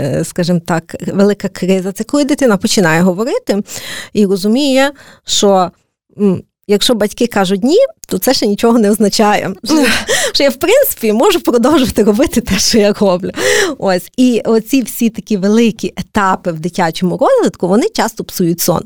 е, 0.00 0.24
скажімо 0.24 0.60
так, 0.66 0.96
велика 1.06 1.48
криза. 1.48 1.92
Це 1.92 2.04
коли 2.04 2.24
дитина 2.24 2.56
починає 2.56 3.02
говорити 3.02 3.62
і 4.12 4.26
розуміє, 4.26 4.92
що. 5.24 5.70
Якщо 6.70 6.94
батьки 6.94 7.26
кажуть 7.26 7.64
ні, 7.64 7.78
то 8.08 8.18
це 8.18 8.34
ще 8.34 8.46
нічого 8.46 8.78
не 8.78 8.90
означає. 8.90 9.54
Що 10.32 10.42
я, 10.42 10.50
в 10.50 10.56
принципі, 10.56 11.12
можу 11.12 11.40
продовжувати 11.40 12.02
робити 12.02 12.40
те, 12.40 12.58
що 12.58 12.78
я 12.78 12.92
роблю. 12.92 13.30
Ось. 13.78 14.10
І 14.16 14.42
оці 14.44 14.82
всі 14.82 15.10
такі 15.10 15.36
великі 15.36 15.92
етапи 15.96 16.52
в 16.52 16.60
дитячому 16.60 17.18
розвитку, 17.18 17.68
вони 17.68 17.88
часто 17.88 18.24
псують 18.24 18.60
сон. 18.60 18.82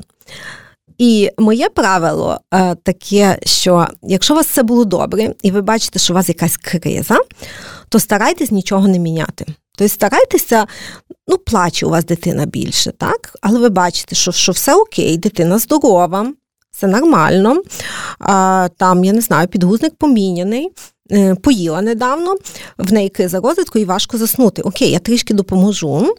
І 0.97 1.29
моє 1.37 1.69
правило 1.69 2.39
е, 2.53 2.75
таке, 2.75 3.39
що 3.45 3.87
якщо 4.03 4.33
у 4.33 4.37
вас 4.37 4.47
все 4.47 4.63
було 4.63 4.85
добре, 4.85 5.33
і 5.41 5.51
ви 5.51 5.61
бачите, 5.61 5.99
що 5.99 6.13
у 6.13 6.15
вас 6.15 6.29
якась 6.29 6.57
криза, 6.57 7.17
то 7.89 7.99
старайтесь 7.99 8.51
нічого 8.51 8.87
не 8.87 8.99
міняти. 8.99 9.45
Тобто 9.77 9.93
старайтеся, 9.93 10.67
ну, 11.27 11.37
плаче 11.37 11.85
у 11.85 11.89
вас 11.89 12.05
дитина 12.05 12.45
більше, 12.45 12.91
так? 12.91 13.35
Але 13.41 13.59
ви 13.59 13.69
бачите, 13.69 14.15
що 14.15 14.31
що 14.31 14.51
все 14.51 14.75
окей, 14.75 15.17
дитина 15.17 15.59
здорова, 15.59 16.33
все 16.83 16.87
нормально. 16.87 17.63
А, 18.19 18.69
Там, 18.77 19.03
я 19.03 19.13
не 19.13 19.21
знаю, 19.21 19.47
підгузник 19.47 19.95
поміняний, 19.95 20.69
е, 21.11 21.35
поїла 21.35 21.81
недавно, 21.81 22.35
в 22.77 22.93
неї 22.93 23.09
криза 23.09 23.39
розвитку 23.39 23.79
і 23.79 23.85
важко 23.85 24.17
заснути. 24.17 24.61
Окей, 24.61 24.91
я 24.91 24.99
трішки 24.99 25.33
допоможу. 25.33 26.15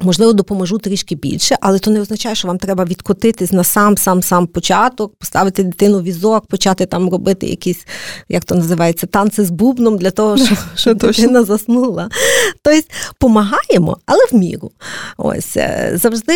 Можливо, 0.00 0.32
допоможу 0.32 0.78
трішки 0.78 1.14
більше, 1.14 1.56
але 1.60 1.78
то 1.78 1.90
не 1.90 2.00
означає, 2.00 2.34
що 2.34 2.48
вам 2.48 2.58
треба 2.58 2.84
відкотитись 2.84 3.52
на 3.52 3.64
сам 3.64 3.96
сам 3.96 4.22
сам 4.22 4.46
початок, 4.46 5.14
поставити 5.16 5.62
дитину 5.62 5.98
в 5.98 6.02
візок, 6.02 6.46
почати 6.46 6.86
там 6.86 7.10
робити 7.10 7.46
якісь, 7.46 7.86
як 8.28 8.44
то 8.44 8.54
називається, 8.54 9.06
танці 9.06 9.44
з 9.44 9.50
бубном 9.50 9.98
для 9.98 10.10
того, 10.10 10.36
щоб, 10.36 10.58
щоб 10.74 10.98
дитина 10.98 11.44
заснула. 11.44 12.10
Тобто 12.62 12.88
помагаємо, 13.18 13.98
але 14.06 14.20
в 14.32 14.34
міру. 14.34 14.70
Ось 15.16 15.56
е, 15.56 15.92
завжди, 15.94 16.34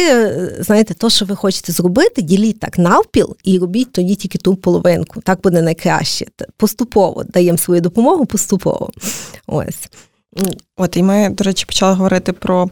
знаєте, 0.61 0.95
то, 0.95 1.11
що 1.11 1.25
ви 1.25 1.37
хочете 1.37 1.73
зробити, 1.73 2.23
діліть 2.23 2.61
так 2.61 2.79
навпіл 2.79 3.37
і 3.45 3.59
робіть 3.59 3.93
тоді 3.93 4.15
тільки 4.15 4.39
ту 4.39 4.57
половинку. 4.57 5.21
Так 5.21 5.41
буде 5.43 5.63
найкраще. 5.63 6.27
Поступово 6.57 7.25
даємо 7.25 7.59
свою 7.59 7.81
допомогу 7.81 8.27
поступово. 8.27 8.91
Ось. 9.47 9.89
От 10.77 10.97
і 10.97 11.03
ми, 11.03 11.29
до 11.29 11.45
речі, 11.45 11.65
почали 11.67 11.95
говорити 11.95 12.33
про 12.33 12.71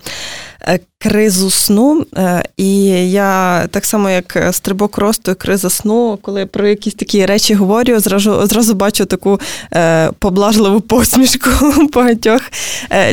е, 0.62 0.80
кризу 0.98 1.50
сну. 1.50 2.06
Е, 2.16 2.42
і 2.56 2.84
я 3.10 3.66
так 3.70 3.84
само, 3.84 4.10
як 4.10 4.48
стрибок 4.52 4.98
росту 4.98 5.34
криза 5.34 5.70
сну, 5.70 6.18
коли 6.22 6.46
про 6.46 6.66
якісь 6.68 6.94
такі 6.94 7.26
речі 7.26 7.54
говорю, 7.54 8.00
зразу 8.00 8.46
зразу 8.46 8.74
бачу 8.74 9.04
таку 9.04 9.40
е, 9.74 10.10
поблажливу 10.18 10.80
посмішку 10.80 11.50
багатьох 11.94 12.40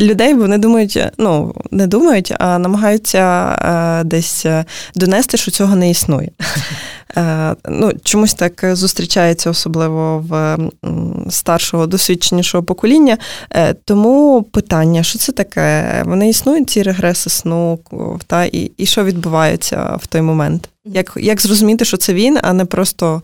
людей, 0.00 0.34
бо 0.34 0.40
вони 0.40 0.58
думають, 0.58 0.98
ну 1.18 1.54
не 1.70 1.86
думають, 1.86 2.34
а 2.38 2.58
намагаються 2.58 4.02
десь 4.04 4.46
донести, 4.94 5.36
що 5.36 5.50
цього 5.50 5.76
не 5.76 5.90
існує. 5.90 6.30
Ну, 7.68 7.92
Чомусь 8.02 8.34
так 8.34 8.64
зустрічається, 8.72 9.50
особливо 9.50 10.24
в 10.28 10.58
старшого 11.30 11.86
досвідченішого 11.86 12.64
покоління. 12.64 13.18
Тому 13.84 14.42
питання, 14.42 15.02
що 15.02 15.18
це 15.18 15.32
таке? 15.32 16.02
Вони 16.06 16.28
існують, 16.28 16.70
ці 16.70 16.82
регреси 16.82 17.30
сну, 17.30 17.78
та 18.26 18.44
і 18.44 18.70
і 18.76 18.86
що 18.86 19.04
відбувається 19.04 19.98
в 20.00 20.06
той 20.06 20.22
момент? 20.22 20.68
Як, 20.84 21.12
Як 21.16 21.40
зрозуміти, 21.40 21.84
що 21.84 21.96
це 21.96 22.14
він, 22.14 22.38
а 22.42 22.52
не 22.52 22.64
просто 22.64 23.22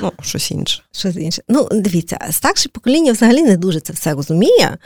Ну, 0.00 0.12
щось 0.22 0.50
інше. 0.50 0.82
Щось 0.92 1.16
інше. 1.16 1.42
Ну, 1.48 1.68
дивіться, 1.72 2.18
старше 2.30 2.68
покоління 2.68 3.12
взагалі 3.12 3.42
не 3.42 3.56
дуже 3.56 3.80
це 3.80 3.92
все 3.92 4.12
розуміє, 4.12 4.78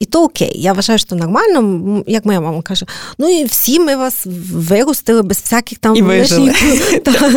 і 0.00 0.04
то 0.04 0.24
окей. 0.24 0.52
Я 0.54 0.72
вважаю, 0.72 0.98
що 0.98 1.16
нормально, 1.16 2.02
як 2.06 2.24
моя 2.24 2.40
мама 2.40 2.62
каже, 2.62 2.86
ну 3.18 3.40
і 3.40 3.44
всі 3.44 3.80
ми 3.80 3.96
вас 3.96 4.26
виростили 4.52 5.22
без 5.22 5.38
всяких 5.38 5.78
там 5.78 5.96
і 5.96 6.02
лишніх 6.02 6.56
та, 7.04 7.30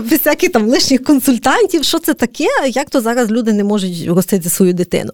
без 0.00 0.18
всяких 0.18 0.52
там 0.52 0.68
лишніх 0.68 1.04
консультантів. 1.04 1.84
Що 1.84 1.98
це 1.98 2.14
таке? 2.14 2.48
Як 2.68 2.90
то 2.90 3.00
зараз 3.00 3.30
люди 3.30 3.52
не 3.52 3.64
можуть 3.64 4.06
ростити 4.08 4.50
свою 4.50 4.72
дитину? 4.72 5.10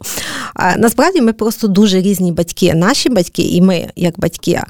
А, 0.55 0.77
Насправді 0.77 1.21
ми 1.21 1.33
просто 1.33 1.69
дуже 1.69 2.01
різні 2.01 2.33
батьки, 2.33 2.75
наші 2.75 3.09
батьки, 3.09 3.43
і 3.43 3.61
ми, 3.61 3.91
як 3.97 4.21
батьки. 4.21 4.63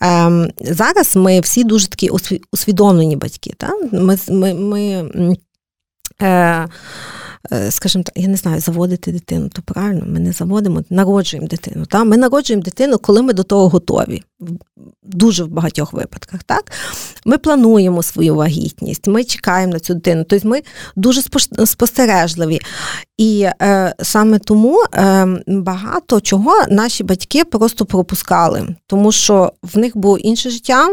Ем, 0.00 0.50
Зараз 0.60 1.16
ми 1.16 1.40
всі 1.40 1.64
дуже 1.64 1.88
такі 1.88 2.10
усвідомлені 2.52 3.16
батьки. 3.16 3.54
Та? 3.56 3.70
Ми, 3.92 4.18
ми, 4.28 4.54
ми 4.54 5.36
скажімо 7.70 8.04
так, 8.04 8.16
я 8.16 8.28
не 8.28 8.36
знаю, 8.36 8.60
заводити 8.60 9.12
дитину, 9.12 9.48
то 9.48 9.62
правильно, 9.62 10.04
ми 10.06 10.20
не 10.20 10.32
заводимо, 10.32 10.82
народжуємо 10.90 11.48
дитину. 11.48 11.86
Та? 11.86 12.04
Ми 12.04 12.16
народжуємо 12.16 12.62
дитину, 12.62 12.98
коли 12.98 13.22
ми 13.22 13.32
до 13.32 13.42
того 13.42 13.68
готові. 13.68 14.22
Дуже 15.02 15.44
в 15.44 15.48
багатьох 15.48 15.92
випадках. 15.92 16.42
Так? 16.42 16.72
Ми 17.24 17.38
плануємо 17.38 18.02
свою 18.02 18.34
вагітність, 18.34 19.06
ми 19.06 19.24
чекаємо 19.24 19.72
на 19.72 19.80
цю 19.80 19.94
дитину. 19.94 20.24
Тобто 20.28 20.48
ми 20.48 20.62
дуже 20.96 21.22
спостережливі. 21.66 22.60
І 23.20 23.46
е, 23.62 23.94
саме 24.02 24.38
тому 24.38 24.82
е, 24.94 25.26
багато 25.46 26.20
чого 26.20 26.64
наші 26.70 27.04
батьки 27.04 27.44
просто 27.44 27.86
пропускали, 27.86 28.68
тому 28.86 29.12
що 29.12 29.52
в 29.62 29.78
них 29.78 29.96
було 29.96 30.18
інше 30.18 30.50
життя, 30.50 30.88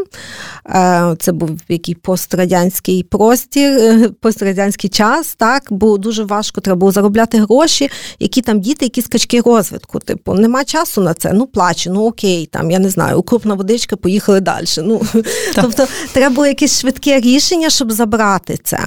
е, 0.66 1.16
це 1.18 1.32
був 1.32 1.50
який 1.68 1.94
пострадянський 1.94 3.02
простір, 3.02 3.72
е, 3.72 4.08
пострадянський 4.20 4.90
час. 4.90 5.34
Так 5.34 5.62
було 5.70 5.98
дуже 5.98 6.24
важко, 6.24 6.60
треба 6.60 6.78
було 6.78 6.92
заробляти 6.92 7.38
гроші, 7.38 7.90
які 8.18 8.42
там 8.42 8.60
діти, 8.60 8.84
які 8.84 9.02
скачки 9.02 9.40
розвитку. 9.40 10.00
Типу, 10.00 10.34
нема 10.34 10.64
часу 10.64 11.00
на 11.00 11.14
це. 11.14 11.32
Ну 11.32 11.46
плачу, 11.46 11.90
ну 11.92 12.06
окей, 12.06 12.46
там 12.46 12.70
я 12.70 12.78
не 12.78 12.88
знаю, 12.88 13.18
укрупна 13.38 13.54
водичка, 13.54 13.96
поїхали 13.96 14.40
далі. 14.40 14.66
Ну 14.78 15.02
тобто, 15.54 15.86
треба 16.12 16.34
було 16.34 16.46
якесь 16.46 16.80
швидке 16.80 17.20
рішення, 17.20 17.70
щоб 17.70 17.92
забрати 17.92 18.58
це. 18.64 18.78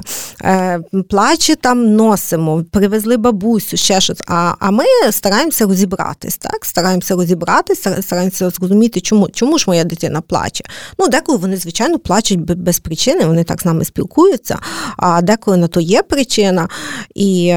Е, 0.43 0.79
Плаче 1.09 1.55
там 1.55 1.95
носимо, 1.95 2.63
привезли 2.71 3.17
бабусю, 3.17 3.77
ще 3.77 4.01
щось. 4.01 4.21
А 4.27 4.53
а 4.59 4.71
ми 4.71 4.83
стараємося 5.11 5.65
розібратись, 5.65 6.37
так? 6.37 6.65
Стараємося 6.65 7.15
розібратися, 7.15 8.01
стараємося 8.01 8.49
зрозуміти, 8.49 9.01
чому 9.01 9.29
чому 9.29 9.57
ж 9.57 9.65
моя 9.67 9.83
дитина 9.83 10.21
плаче. 10.21 10.63
Ну, 10.99 11.07
деколи 11.07 11.37
вони, 11.37 11.57
звичайно, 11.57 11.99
плачуть 11.99 12.39
без 12.39 12.79
причини, 12.79 13.25
вони 13.25 13.43
так 13.43 13.61
з 13.61 13.65
нами 13.65 13.85
спілкуються, 13.85 14.59
а 14.97 15.21
деколи 15.21 15.57
на 15.57 15.67
то 15.67 15.79
є 15.79 16.03
причина. 16.03 16.67
І 17.15 17.53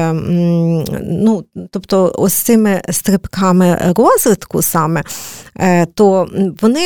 ну, 1.01 1.45
тобто, 1.71 2.15
ось 2.17 2.33
цими 2.33 2.81
стрибками 2.89 3.93
розвитку 3.97 4.61
саме, 4.61 5.03
е, 5.57 5.85
то 5.85 6.27
вони. 6.61 6.84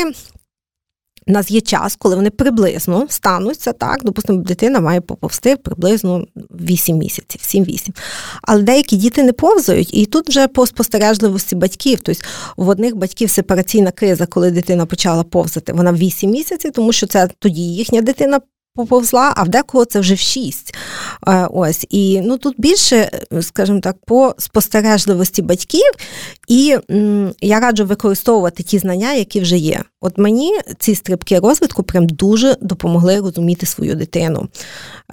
У 1.28 1.32
нас 1.32 1.52
є 1.52 1.62
час, 1.62 1.96
коли 1.96 2.16
вони 2.16 2.30
приблизно 2.30 3.06
стануться, 3.10 3.74
так, 3.74 4.04
допустимо, 4.04 4.40
дитина 4.40 4.80
має 4.80 5.02
поповзти 5.02 5.56
приблизно 5.56 6.26
8 6.36 6.98
місяців, 6.98 7.42
7-8. 7.42 7.90
Але 8.42 8.62
деякі 8.62 8.96
діти 8.96 9.24
не 9.24 9.34
повзають, 9.34 9.94
і 9.94 10.06
тут 10.06 10.30
вже 10.30 10.48
по 10.48 10.66
спостережливості 10.66 11.56
батьків, 11.56 12.00
тобто 12.04 12.22
в 12.58 12.70
одних 12.70 12.96
батьків 12.96 13.30
сепараційна 13.30 13.92
криза, 13.92 14.26
коли 14.26 14.52
дитина 14.52 14.86
почала 14.86 15.24
повзати, 15.24 15.74
вона 15.74 15.92
в 15.92 15.98
8 15.98 16.30
місяців, 16.30 16.72
тому 16.72 16.94
що 16.94 17.08
це 17.08 17.30
тоді 17.40 17.62
їхня 17.62 18.02
дитина 18.02 18.40
поповзла, 18.80 19.34
а 19.36 19.44
в 19.44 19.50
декого 19.50 19.86
це 19.86 20.00
вже 20.00 20.14
в 20.14 20.20
шість. 20.20 20.76
Е, 21.28 21.48
ось. 21.52 21.86
І 21.90 22.22
ну, 22.24 22.38
тут 22.38 22.56
більше, 22.58 23.12
скажімо 23.42 23.80
так, 23.80 23.96
по 24.06 24.36
спостережливості 24.38 25.42
батьків, 25.42 25.92
і 26.48 26.78
м, 26.92 27.34
я 27.42 27.60
раджу 27.60 27.86
використовувати 27.86 28.64
ті 28.64 28.80
знання, 28.80 29.14
які 29.14 29.40
вже 29.40 29.58
є. 29.58 29.84
От 30.02 30.18
мені 30.18 30.60
ці 30.80 30.96
стрибки 30.96 31.40
розвитку 31.40 31.84
прям 31.84 32.08
дуже 32.08 32.58
допомогли 32.62 33.20
розуміти 33.20 33.66
свою 33.66 33.96
дитину. 33.96 34.48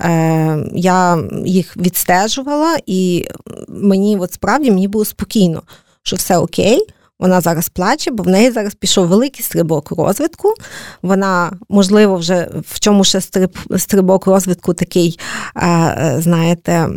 Е, 0.00 0.58
Я 0.74 1.18
їх 1.44 1.76
відстежувала, 1.76 2.76
і 2.86 3.28
мені 3.68 4.16
от 4.16 4.32
справді 4.32 4.70
мені 4.70 4.88
було 4.88 5.04
спокійно, 5.04 5.62
що 6.02 6.16
все 6.16 6.38
окей. 6.38 6.86
Вона 7.18 7.40
зараз 7.40 7.68
плаче, 7.68 8.10
бо 8.10 8.22
в 8.22 8.28
неї 8.28 8.50
зараз 8.50 8.74
пішов 8.74 9.06
великий 9.06 9.44
стрибок 9.44 9.90
розвитку. 9.90 10.54
Вона, 11.02 11.52
можливо, 11.68 12.16
вже 12.16 12.48
в 12.68 12.80
чому 12.80 13.04
ще 13.04 13.20
стриб, 13.20 13.58
стрибок 13.76 14.26
розвитку 14.26 14.74
такий, 14.74 15.18
е, 15.56 16.16
знаєте, 16.18 16.88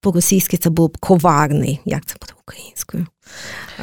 по-російськи 0.00 0.56
це 0.56 0.70
був 0.70 0.88
б 0.88 0.98
коварний. 0.98 1.80
Як 1.84 2.06
це 2.06 2.14
буде 2.20 2.32
українською? 2.42 3.06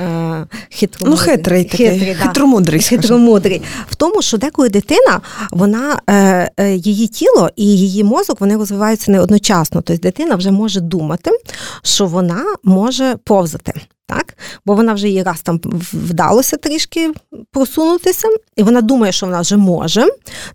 Е, 0.02 0.48
хитромудрий. 0.70 1.28
Ну, 1.28 1.32
хитрий 1.32 1.64
такий, 1.64 1.90
хитрий, 1.90 2.16
да. 2.16 2.28
хитромудрий. 2.28 2.82
хитромудрий. 2.82 3.62
В 3.90 3.96
тому, 3.96 4.22
що 4.22 4.38
деколи 4.38 4.70
дитина, 4.70 5.22
вона, 5.52 6.00
е, 6.10 6.52
е, 6.58 6.76
її 6.76 7.08
тіло 7.08 7.50
і 7.56 7.66
її 7.66 8.04
мозок 8.04 8.42
вони 8.42 8.58
розвиваються 8.58 9.12
не 9.12 9.20
одночасно. 9.20 9.82
Тобто 9.82 10.02
дитина 10.02 10.36
вже 10.36 10.52
може 10.52 10.82
думати, 10.82 11.32
що 11.84 12.06
вона 12.06 12.56
може 12.64 13.16
повзати. 13.24 13.74
Так? 14.08 14.34
бо 14.66 14.76
вона 14.76 14.94
вже 14.94 15.10
їй 15.10 15.24
раз 15.24 15.42
там 15.42 15.60
вдалося 15.94 16.58
трішки 16.58 17.12
просунутися, 17.52 18.28
і 18.56 18.64
вона 18.64 18.82
думає, 18.82 19.12
що 19.12 19.26
вона 19.26 19.42
вже 19.42 19.58
може. 19.58 20.08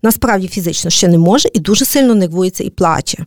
Насправді 0.03 0.49
фізично 0.49 0.91
ще 0.91 1.09
не 1.09 1.19
може, 1.19 1.49
і 1.53 1.61
дуже 1.61 1.85
сильно 1.85 2.15
нервується 2.15 2.65
і 2.65 2.71
плаче. 2.71 3.27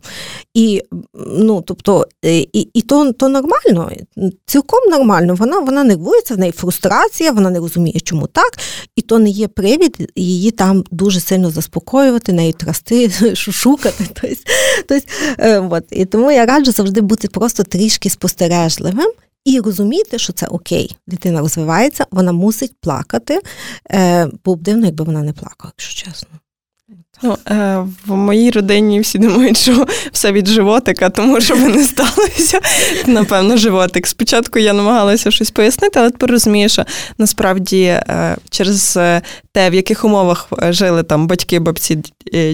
І 0.54 0.82
ну, 1.28 1.62
тобто, 1.62 2.08
е, 2.26 2.38
і, 2.40 2.70
і 2.74 2.82
то 2.82 3.14
то 3.14 3.30
нормально, 3.30 3.92
цілком 4.46 4.90
нормально. 4.90 5.36
Вона 5.36 5.60
вона 5.60 5.84
нервується, 5.84 6.36
в 6.36 6.40
неї 6.40 6.52
фрустрація, 6.52 7.32
вона 7.32 7.50
не 7.50 7.60
розуміє, 7.60 8.00
чому 8.00 8.28
так, 8.28 8.58
і 8.96 9.02
то 9.02 9.20
не 9.20 9.30
є 9.30 9.48
привід 9.48 10.12
її 10.16 10.52
там 10.52 10.84
дуже 10.92 11.20
сильно 11.20 11.50
заспокоювати, 11.50 12.34
нею 12.34 12.54
трасти, 12.54 13.10
шушукати. 13.36 14.06
Тобто, 14.14 14.38
тобто, 14.88 15.68
от. 15.72 15.84
І 15.92 16.06
тому 16.06 16.32
я 16.32 16.46
раджу 16.46 16.72
завжди 16.72 17.02
бути 17.02 17.28
просто 17.28 17.64
трішки 17.64 18.10
спостережливим. 18.10 19.12
І 19.46 19.60
розуміти, 19.60 20.20
що 20.20 20.34
це 20.34 20.48
окей, 20.48 20.96
дитина 21.08 21.40
розвивається, 21.40 22.06
вона 22.12 22.32
мусить 22.32 22.76
плакати. 22.82 23.42
Е, 23.92 24.26
Було 24.46 24.58
дивно, 24.58 24.86
якби 24.86 25.04
вона 25.04 25.24
не 25.24 25.34
плакала, 25.34 25.74
якщо 25.78 26.06
чесно. 26.06 26.30
Ну, 27.24 27.38
е, 27.50 27.86
В 28.06 28.16
моїй 28.16 28.52
родині 28.52 29.00
всі 29.00 29.18
думають, 29.18 29.58
що 29.58 29.88
все 30.12 30.32
від 30.32 30.48
животика, 30.48 31.10
тому 31.10 31.42
що 31.42 31.56
би 31.56 31.68
не 31.68 31.84
сталося. 31.84 32.60
Напевно, 33.08 33.58
животик. 33.58 34.08
Спочатку 34.08 34.60
я 34.60 34.74
намагалася 34.74 35.32
щось 35.32 35.52
пояснити, 35.52 36.00
але 36.00 36.10
тепер 36.10 36.32
розумію, 36.32 36.70
що 36.70 36.86
насправді 37.18 37.84
е, 37.84 38.38
через 38.50 38.98
те, 39.52 39.70
в 39.70 39.74
яких 39.74 40.06
умовах 40.06 40.48
жили 40.70 41.04
там 41.04 41.28
батьки, 41.28 41.60
бабці, 41.60 42.04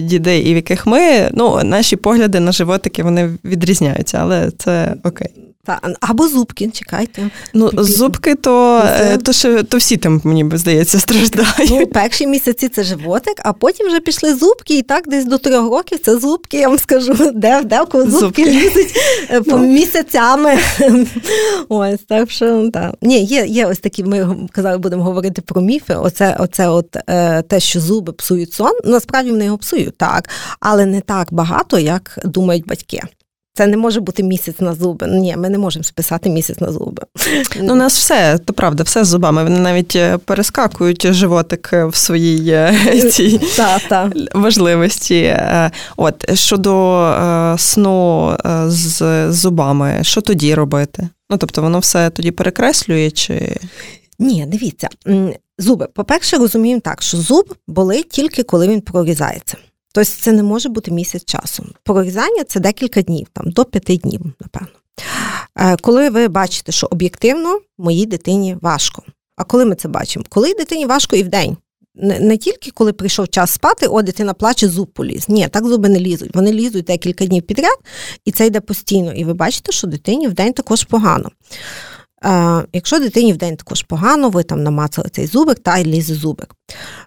діди, 0.00 0.38
і 0.38 0.52
в 0.52 0.56
яких 0.56 0.86
ми, 0.86 1.30
ну, 1.32 1.60
наші 1.64 1.96
погляди 1.96 2.40
на 2.40 2.52
животики 2.52 3.02
вони 3.02 3.30
відрізняються, 3.44 4.18
але 4.20 4.50
це 4.58 4.94
окей. 5.04 5.28
Та, 5.68 5.80
або 6.00 6.28
зубки, 6.28 6.70
чекайте. 6.72 7.30
Ну, 7.54 7.70
зубки, 7.74 8.34
то 8.34 8.82
то, 9.24 9.32
що, 9.32 9.62
то 9.62 9.76
всі 9.76 9.96
там, 9.96 10.20
мені 10.24 10.50
здається, 10.52 11.00
страждають. 11.00 11.70
Ну, 11.70 11.86
Перші 11.86 12.26
місяці 12.26 12.68
це 12.68 12.84
животик, 12.84 13.34
а 13.44 13.52
потім 13.52 13.86
вже 13.86 14.00
пішли 14.00 14.34
зубки, 14.34 14.57
і 14.66 14.82
так 14.82 15.08
десь 15.08 15.24
до 15.24 15.38
трьох 15.38 15.70
років 15.70 15.98
це 15.98 16.18
зубки, 16.18 16.58
я 16.58 16.68
вам 16.68 16.78
скажу, 16.78 17.14
де 17.34 17.62
де 17.64 17.82
в 17.82 17.88
зубки, 17.92 18.10
зубки. 18.10 18.44
лізуть 18.44 18.94
е, 19.30 19.40
по 19.40 19.58
ну. 19.58 19.66
місяцями. 19.66 20.58
Ось, 21.68 22.00
так 22.08 22.30
що, 22.30 22.70
так. 22.72 22.94
Ні, 23.02 23.24
є 23.24 23.46
є 23.46 23.66
ось 23.66 23.78
такі, 23.78 24.04
ми 24.04 24.48
казали, 24.52 24.78
будемо 24.78 25.04
говорити 25.04 25.42
про 25.42 25.60
міфи. 25.60 25.94
Оце, 25.94 26.36
оце 26.38 26.68
от 26.68 26.96
е, 27.08 27.42
те, 27.42 27.60
що 27.60 27.80
зуби 27.80 28.12
псують 28.12 28.52
сон. 28.52 28.72
Насправді 28.84 29.30
вони 29.30 29.44
його 29.44 29.58
псують, 29.58 29.96
так, 29.96 30.28
але 30.60 30.86
не 30.86 31.00
так 31.00 31.32
багато, 31.32 31.78
як 31.78 32.18
думають 32.24 32.66
батьки. 32.66 33.02
Це 33.58 33.66
не 33.66 33.76
може 33.76 34.00
бути 34.00 34.22
місяць 34.22 34.60
на 34.60 34.74
зуби. 34.74 35.06
Ні, 35.06 35.36
ми 35.36 35.48
не 35.48 35.58
можемо 35.58 35.82
списати 35.82 36.30
місяць 36.30 36.60
на 36.60 36.72
зуби. 36.72 37.02
Ну, 37.60 37.72
у 37.72 37.76
нас 37.76 37.98
все, 37.98 38.38
то 38.38 38.52
правда, 38.52 38.82
все 38.82 39.04
з 39.04 39.08
зубами. 39.08 39.44
Вони 39.44 39.58
навіть 39.58 39.96
е, 39.96 40.18
перескакують 40.18 41.12
животик 41.12 41.70
в 41.72 41.96
своїй 41.96 42.50
е, 42.50 42.74
цій 43.12 43.40
важливості. 44.34 45.20
Е, 45.22 45.70
от 45.96 46.38
щодо 46.38 47.54
сну 47.58 48.32
з 48.66 49.26
зубами, 49.32 49.98
що 50.02 50.20
тоді 50.20 50.54
робити? 50.54 51.08
Ну, 51.30 51.36
тобто, 51.36 51.62
воно 51.62 51.78
все 51.78 52.10
тоді 52.10 52.30
перекреслює 52.30 53.10
чи. 53.10 53.56
Ні, 54.18 54.46
дивіться, 54.48 54.88
зуби. 55.58 55.88
По-перше, 55.94 56.36
розуміємо 56.36 56.80
так, 56.80 57.02
що 57.02 57.16
зуб 57.16 57.54
болить 57.66 58.08
тільки 58.08 58.42
коли 58.42 58.68
він 58.68 58.80
прорізається. 58.80 59.56
Тобто 59.92 60.10
це 60.10 60.32
не 60.32 60.42
може 60.42 60.68
бути 60.68 60.90
місяць 60.90 61.24
часу. 61.24 61.66
Прорізання 61.82 62.44
це 62.44 62.60
декілька 62.60 63.02
днів, 63.02 63.26
там 63.32 63.50
до 63.50 63.64
п'яти 63.64 63.96
днів, 63.96 64.20
напевно. 64.40 64.68
Е, 65.56 65.76
коли 65.76 66.10
ви 66.10 66.28
бачите, 66.28 66.72
що 66.72 66.88
об'єктивно 66.90 67.60
моїй 67.78 68.06
дитині 68.06 68.56
важко. 68.60 69.02
А 69.36 69.44
коли 69.44 69.64
ми 69.64 69.74
це 69.74 69.88
бачимо? 69.88 70.24
Коли 70.28 70.54
дитині 70.54 70.86
важко 70.86 71.16
і 71.16 71.22
в 71.22 71.28
день. 71.28 71.56
Не, 72.00 72.36
тільки 72.36 72.70
коли 72.70 72.92
прийшов 72.92 73.28
час 73.28 73.50
спати, 73.50 73.86
о, 73.86 74.02
дитина 74.02 74.34
плаче, 74.34 74.68
зуб 74.68 74.86
поліз. 74.86 75.28
Ні, 75.28 75.48
так 75.48 75.66
зуби 75.66 75.88
не 75.88 76.00
лізуть. 76.00 76.34
Вони 76.34 76.52
лізуть 76.52 76.84
декілька 76.84 77.26
днів 77.26 77.42
підряд, 77.42 77.78
і 78.24 78.32
це 78.32 78.46
йде 78.46 78.60
постійно. 78.60 79.12
І 79.12 79.24
ви 79.24 79.34
бачите, 79.34 79.72
що 79.72 79.86
дитині 79.86 80.28
в 80.28 80.34
день 80.34 80.52
також 80.52 80.84
погано. 80.84 81.30
Е, 82.24 82.64
Якщо 82.72 82.98
дитині 82.98 83.32
в 83.32 83.36
день 83.36 83.56
також 83.56 83.82
погано, 83.82 84.30
ви 84.30 84.42
там 84.42 84.62
намацали 84.62 85.08
цей 85.12 85.26
зубик 85.26 85.58
та 85.58 85.78
й 85.78 85.84
лізе 85.84 86.14
зубик. 86.14 86.54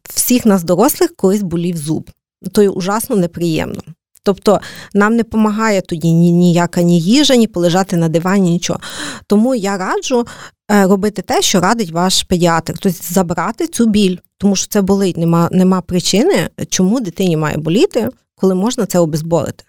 Всіх 0.10 0.46
нас, 0.46 0.64
дорослих, 0.64 1.16
колись 1.16 1.42
болів 1.42 1.78
зуб 1.78 2.10
то 2.52 2.62
й 2.62 2.68
ужасно 2.68 3.16
неприємно. 3.16 3.82
Тобто 4.24 4.60
нам 4.94 5.16
не 5.16 5.24
допомагає 5.24 5.82
тоді 5.82 6.12
ні, 6.12 6.32
ніяка 6.32 6.82
ні 6.82 7.00
їжа, 7.00 7.36
ні 7.36 7.48
полежати 7.48 7.98
на 7.98 8.10
дивані, 8.10 8.52
нічого. 8.52 8.80
Тому 9.28 9.56
я 9.56 9.78
раджу 9.78 10.28
е, 10.72 10.88
робити 10.88 11.22
те, 11.22 11.42
що 11.42 11.60
радить 11.60 11.92
ваш 11.92 12.24
педіатр, 12.24 12.74
тобто 12.80 13.00
забрати 13.14 13.68
цю 13.68 13.86
біль, 13.86 14.18
тому 14.38 14.56
що 14.56 14.68
це 14.68 14.82
болить, 14.82 15.18
нема, 15.18 15.50
нема 15.52 15.82
причини, 15.82 16.50
чому 16.70 17.00
дитині 17.00 17.38
має 17.38 17.58
боліти, 17.58 18.10
коли 18.36 18.56
можна 18.56 18.86
це 18.86 19.00
обезболити. 19.00 19.64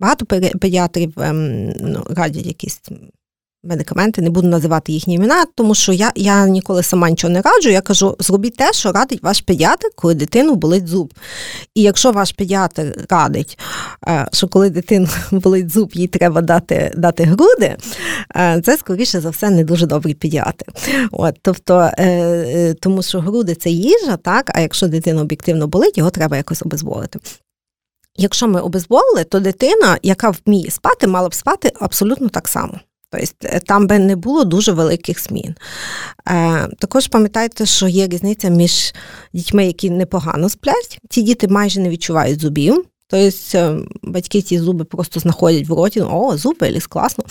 Багато 0.00 0.26
педіатрів 0.60 1.12
ем, 1.20 1.72
ну, 1.80 2.06
радять 2.10 2.46
якісь 2.46 2.80
медикаменти, 3.64 4.22
не 4.22 4.30
буду 4.30 4.48
називати 4.48 4.92
їхні 4.92 5.14
імена, 5.14 5.44
тому 5.54 5.74
що 5.74 5.92
я 5.92 6.12
я 6.14 6.48
ніколи 6.48 6.82
сама 6.82 7.10
нічого 7.10 7.32
не 7.32 7.40
раджу. 7.40 7.68
Я 7.68 7.80
кажу, 7.80 8.16
зробіть 8.18 8.56
те, 8.56 8.72
що 8.72 8.92
радить 8.92 9.22
ваш 9.22 9.40
педіатр, 9.40 9.88
коли 9.94 10.14
дитину 10.14 10.54
болить 10.54 10.88
зуб. 10.88 11.14
І 11.74 11.82
якщо 11.82 12.12
ваш 12.12 12.32
педіатр 12.32 13.06
радить, 13.10 13.58
е, 14.08 14.28
що 14.32 14.48
коли 14.48 14.70
дитину 14.70 15.08
болить 15.30 15.70
зуб, 15.70 15.90
їй 15.94 16.06
треба 16.06 16.40
дати 16.40 16.92
дати 16.96 17.24
груди, 17.24 17.76
е, 18.36 18.62
це, 18.64 18.76
скоріше 18.76 19.20
за 19.20 19.30
все, 19.30 19.50
не 19.50 19.64
дуже 19.64 19.86
добрий 19.86 20.14
педіатр. 20.14 20.66
От, 21.12 21.34
Тобто, 21.42 21.90
е, 21.98 22.74
тому 22.80 23.02
що 23.02 23.20
груди 23.20 23.54
це 23.54 23.70
їжа, 23.70 24.16
так, 24.16 24.50
а 24.54 24.60
якщо 24.60 24.88
дитина 24.88 25.22
об'єктивно 25.22 25.66
болить, 25.66 25.98
його 25.98 26.10
треба 26.10 26.36
якось 26.36 26.62
обезволити. 26.62 27.18
Якщо 28.16 28.48
ми 28.48 28.60
обезболили, 28.60 29.24
то 29.24 29.40
дитина, 29.40 29.98
яка 30.02 30.32
вміє 30.46 30.70
спати, 30.70 31.06
мала 31.06 31.28
б 31.28 31.34
спати 31.34 31.72
абсолютно 31.80 32.28
так 32.28 32.48
само. 32.48 32.80
Тобто 33.10 33.58
там 33.66 33.86
би 33.86 33.98
не 33.98 34.16
було 34.16 34.44
дуже 34.44 34.72
великих 34.72 35.22
змін. 35.22 35.54
Е, 36.28 36.68
Також 36.78 37.08
пам'ятайте, 37.08 37.66
що 37.66 37.88
є 37.88 38.06
різниця 38.06 38.48
між 38.48 38.94
дітьми, 39.32 39.66
які 39.66 39.90
непогано 39.90 40.48
сплять. 40.48 40.98
Ті 41.10 41.22
діти 41.22 41.48
майже 41.48 41.80
не 41.80 41.88
відчувають 41.88 42.40
зубів. 42.40 42.84
Тобто 43.10 43.86
батьки 44.02 44.42
ті 44.42 44.58
зуби 44.58 44.84
просто 44.84 45.20
знаходять 45.20 45.68
в 45.68 45.72
роті, 45.72 46.00
о, 46.00 46.36
зуби, 46.36 46.70
ліс, 46.70 46.86
класно. 46.86 47.24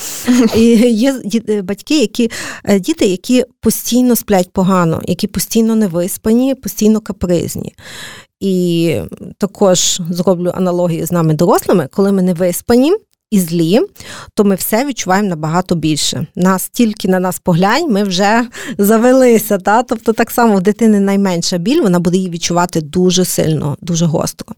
І 0.56 0.62
є 0.76 1.22
батьки, 1.62 2.00
які 2.00 2.32
діти, 2.80 3.06
які 3.06 3.46
постійно 3.62 4.16
сплять 4.16 4.54
погано, 4.54 5.02
які 5.06 5.28
постійно 5.28 5.76
не 5.76 5.88
виспані, 5.88 6.56
постійно 6.56 7.02
капризні. 7.02 7.74
І 8.40 8.96
також 9.38 10.02
зроблю 10.10 10.52
аналогію 10.56 11.06
з 11.06 11.12
нами 11.12 11.34
дорослими, 11.34 11.88
коли 11.92 12.12
ми 12.12 12.22
не 12.22 12.34
виспані, 12.34 12.94
і 13.32 13.40
злі, 13.40 13.82
то 14.34 14.44
ми 14.44 14.56
все 14.56 14.86
відчуваємо 14.86 15.30
набагато 15.30 15.76
більше. 15.76 16.28
Нас 16.36 16.70
тільки 16.70 17.08
на 17.08 17.20
нас 17.20 17.40
поглянь, 17.40 17.92
ми 17.92 18.04
вже 18.04 18.48
завелися. 18.78 19.58
Та? 19.58 19.84
Тобто, 19.84 20.14
так 20.14 20.32
само 20.32 20.56
в 20.56 20.62
дитини 20.62 21.00
найменша 21.00 21.58
біль, 21.58 21.82
вона 21.82 22.00
буде 22.00 22.18
її 22.18 22.30
відчувати 22.30 22.82
дуже 22.82 23.26
сильно, 23.26 23.78
дуже 23.82 24.06
гостро. 24.06 24.56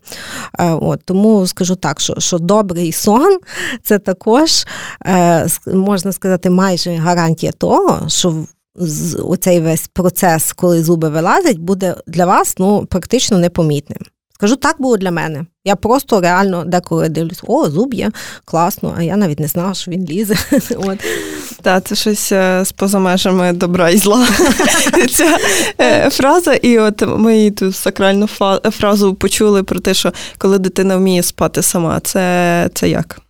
Е, 0.59 0.71
от, 0.71 1.01
Тому 1.05 1.47
скажу 1.47 1.75
так, 1.75 1.99
що 1.99 2.15
що 2.19 2.39
добрий 2.39 2.91
сон 2.91 3.39
це 3.83 3.99
також 3.99 4.65
е, 5.05 5.47
можна 5.73 6.11
сказати 6.11 6.49
майже 6.49 6.95
гарантія 6.95 7.51
того, 7.51 8.09
що 8.09 8.45
оцей 9.23 9.59
весь 9.59 9.87
процес, 9.87 10.53
коли 10.53 10.83
зуби 10.83 11.09
вилазять, 11.09 11.57
буде 11.57 11.95
для 12.07 12.25
вас 12.25 12.55
ну, 12.57 12.85
практично 12.85 13.37
непомітним. 13.37 13.99
Скажу, 14.39 14.55
так 14.55 14.75
було 14.81 14.97
для 14.97 15.11
мене. 15.11 15.45
Я 15.65 15.75
просто 15.75 16.21
реально 16.21 16.63
деколи 16.65 17.09
дивлюсь, 17.09 17.41
о, 17.47 17.69
зуб 17.69 17.93
є, 17.93 18.11
класно, 18.45 18.95
а 18.97 19.03
я 19.03 19.17
навіть 19.17 19.39
не 19.39 19.47
знала, 19.47 19.73
що 19.73 19.91
він 19.91 20.05
лізе. 20.05 20.35
От. 20.77 20.99
Та, 21.61 21.81
це 21.81 21.95
щось 21.95 22.29
з 22.29 22.31
е, 22.31 22.63
поза 22.75 22.99
межами 22.99 23.53
добра 23.53 23.89
і 23.89 23.97
зла. 23.97 24.27
Ця 25.15 25.37
е, 25.81 26.09
фраза, 26.09 26.53
і 26.53 26.79
от 26.79 27.03
ми 27.07 27.51
ту 27.51 27.73
сакральну 27.73 28.27
фразу 28.71 29.15
почули 29.15 29.63
про 29.63 29.79
те, 29.79 29.93
що 29.93 30.13
коли 30.37 30.59
дитина 30.59 30.97
вміє 30.97 31.23
спати 31.23 31.61
сама, 31.61 31.99
це, 31.99 32.69
це 32.73 32.89
як? 32.89 33.21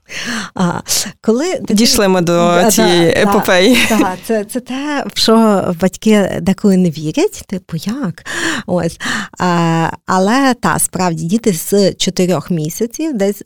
А, 0.56 0.80
коли 1.22 1.60
Дійшли 1.70 2.08
ми 2.08 2.22
до 2.22 2.34
да, 2.34 2.72
цієї 2.72 3.14
да, 3.14 3.22
епопеї. 3.22 3.78
Да, 3.90 4.16
це 4.28 4.44
це 4.44 4.60
те, 4.60 5.06
в 5.14 5.20
що 5.20 5.76
батьки 5.82 6.40
деколи 6.42 6.78
не 6.78 6.90
вірять, 6.90 7.44
типу 7.48 7.78
як? 7.78 8.26
Ось. 8.68 9.00
А, 9.40 9.90
Але 10.06 10.54
та, 10.54 10.80
справді 10.80 11.26
діти 11.26 11.54
з 11.54 11.94
чотирьох 11.94 12.52
місяців, 12.52 13.18
десь 13.18 13.44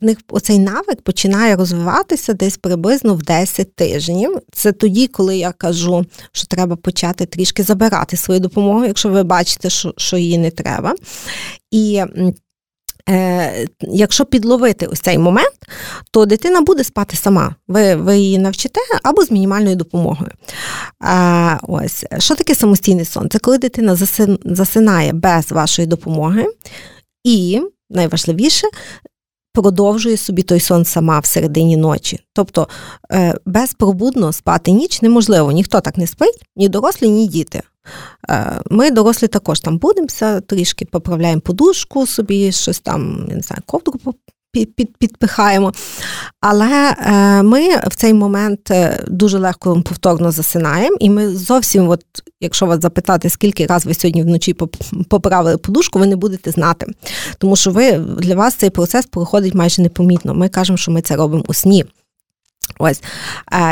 в 0.00 0.04
них 0.04 0.18
оцей 0.28 0.58
навик 0.58 1.02
починає 1.02 1.56
розвиватися 1.56 2.32
десь 2.32 2.56
приблизно 2.56 3.14
в 3.14 3.22
10 3.22 3.76
тижнів. 3.76 4.38
Це 4.52 4.72
тоді, 4.72 5.06
коли 5.06 5.36
я 5.36 5.52
кажу, 5.52 6.06
що 6.32 6.46
треба 6.46 6.76
почати 6.76 7.26
трішки 7.26 7.62
забирати 7.62 8.16
свою 8.16 8.40
допомогу, 8.40 8.84
якщо 8.84 9.08
ви 9.08 9.22
бачите, 9.22 9.70
що, 9.70 9.94
що 9.96 10.16
її 10.16 10.38
не 10.38 10.50
треба. 10.50 10.94
І 11.70 12.02
Е, 13.08 13.66
Якщо 13.80 14.24
підловити 14.24 14.86
ось 14.86 15.00
цей 15.00 15.18
момент, 15.18 15.54
то 16.10 16.26
дитина 16.26 16.60
буде 16.60 16.84
спати 16.84 17.16
сама. 17.16 17.54
Ви 17.68 17.94
ви 17.94 18.18
її 18.18 18.38
навчите 18.38 18.80
або 19.02 19.24
з 19.24 19.30
мінімальною 19.30 19.76
допомогою. 19.76 20.30
Е, 21.04 21.58
ось 21.62 22.04
Що 22.18 22.34
таке 22.34 22.54
самостійний 22.54 23.04
сон? 23.04 23.30
Це 23.30 23.38
коли 23.38 23.58
дитина 23.58 23.96
засинає 24.44 25.12
без 25.12 25.52
вашої 25.52 25.88
допомоги, 25.88 26.46
і 27.24 27.60
найважливіше. 27.90 28.66
Продовжує 29.52 30.16
собі 30.16 30.42
той 30.42 30.60
сон 30.60 30.84
сама 30.84 31.18
в 31.18 31.26
середині 31.26 31.76
ночі. 31.76 32.20
Тобто 32.32 32.68
е, 33.12 33.34
безпробудно 33.46 34.32
спати 34.32 34.70
ніч 34.70 35.02
неможливо, 35.02 35.52
ніхто 35.52 35.80
так 35.80 35.96
не 35.96 36.06
спить, 36.06 36.42
ні 36.56 36.68
дорослі, 36.68 37.08
ні 37.08 37.26
діти. 37.26 37.62
Е, 38.30 38.60
ми, 38.70 38.90
дорослі, 38.90 39.28
також 39.28 39.60
там 39.60 39.78
будемося, 39.78 40.40
трішки 40.40 40.84
поправляємо 40.84 41.40
подушку 41.40 42.06
собі, 42.06 42.52
щось 42.52 42.80
там, 42.80 43.26
я 43.28 43.36
не 43.36 43.42
знаю, 43.42 43.62
ковдру 43.66 44.14
підпихаємо. 44.98 45.72
Але 46.40 46.96
е, 46.98 47.42
ми 47.42 47.76
в 47.76 47.94
цей 47.94 48.14
момент 48.14 48.70
е, 48.70 49.04
дуже 49.08 49.38
легко 49.38 49.82
повторно 49.82 50.32
засинаємо, 50.32 50.96
і 51.00 51.10
ми 51.10 51.28
зовсім, 51.28 51.88
от, 51.88 52.04
якщо 52.40 52.66
вас 52.66 52.80
запитати, 52.80 53.30
скільки 53.30 53.66
разів 53.66 53.88
ви 53.88 53.94
сьогодні 53.94 54.22
вночі 54.22 54.54
поправили 55.08 55.56
подушку, 55.56 55.98
ви 55.98 56.06
не 56.06 56.16
будете 56.16 56.50
знати. 56.50 56.86
Тому 57.38 57.56
що 57.56 57.70
ви 57.70 57.92
для 57.98 58.34
вас 58.34 58.54
цей 58.54 58.70
процес 58.70 59.06
проходить 59.06 59.54
майже 59.54 59.82
непомітно. 59.82 60.34
Ми 60.34 60.48
кажемо, 60.48 60.76
що 60.76 60.92
ми 60.92 61.02
це 61.02 61.16
робимо 61.16 61.44
у 61.46 61.54
сні. 61.54 61.84
Ось 62.78 63.02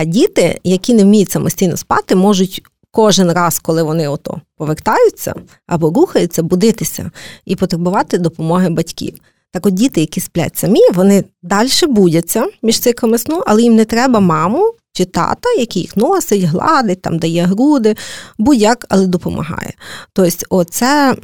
діти, 0.06 0.60
які 0.64 0.94
не 0.94 1.04
вміють 1.04 1.30
самостійно 1.30 1.76
спати, 1.76 2.14
можуть 2.14 2.62
кожен 2.92 3.32
раз, 3.32 3.58
коли 3.58 3.82
вони 3.82 4.08
ото 4.08 4.40
повертаються 4.56 5.34
або 5.66 5.90
рухаються, 5.90 6.42
будитися 6.42 7.10
і 7.44 7.56
потребувати 7.56 8.18
допомоги 8.18 8.68
батьків. 8.68 9.14
Так 9.52 9.66
от 9.66 9.74
діти, 9.74 10.00
які 10.00 10.20
сплять 10.20 10.56
самі, 10.56 10.80
вони 10.94 11.24
далі 11.42 11.68
будяться 11.88 12.46
між 12.62 12.80
циклами 12.80 13.18
сну, 13.18 13.42
але 13.46 13.62
їм 13.62 13.74
не 13.74 13.84
треба 13.84 14.20
маму 14.20 14.72
чи 14.92 15.04
тата, 15.04 15.48
який 15.58 15.82
їх 15.82 15.96
носить, 15.96 16.42
гладить, 16.42 17.02
там 17.02 17.18
дає 17.18 17.44
груди, 17.44 17.96
будь-як, 18.38 18.86
але 18.88 19.06
допомагає. 19.06 19.72
Тобто, 20.12 20.46
оце, 20.48 21.16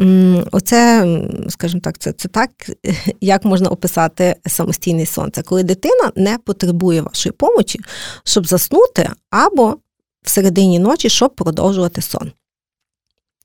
оце 0.50 1.06
скажімо 1.48 1.80
так, 1.84 1.98
це, 1.98 2.12
це 2.12 2.28
так, 2.28 2.50
як 3.20 3.44
можна 3.44 3.68
описати 3.68 4.36
самостійний 4.46 5.06
сон. 5.06 5.30
Це 5.32 5.42
коли 5.42 5.62
дитина 5.62 6.12
не 6.16 6.38
потребує 6.38 7.00
вашої 7.02 7.32
помочі, 7.32 7.80
щоб 8.24 8.46
заснути 8.46 9.10
або 9.30 9.76
в 10.28 10.30
середині 10.30 10.78
ночі, 10.78 11.08
щоб 11.08 11.34
продовжувати 11.34 12.02
сон. 12.02 12.32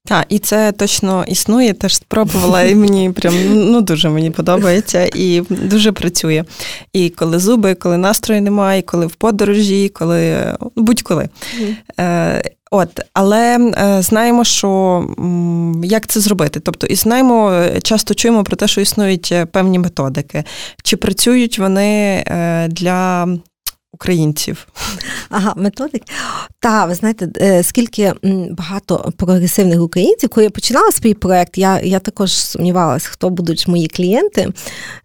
Так, 0.05 0.25
і 0.29 0.39
це 0.39 0.71
точно 0.71 1.25
існує, 1.27 1.73
теж 1.73 1.95
спробувала, 1.95 2.63
і 2.63 2.75
мені 2.75 3.11
прям 3.11 3.33
ну 3.71 3.81
дуже 3.81 4.09
мені 4.09 4.31
подобається 4.31 5.09
і 5.15 5.41
дуже 5.49 5.91
працює. 5.91 6.43
І 6.93 7.09
коли 7.09 7.39
зуби, 7.39 7.71
і 7.71 7.75
коли 7.75 7.97
настрою 7.97 8.41
немає, 8.41 8.79
і 8.79 8.83
коли 8.83 9.05
в 9.05 9.15
подорожі, 9.15 9.85
і 9.85 9.89
коли 9.89 10.55
ну, 10.61 10.71
будь-коли. 10.75 11.29
Mm. 11.59 11.75
Е, 11.99 12.51
От, 12.71 12.99
але 13.13 13.57
е, 13.57 14.01
знаємо, 14.01 14.43
що 14.43 15.03
як 15.83 16.07
це 16.07 16.19
зробити. 16.19 16.59
Тобто, 16.59 16.87
і 16.87 16.95
знаємо, 16.95 17.65
часто 17.83 18.13
чуємо 18.13 18.43
про 18.43 18.55
те, 18.55 18.67
що 18.67 18.81
існують 18.81 19.29
е, 19.31 19.45
певні 19.45 19.79
методики. 19.79 20.43
Чи 20.83 20.97
працюють 20.97 21.59
вони 21.59 22.23
е, 22.27 22.67
для 22.67 23.27
українців. 23.93 24.67
Ага, 25.29 25.53
методик. 25.57 26.03
Та, 26.59 26.85
ви 26.85 26.95
знаєте, 26.95 27.29
е, 27.37 27.63
скільки 27.63 28.13
багато 28.51 29.13
прогресивних 29.17 29.81
українців, 29.81 30.29
коли 30.29 30.43
я 30.43 30.49
починала 30.49 30.91
свій 30.91 31.13
проект, 31.13 31.57
я 31.57 31.79
я 31.81 31.99
також 31.99 32.31
сумнівалася, 32.31 33.09
хто 33.11 33.29
будуть 33.29 33.67
мої 33.67 33.87
клієнти. 33.87 34.49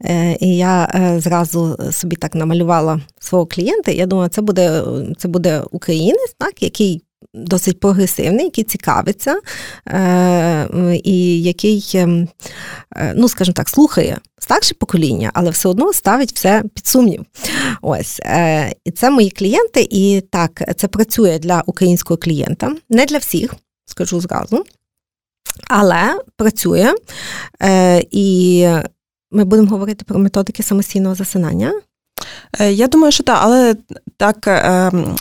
Е, 0.04 0.36
і 0.40 0.56
я 0.56 0.92
е, 0.94 1.20
зразу 1.20 1.76
собі 1.92 2.16
так 2.16 2.34
намалювала 2.34 3.00
свого 3.20 3.46
клієнта. 3.46 3.90
Я 3.90 4.06
думала, 4.06 4.28
це 4.28 4.42
буде 4.42 4.82
це 5.18 5.28
буде 5.28 5.62
українець, 5.70 6.34
так, 6.38 6.62
який 6.62 7.02
досить 7.34 7.80
прогресивний, 7.80 8.44
який 8.44 8.64
цікавиться, 8.64 9.40
е, 9.88 10.68
і 11.04 11.42
який, 11.42 11.90
ем, 11.94 12.28
е, 12.96 13.12
ну, 13.16 13.28
скажімо 13.28 13.52
так, 13.54 13.68
слухає 13.68 14.18
старше 14.38 14.74
покоління, 14.74 15.30
але 15.34 15.50
все 15.50 15.68
одно 15.68 15.92
ставить 15.92 16.32
все 16.32 16.62
під 16.74 16.86
сумнів. 16.86 17.24
Ось. 17.82 18.20
Е, 18.20 18.74
і 18.84 18.90
це 18.90 19.10
мої 19.10 19.30
клієнти, 19.30 19.88
і 19.90 20.20
так, 20.20 20.62
це 20.76 20.88
працює 20.88 21.38
для 21.38 21.62
українського 21.66 22.18
клієнта, 22.18 22.76
не 22.90 23.06
для 23.06 23.18
всіх, 23.18 23.54
скажу 23.86 24.20
зразу. 24.20 24.64
Але 25.68 26.20
працює, 26.36 26.94
і 28.10 28.66
ми 29.30 29.44
будемо 29.44 29.68
говорити 29.68 30.04
про 30.04 30.18
методики 30.18 30.62
самостійного 30.62 31.14
засинання. 31.14 31.80
Я 32.60 32.88
думаю, 32.88 33.12
що 33.12 33.22
так, 33.22 33.38
але 33.42 33.76
так 34.16 34.44
ем, 34.46 35.16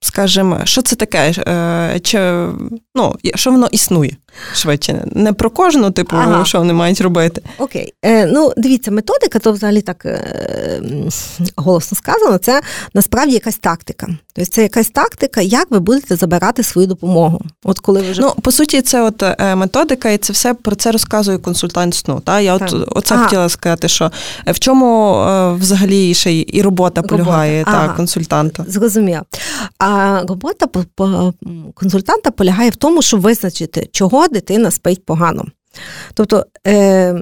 скажімо, 0.00 0.60
що 0.64 0.82
це 0.82 0.96
таке? 0.96 1.32
Е, 1.48 2.00
чи, 2.02 2.46
ну, 2.94 3.14
Що 3.34 3.50
воно 3.50 3.66
існує 3.72 4.16
швидше? 4.54 5.04
Не 5.12 5.32
про 5.32 5.50
кожну, 5.50 5.90
типу, 5.90 6.16
ага. 6.16 6.44
що 6.44 6.58
вони 6.58 6.72
мають 6.72 7.00
робити. 7.00 7.42
Окей. 7.58 7.92
Е, 8.04 8.26
Ну, 8.26 8.52
дивіться, 8.56 8.90
методика, 8.90 9.38
то 9.38 9.52
взагалі 9.52 9.80
так 9.80 10.04
е, 10.04 10.80
голосно 11.56 11.96
сказано, 11.96 12.38
це 12.38 12.60
насправді 12.94 13.34
якась 13.34 13.58
тактика. 13.58 14.08
Тобто 14.34 14.50
це 14.50 14.62
якась 14.62 14.88
тактика, 14.88 15.40
як 15.40 15.70
ви 15.70 15.80
будете 15.80 16.16
забирати 16.16 16.62
свою 16.62 16.88
допомогу. 16.88 17.40
От 17.64 17.78
коли 17.78 18.02
ви 18.02 18.10
вже... 18.10 18.22
Ну, 18.22 18.34
по 18.42 18.52
суті, 18.52 18.82
це 18.82 19.02
от 19.02 19.22
е, 19.22 19.54
методика, 19.54 20.10
і 20.10 20.18
це 20.18 20.32
все 20.32 20.54
про 20.54 20.76
це 20.76 20.92
розказує 20.92 21.38
консультант 21.38 21.94
сну. 21.94 22.20
Та? 22.20 22.40
Я 22.40 22.58
так. 22.58 22.68
от 22.72 22.88
оце 22.96 23.14
ага. 23.14 23.24
хотіла 23.24 23.48
сказати, 23.48 23.88
що 23.88 24.12
е, 24.46 24.52
в 24.52 24.58
чому 24.58 25.24
взагалі 25.60 26.14
ще 26.14 26.32
і 26.32 26.62
робота 26.62 27.02
полягає 27.02 27.64
робота. 27.64 27.86
та, 27.86 27.92
консультанта. 27.94 28.64
Зрозуміло. 28.68 29.22
Робота 30.28 30.84
консультанта 31.74 32.30
полягає 32.30 32.70
в 32.70 32.76
тому, 32.76 33.02
щоб 33.02 33.20
визначити, 33.20 33.88
чого 33.92 34.28
дитина 34.28 34.70
спить 34.70 35.04
погано. 35.04 35.44
Тобто, 36.14 36.46
е, 36.66 37.12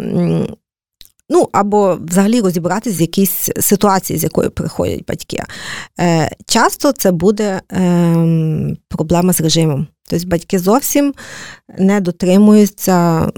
ну 1.30 1.48
або 1.52 1.98
взагалі 2.00 2.40
розібратися 2.40 2.96
з 2.96 3.00
якісь 3.00 3.50
ситуації, 3.60 4.18
з 4.18 4.22
якою 4.22 4.50
приходять 4.50 5.04
батьки. 5.08 5.42
Е, 6.00 6.30
Часто 6.46 6.92
це 6.92 7.12
буде 7.12 7.60
е, 7.72 8.76
проблема 8.88 9.32
з 9.32 9.40
режимом. 9.40 9.86
Тобто 10.08 10.28
батьки 10.28 10.58
зовсім 10.58 11.14
не 11.78 12.00
дотримуються, 12.00 13.28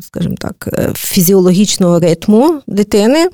скажімо 0.00 0.34
так, 0.38 0.68
е, 0.72 0.92
фізіологічного 0.96 1.98
ритму 1.98 2.62
дитини. 2.66 3.28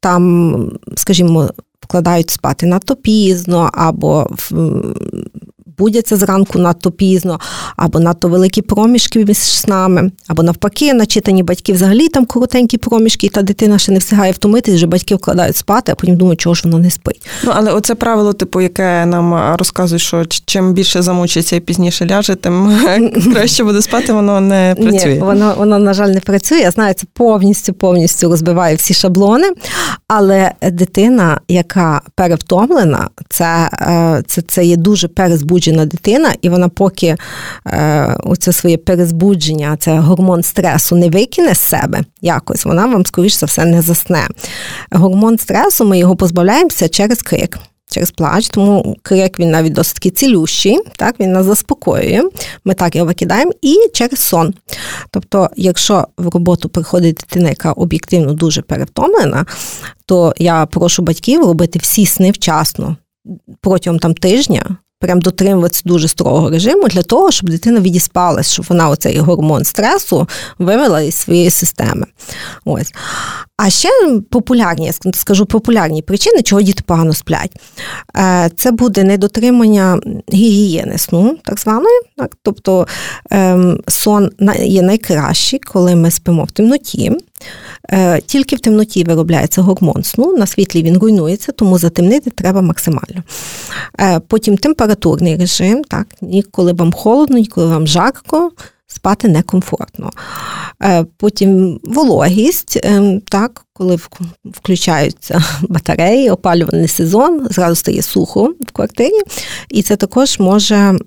Там, 0.00 0.78
скажімо, 0.96 1.50
вкладають 1.90 2.30
спати 2.30 2.66
надто 2.66 2.96
пізно, 2.96 3.70
або 3.74 4.30
будяться 5.80 6.16
зранку 6.16 6.58
надто 6.58 6.90
пізно, 6.90 7.40
або 7.76 8.00
надто 8.00 8.28
великі 8.28 8.62
проміжки 8.62 9.24
між 9.24 9.38
снами, 9.38 10.10
або 10.28 10.42
навпаки, 10.42 10.94
начитані 10.94 11.42
батьки 11.42 11.72
взагалі 11.72 12.08
там 12.08 12.26
коротенькі 12.26 12.78
проміжки, 12.78 13.26
і 13.26 13.30
та 13.30 13.42
дитина 13.42 13.78
ще 13.78 13.92
не 13.92 13.98
встигає 13.98 14.32
втомитись, 14.32 14.74
вже 14.74 14.86
батьки 14.86 15.14
вкладають 15.14 15.56
спати, 15.56 15.92
а 15.92 15.94
потім 15.94 16.16
думають, 16.16 16.40
чого 16.40 16.54
ж 16.54 16.62
воно 16.64 16.78
не 16.78 16.90
спить. 16.90 17.26
Ну 17.44 17.52
але 17.54 17.72
оце 17.72 17.94
правило, 17.94 18.32
типу, 18.32 18.60
яке 18.60 19.06
нам 19.06 19.56
розказує, 19.56 19.98
що 19.98 20.24
чим 20.44 20.72
більше 20.72 21.02
замучиться 21.02 21.56
і 21.56 21.60
пізніше 21.60 22.06
ляже, 22.06 22.34
тим 22.34 22.78
краще 23.32 23.64
буде 23.64 23.82
спати, 23.82 24.12
воно 24.12 24.40
не 24.40 24.76
працює. 24.78 25.14
Ні, 25.14 25.20
Воно, 25.20 25.54
воно, 25.58 25.78
на 25.78 25.94
жаль, 25.94 26.08
не 26.08 26.20
працює. 26.20 26.58
Я 26.58 26.70
знаю, 26.70 26.94
це 26.94 27.06
повністю 27.12 27.72
повністю 27.72 28.28
розбиває 28.28 28.76
всі 28.76 28.94
шаблони. 28.94 29.48
Але 30.08 30.52
дитина, 30.62 31.40
яка 31.48 32.00
перевтомлена, 32.14 33.08
це, 33.28 33.70
е, 33.72 34.22
це, 34.26 34.42
це 34.42 34.64
є 34.64 34.76
дуже 34.76 35.08
перезбуджена 35.08 35.69
збуджена 35.70 35.86
дитина, 35.86 36.34
і 36.42 36.48
вона 36.48 36.68
поки 36.68 37.16
е, 37.66 38.16
оце 38.24 38.52
своє 38.52 38.76
перезбудження, 38.76 39.76
це 39.80 39.98
гормон 39.98 40.42
стресу 40.42 40.96
не 40.96 41.08
викине 41.08 41.54
з 41.54 41.60
себе 41.60 42.04
якось, 42.22 42.64
вона 42.64 42.86
вам, 42.86 43.06
скоріш 43.06 43.32
за 43.32 43.46
все, 43.46 43.64
не 43.64 43.82
засне. 43.82 44.26
Гормон 44.90 45.38
стресу 45.38 45.84
ми 45.84 45.98
його 45.98 46.16
позбавляємося 46.16 46.88
через 46.88 47.22
крик. 47.22 47.58
Через 47.92 48.10
плач, 48.10 48.48
тому 48.48 48.96
крик 49.02 49.38
він 49.38 49.50
навіть 49.50 49.72
досить 49.72 50.18
цілющий, 50.18 50.78
так, 50.96 51.20
він 51.20 51.32
нас 51.32 51.46
заспокоює, 51.46 52.22
ми 52.64 52.74
так 52.74 52.96
його 52.96 53.06
викидаємо, 53.06 53.52
і 53.62 53.76
через 53.92 54.20
сон. 54.20 54.54
Тобто, 55.10 55.50
якщо 55.56 56.06
в 56.16 56.28
роботу 56.28 56.68
приходить 56.68 57.16
дитина, 57.16 57.48
яка 57.48 57.72
об'єктивно 57.72 58.32
дуже 58.32 58.62
перевтомлена, 58.62 59.46
то 60.06 60.34
я 60.38 60.66
прошу 60.66 61.02
батьків 61.02 61.40
робити 61.40 61.78
всі 61.78 62.06
сни 62.06 62.30
вчасно 62.30 62.96
протягом 63.60 63.98
там 63.98 64.14
тижня, 64.14 64.76
прям 65.00 65.20
дотримуватися 65.20 65.82
дуже 65.84 66.08
строгого 66.08 66.50
режиму 66.50 66.88
для 66.88 67.02
того, 67.02 67.30
щоб 67.30 67.50
дитина 67.50 67.80
відіспалась, 67.80 68.52
щоб 68.52 68.66
вона 68.68 68.88
оцей 68.88 69.18
гормон 69.18 69.64
стресу 69.64 70.28
вивела 70.58 71.00
із 71.00 71.14
своєї 71.14 71.50
системи. 71.50 72.06
Ось. 72.64 72.92
А 73.62 73.70
ще 73.70 73.88
популярні, 74.30 74.86
я 74.86 75.12
скажу 75.12 75.46
популярні 75.46 76.02
причини, 76.02 76.42
чого 76.42 76.62
діти 76.62 76.82
погано 76.86 77.14
сплять. 77.14 77.52
Е, 78.16 78.50
це 78.56 78.70
буде 78.70 79.04
недотримання 79.04 79.98
гігієни 80.32 80.98
сну, 80.98 81.36
так 81.44 81.60
званої. 81.60 82.00
Так? 82.16 82.36
Тобто 82.42 82.86
ем, 83.30 83.80
сон 83.88 84.30
є 84.58 84.82
найкращий, 84.82 85.58
коли 85.58 85.96
ми 85.96 86.10
спимо 86.10 86.44
в 86.44 86.50
темноті. 86.50 87.12
Е, 87.90 88.20
тільки 88.20 88.56
в 88.56 88.60
темноті 88.60 89.04
виробляється 89.04 89.62
гормон 89.62 90.04
сну, 90.04 90.36
на 90.36 90.46
світлі 90.46 90.82
він 90.82 90.98
руйнується, 90.98 91.52
тому 91.52 91.78
затемнити 91.78 92.30
треба 92.30 92.60
максимально. 92.60 93.22
Е, 94.00 94.20
потім 94.28 94.56
температурний 94.56 95.36
режим, 95.36 95.84
так, 95.84 96.06
ніколи 96.20 96.72
вам 96.72 96.92
холодно, 96.92 97.38
ніколи 97.38 97.66
вам 97.66 97.86
жарко, 97.86 98.50
спати 98.94 99.28
некомфортно. 99.28 100.10
Е, 100.82 101.04
потім 101.16 101.80
вологість, 101.84 102.80
так, 103.28 103.64
коли 103.72 103.98
включаються 104.44 105.44
батареї, 105.68 106.30
опалювальний 106.30 106.88
сезон, 106.88 107.46
зразу 107.50 107.74
стає 107.74 108.02
сухо 108.02 108.54
в 108.60 108.72
квартирі, 108.72 109.20
і 109.70 109.82
це 109.82 109.96
також 109.96 110.38
може 110.38 110.98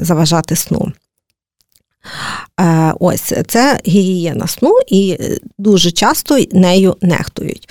заважати 0.00 0.56
сну. 0.56 0.92
Е, 2.60 2.94
ось 3.00 3.32
це 3.46 3.80
гігієна 3.86 4.46
сну, 4.46 4.78
і 4.86 5.18
дуже 5.58 5.90
часто 5.90 6.38
нею 6.52 6.96
нехтують. 7.02 7.68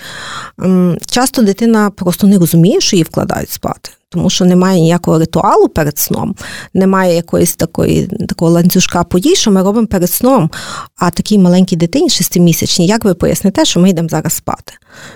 Часто 1.06 1.42
дитина 1.42 1.90
просто 1.90 2.28
не 2.28 2.38
розуміє, 2.38 2.82
що 2.82 2.96
її 2.96 3.04
вкладають 3.04 3.50
спати 3.50 3.90
тому 4.14 4.30
що 4.30 4.46
немає 4.46 4.80
ніякого 4.80 5.20
ритуалу 5.20 5.68
перед 5.70 6.00
сном, 6.00 6.36
немає 6.74 7.16
якоїсь 7.16 7.56
такої 7.56 8.08
такого 8.30 8.52
ланцюжка 8.52 9.04
подій, 9.04 9.36
що 9.36 9.52
ми 9.52 9.62
робимо 9.64 9.88
перед 9.88 10.10
сном. 10.10 10.50
А 10.98 11.10
такій 11.10 11.38
маленькій 11.38 11.76
дитині, 11.76 12.10
шестимісячній, 12.10 12.88
як 12.88 13.06
ви 13.06 13.14
поясните, 13.14 13.66
що 13.66 13.80
ми 13.80 13.90
йдемо 13.90 14.10
зараз 14.10 14.34
спати? 14.34 14.74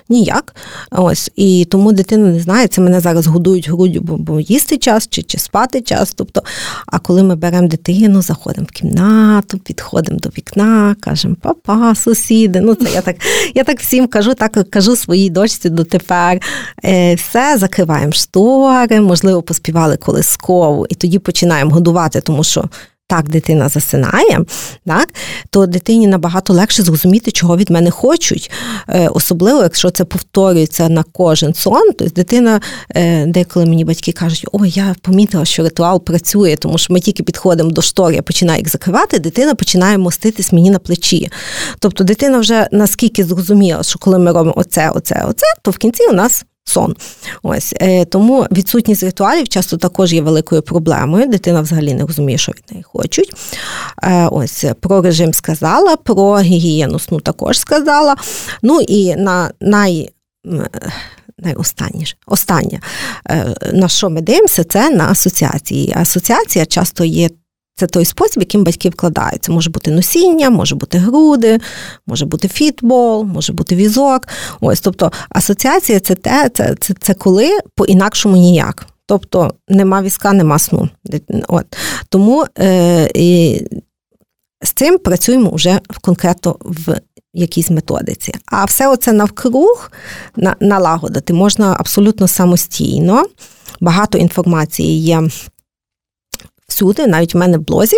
Ніяк. 0.09 0.55
Ось. 0.91 1.32
І 1.36 1.67
тому 1.71 1.91
дитина 1.91 2.28
не 2.32 2.39
знає, 2.39 2.67
це 2.67 2.82
мене 2.82 2.99
зараз 2.99 3.28
годують 3.28 3.69
груддю, 3.69 4.01
бо, 4.01 4.39
їсти 4.39 4.78
час 4.78 5.07
чи 5.09 5.23
чи 5.23 5.38
спати 5.38 5.82
час. 5.82 6.13
Тобто, 6.13 6.43
А 6.86 6.99
коли 6.99 7.23
ми 7.23 7.36
беремо 7.36 7.67
дитину, 7.67 8.21
заходимо 8.21 8.67
в 8.69 8.71
кімнату, 8.71 9.57
підходимо 9.57 10.19
до 10.19 10.30
вікна, 10.30 10.95
кажемо, 10.99 11.36
папа, 11.41 11.95
сусіди. 11.95 12.61
Ну, 12.61 12.75
це 12.75 12.91
я 12.93 13.01
так 13.01 13.15
я 13.55 13.63
так 13.63 13.80
всім 13.80 14.07
кажу, 14.07 14.34
так 14.34 14.69
кажу 14.69 14.95
своїй 14.95 15.30
дочці 15.30 15.69
дотепер. 15.69 16.41
Е, 16.86 17.15
Все, 17.15 17.57
закриваємо 17.57 18.11
штори 18.11 19.01
можливо, 19.01 19.41
поспівали 19.41 19.97
колискову, 19.97 20.86
і 20.89 20.95
тоді 20.95 21.19
починаємо 21.19 21.71
годувати, 21.71 22.21
тому 22.21 22.43
що. 22.43 22.69
Так, 23.10 23.30
дитина 23.30 23.70
засинає, 23.70 24.39
так, 24.86 25.10
то 25.49 25.66
дитині 25.66 26.08
набагато 26.08 26.53
легше 26.53 26.84
зрозуміти, 26.84 27.32
чого 27.32 27.58
від 27.58 27.70
мене 27.70 27.91
хочуть. 27.91 28.51
Е, 28.89 29.08
особливо, 29.08 29.62
якщо 29.62 29.89
це 29.89 30.05
повторюється 30.05 30.89
на 30.89 31.03
кожен 31.03 31.53
сон, 31.53 31.93
то 31.93 32.05
дитина, 32.05 32.62
е, 32.89 33.26
деколи 33.26 33.66
мені 33.66 33.86
батьки 33.86 34.12
кажуть, 34.12 34.45
ой, 34.51 34.70
я 34.70 34.95
помітила, 35.01 35.45
що 35.45 35.64
ритуал 35.64 36.03
працює, 36.03 36.55
тому 36.55 36.78
що 36.78 36.93
ми 36.93 36.99
тільки 36.99 37.24
підходимо 37.24 37.72
до 37.72 37.82
штор, 37.82 38.14
я 38.14 38.22
починаю 38.22 38.60
їх 38.60 38.70
закривати, 38.70 39.20
дитина 39.20 39.55
починає 39.55 39.97
моститись 39.97 40.51
мені 40.51 40.70
на 40.70 40.80
плечі. 40.80 41.32
Тобто 41.80 42.03
дитина 42.03 42.39
вже 42.39 42.68
наскільки 42.72 43.24
зрозуміла, 43.24 43.84
що 43.84 43.99
коли 43.99 44.20
ми 44.20 44.32
робимо 44.32 44.53
оце, 44.55 44.89
оце, 44.89 45.26
оце, 45.28 45.45
то 45.62 45.72
в 45.72 45.78
кінці 45.78 46.03
у 46.10 46.14
нас 46.14 46.45
сон. 46.68 46.95
Ось 47.43 47.74
е, 47.82 48.05
Тому 48.05 48.47
відсутність 48.51 49.03
ритуалів 49.03 49.47
часто 49.47 49.78
також 49.78 50.13
є 50.13 50.22
великою 50.22 50.61
проблемою. 50.61 51.28
Дитина 51.28 51.61
взагалі 51.61 51.93
не 51.93 52.05
розуміє, 52.05 52.38
що 52.38 52.51
від 52.51 52.63
неї 52.72 52.84
хочуть. 52.84 53.34
Е, 54.03 54.28
ось 54.28 54.65
Про 54.82 55.01
режим 55.01 55.34
сказала, 55.34 55.95
про 55.95 56.39
гігієну 56.39 56.99
сну 56.99 57.20
також 57.20 57.59
сказала. 57.59 58.15
Ну 58.61 58.82
і 58.82 59.15
на 59.15 59.51
най. 59.61 60.09
Найостанніше, 61.39 62.15
останнє, 62.28 62.80
е, 63.30 63.55
на 63.74 63.88
що 63.88 64.09
ми 64.09 64.22
дивимося, 64.22 64.63
це 64.63 64.89
на 64.89 65.11
асоціації. 65.11 65.93
Асоціація 65.95 66.65
часто 66.65 67.03
є 67.03 67.30
це 67.78 67.88
той 67.88 68.05
спосіб, 68.05 68.43
яким 68.43 68.63
батьки 68.63 68.89
вкладаються. 68.89 69.51
Може 69.51 69.69
бути 69.69 69.91
носіння, 69.91 70.49
може 70.49 70.75
бути 70.75 70.97
груди, 70.97 71.59
може 72.07 72.25
бути 72.25 72.47
фітбол, 72.47 73.23
може 73.23 73.53
бути 73.53 73.75
візок. 73.75 74.28
Ось, 74.61 74.82
тобто 74.82 75.11
асоціація 75.30 75.99
це 75.99 76.15
те, 76.15 76.49
це, 76.53 76.75
це, 76.80 76.93
це 76.99 77.13
коли 77.13 77.59
по-інакшому 77.75 78.38
ніяк. 78.38 78.88
Тобто 79.05 79.53
нема 79.69 80.01
візка, 80.01 80.34
нема 80.34 80.59
сну. 80.59 80.89
От. 81.47 81.65
Тому 82.09 82.45
е, 82.59 83.09
і 83.15 83.61
з 84.61 84.71
цим 84.71 84.97
працюємо 84.97 85.51
вже 85.51 85.80
конкретно 86.01 86.55
в 86.61 86.95
якійсь 87.34 87.69
методиці. 87.69 88.34
А 88.45 88.65
все 88.65 88.88
оце 88.88 89.13
навкруг 89.13 89.91
налагодити 90.59 91.34
можна 91.34 91.75
абсолютно 91.80 92.28
самостійно. 92.28 93.25
Багато 93.82 94.17
інформації 94.17 94.99
є 94.99 95.30
всюди, 96.78 97.07
навіть 97.07 97.34
в 97.34 97.38
мене 97.38 97.57
в 97.57 97.61
блозі. 97.61 97.97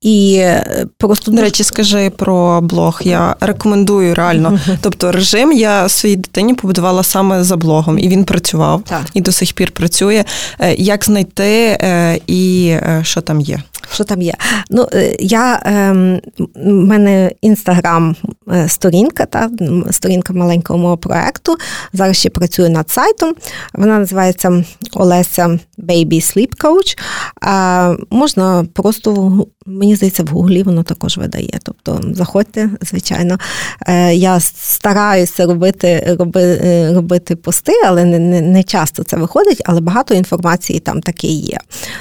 І 0.00 0.36
е, 0.38 0.86
просто 0.98 1.30
До 1.30 1.42
речі, 1.42 1.64
скажи 1.64 2.10
про 2.10 2.60
блог. 2.60 3.00
Я 3.04 3.36
рекомендую 3.40 4.14
реально. 4.14 4.58
Тобто, 4.80 5.12
режим 5.12 5.52
я 5.52 5.88
своїй 5.88 6.16
дитині 6.16 6.54
побудувала 6.54 7.02
саме 7.02 7.44
за 7.44 7.56
блогом, 7.56 7.98
і 7.98 8.08
він 8.08 8.24
працював 8.24 8.82
так. 8.82 9.04
і 9.14 9.20
до 9.20 9.32
сих 9.32 9.52
пір 9.52 9.70
працює. 9.70 10.24
Е, 10.58 10.74
як 10.74 11.04
знайти 11.04 11.78
е, 11.80 12.20
і 12.26 12.74
що 13.02 13.20
там 13.20 13.40
є? 13.40 13.62
Що 13.92 14.04
там 14.04 14.22
є? 14.22 14.34
Ну, 14.70 14.88
я 15.18 15.62
ем, 15.64 16.20
в 16.54 16.72
мене 16.72 17.32
інстаграм-сторінка, 17.42 19.26
та 19.26 19.50
сторінка 19.90 20.32
маленького 20.32 20.78
мого 20.78 20.96
проекту. 20.96 21.56
Зараз 21.92 22.16
ще 22.16 22.30
працюю 22.30 22.70
над 22.70 22.90
сайтом. 22.90 23.34
Вона 23.74 23.98
називається 23.98 24.64
Олеся 24.92 25.58
Baby 25.78 26.14
Sleep 26.14 26.56
Coach. 26.64 26.98
А 27.40 27.94
Можна 28.10 28.66
просто 28.72 29.40
мені 29.66 29.96
здається, 29.96 30.22
в 30.22 30.26
Гуглі 30.26 30.62
воно 30.62 30.82
також 30.82 31.18
видає. 31.18 31.58
Тобто 31.62 32.00
заходьте, 32.14 32.70
звичайно. 32.80 33.38
Е, 33.86 34.14
я 34.14 34.40
стараюся 34.40 35.46
робити 35.46 36.16
роби, 36.18 36.42
е, 36.42 36.92
робити 36.94 37.36
пости, 37.36 37.72
але 37.86 38.04
не, 38.04 38.18
не, 38.18 38.40
не 38.40 38.62
часто 38.62 39.04
це 39.04 39.16
виходить, 39.16 39.62
але 39.64 39.80
багато 39.80 40.14
інформації 40.14 40.80
там 40.80 41.00
таки 41.00 41.26
є. 41.26 41.58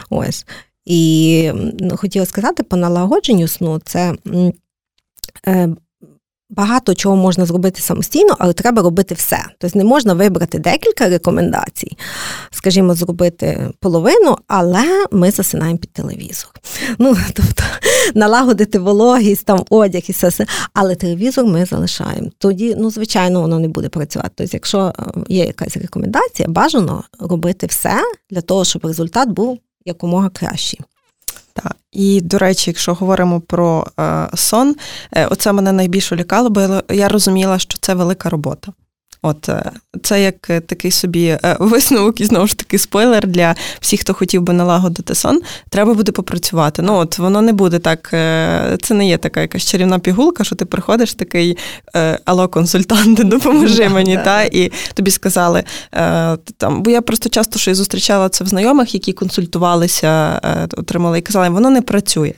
Ось. 0.09 0.45
І 0.85 1.51
ну, 1.79 1.97
хотіла 1.97 2.25
сказати, 2.25 2.63
по 2.63 2.77
налагодженню 2.77 3.47
сну 3.47 3.81
це. 3.85 4.15
Е, 5.47 5.69
багато 6.55 6.95
чого 6.95 7.15
можна 7.15 7.45
зробити 7.45 7.81
самостійно, 7.81 8.35
але 8.39 8.53
треба 8.53 8.81
робити 8.81 9.15
все. 9.15 9.45
Тобто 9.59 9.79
не 9.79 9.85
можна 9.85 10.13
вибрати 10.13 10.59
декілька 10.59 11.09
рекомендацій, 11.09 11.97
скажімо, 12.51 12.95
зробити 12.95 13.69
половину, 13.79 14.37
але 14.47 15.05
ми 15.11 15.31
засинаємо 15.31 15.77
під 15.77 15.93
телевізор. 15.93 16.51
Ну, 16.97 17.17
тобто 17.33 17.63
налагодити 18.13 18.79
вологість, 18.79 19.45
там 19.45 19.65
одяг 19.69 20.01
і 20.07 20.11
все, 20.11 20.31
але 20.73 20.95
телевізор 20.95 21.45
ми 21.45 21.65
залишаємо. 21.65 22.29
Тоді, 22.37 22.75
ну, 22.77 22.91
звичайно, 22.91 23.41
воно 23.41 23.59
не 23.59 23.67
буде 23.67 23.89
працювати. 23.89 24.31
Тобто, 24.35 24.51
якщо 24.53 24.93
е, 24.99 25.03
є 25.27 25.45
якась 25.45 25.77
рекомендація, 25.77 26.49
бажано 26.49 27.03
робити 27.19 27.67
все 27.67 28.01
для 28.29 28.41
того, 28.41 28.65
щоб 28.65 28.85
результат 28.85 29.29
був 29.29 29.59
якомога 29.85 30.29
кращі. 30.29 30.79
Так. 31.53 31.75
І, 31.91 32.21
до 32.21 32.37
речі, 32.37 32.69
якщо 32.69 32.93
говоримо 32.93 33.41
про 33.41 33.87
е, 33.99 34.27
сон, 34.33 34.75
е, 35.11 35.25
оце 35.25 35.51
мене 35.51 35.71
найбільше 35.71 36.15
лякало, 36.15 36.49
бо 36.49 36.81
я 36.89 37.09
розуміла, 37.09 37.59
що 37.59 37.77
це 37.81 37.93
велика 37.93 38.29
робота. 38.29 38.73
От 39.25 39.49
е, 39.49 39.71
це 40.03 40.23
як 40.23 40.49
е, 40.49 40.59
такий 40.59 40.91
собі 40.91 41.25
е, 41.25 41.57
висновок 41.59 42.21
і 42.21 42.25
знову 42.25 42.47
ж 42.47 42.57
таки 42.57 42.77
спойлер 42.77 43.27
для 43.27 43.55
всіх, 43.79 43.99
хто 43.99 44.13
хотів 44.13 44.41
би 44.41 44.53
налагодити 44.53 45.15
сон. 45.15 45.41
Треба 45.69 45.93
буде 45.93 46.11
попрацювати. 46.11 46.81
Ну 46.81 46.95
от 46.95 47.17
воно 47.17 47.41
не 47.41 47.53
буде 47.53 47.79
так. 47.79 48.07
Це 48.81 48.93
не 48.93 49.07
є 49.07 49.17
така 49.17 49.41
якась 49.41 49.65
чарівна 49.65 49.99
пігулка, 49.99 50.43
що 50.43 50.55
ти 50.55 50.65
приходиш 50.65 51.13
такий 51.13 51.57
алло, 52.25 52.47
консультант, 52.47 53.23
допоможи 53.23 53.89
мені. 53.89 54.17
та, 54.17 54.43
І 54.43 54.71
тобі 54.93 55.11
сказали 55.11 55.63
там, 56.57 56.83
бо 56.83 56.91
я 56.91 57.01
просто 57.01 57.29
часто 57.29 57.59
що 57.59 57.75
зустрічала 57.75 58.29
це 58.29 58.43
в 58.43 58.47
знайомих, 58.47 58.93
які 58.93 59.13
консультувалися, 59.13 60.39
отримали 60.77 61.19
і 61.19 61.21
казали, 61.21 61.49
воно 61.49 61.69
не 61.69 61.81
працює. 61.81 62.33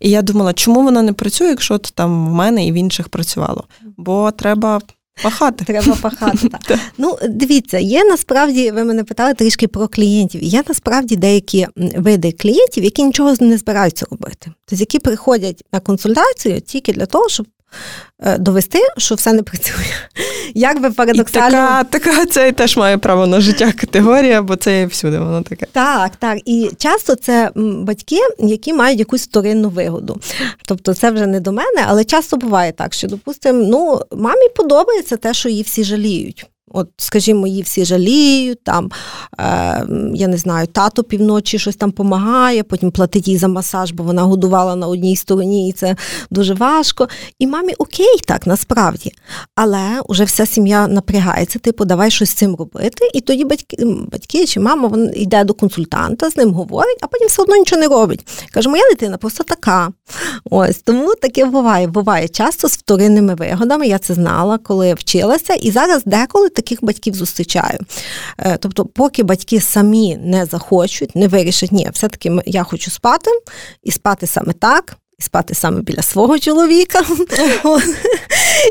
І 0.00 0.10
я 0.10 0.22
думала, 0.22 0.52
чому 0.52 0.82
воно 0.82 1.02
не 1.02 1.12
працює, 1.12 1.48
якщо 1.48 1.78
там 1.78 2.28
в 2.28 2.32
мене 2.32 2.66
і 2.66 2.72
в 2.72 2.74
інших 2.74 3.08
працювало? 3.08 3.64
Бо 3.96 4.30
треба. 4.30 4.80
Пахати. 5.22 5.64
Треба 5.64 5.96
пахати. 5.96 6.48
так. 6.68 6.78
Ну, 6.98 7.18
дивіться, 7.28 7.78
є 7.78 8.04
насправді, 8.04 8.70
ви 8.70 8.84
мене 8.84 9.04
питали 9.04 9.34
трішки 9.34 9.68
про 9.68 9.88
клієнтів. 9.88 10.42
Є 10.42 10.62
насправді 10.68 11.16
деякі 11.16 11.66
види 11.76 12.32
клієнтів, 12.32 12.84
які 12.84 13.04
нічого 13.04 13.34
не 13.40 13.58
збираються 13.58 14.06
робити. 14.10 14.52
Тобто, 14.64 14.82
які 14.82 14.98
приходять 14.98 15.64
на 15.72 15.80
консультацію 15.80 16.60
тільки 16.60 16.92
для 16.92 17.06
того, 17.06 17.28
щоб 17.28 17.46
довести, 18.38 18.78
що 18.96 19.14
все 19.14 19.32
не 19.32 19.42
працює. 19.42 19.84
Як 20.54 20.80
би 20.80 20.90
парадоксально... 20.90 21.48
І 21.48 21.50
така, 21.50 21.84
така 21.84 22.26
це 22.26 22.52
теж 22.52 22.76
має 22.76 22.98
право 22.98 23.26
на 23.26 23.40
життя 23.40 23.72
категорія, 23.72 24.42
бо 24.42 24.56
це 24.56 24.86
всюди 24.86 25.18
воно 25.18 25.42
таке. 25.42 25.66
Так, 25.72 26.16
так. 26.16 26.38
І 26.44 26.70
часто 26.78 27.14
це 27.14 27.50
батьки, 27.54 28.18
які 28.38 28.72
мають 28.72 28.98
якусь 28.98 29.22
вторинну 29.22 29.68
вигоду. 29.68 30.20
Тобто 30.66 30.94
це 30.94 31.10
вже 31.10 31.26
не 31.26 31.40
до 31.40 31.52
мене, 31.52 31.84
але 31.86 32.04
часто 32.04 32.36
буває 32.36 32.72
так, 32.72 32.94
що, 32.94 33.08
допустимо, 33.08 33.62
ну, 33.62 34.00
мамі 34.22 34.48
подобається 34.56 35.16
те, 35.16 35.34
що 35.34 35.48
її 35.48 35.62
всі 35.62 35.84
жаліють. 35.84 36.46
От, 36.70 36.88
скажімо, 36.96 37.46
її 37.46 37.62
всі 37.62 37.84
жаліють, 37.84 38.64
там, 38.64 38.90
е, 39.38 39.86
я 40.14 40.28
не 40.28 40.36
знаю, 40.36 40.66
тато 40.66 41.04
півночі 41.04 41.58
щось 41.58 41.76
там 41.76 41.90
допомагає, 41.90 42.62
потім 42.62 42.90
платить 42.90 43.28
їй 43.28 43.38
за 43.38 43.48
масаж, 43.48 43.92
бо 43.92 44.04
вона 44.04 44.22
годувала 44.22 44.76
на 44.76 44.86
одній 44.86 45.16
стороні, 45.16 45.68
і 45.68 45.72
це 45.72 45.96
дуже 46.30 46.54
важко. 46.54 47.08
І 47.38 47.46
мамі 47.46 47.72
окей, 47.78 48.18
так, 48.24 48.46
насправді. 48.46 49.12
Але 49.54 50.02
вже 50.08 50.24
вся 50.24 50.46
сім'я 50.46 50.88
напрягається, 50.88 51.58
типу, 51.58 51.84
давай 51.84 52.10
щось 52.10 52.30
з 52.30 52.34
цим 52.34 52.56
робити. 52.56 53.10
І 53.14 53.20
тоді 53.20 53.44
батьки 53.44 53.76
батьки 54.12 54.46
чи 54.46 54.60
мама 54.60 54.88
вона 54.88 55.10
йде 55.14 55.44
до 55.44 55.54
консультанта, 55.54 56.30
з 56.30 56.36
ним 56.36 56.52
говорить, 56.54 56.98
а 57.00 57.06
потім 57.06 57.28
все 57.28 57.42
одно 57.42 57.56
нічого 57.56 57.80
не 57.80 57.88
робить. 57.88 58.26
Каже, 58.50 58.68
моя 58.68 58.82
дитина 58.90 59.16
просто 59.16 59.44
така. 59.44 59.88
Ось 60.50 60.78
Тому 60.78 61.14
таке 61.14 61.44
буває. 61.44 61.86
Буває 61.86 62.28
часто 62.28 62.68
з 62.68 62.76
вторинними 62.76 63.34
вигодами. 63.34 63.86
Я 63.86 63.98
це 63.98 64.14
знала, 64.14 64.58
коли 64.58 64.94
вчилася, 64.94 65.54
і 65.54 65.70
зараз 65.70 66.02
деколи 66.04 66.48
таких 66.60 66.84
батьків 66.84 67.14
зустрічаю. 67.14 67.78
Е, 68.38 68.56
тобто, 68.60 68.84
поки 68.84 69.22
батьки 69.22 69.60
самі 69.60 70.16
не 70.16 70.46
захочуть, 70.46 71.16
не 71.16 71.28
вирішать, 71.28 71.72
ні, 71.72 71.90
все-таки 71.92 72.32
я 72.46 72.62
хочу 72.62 72.90
спати 72.90 73.30
і 73.82 73.90
спати 73.90 74.26
саме 74.26 74.52
так 74.52 74.96
і 75.18 75.22
спати 75.22 75.54
саме 75.54 75.80
біля 75.80 76.02
свого 76.02 76.38
чоловіка. 76.38 77.02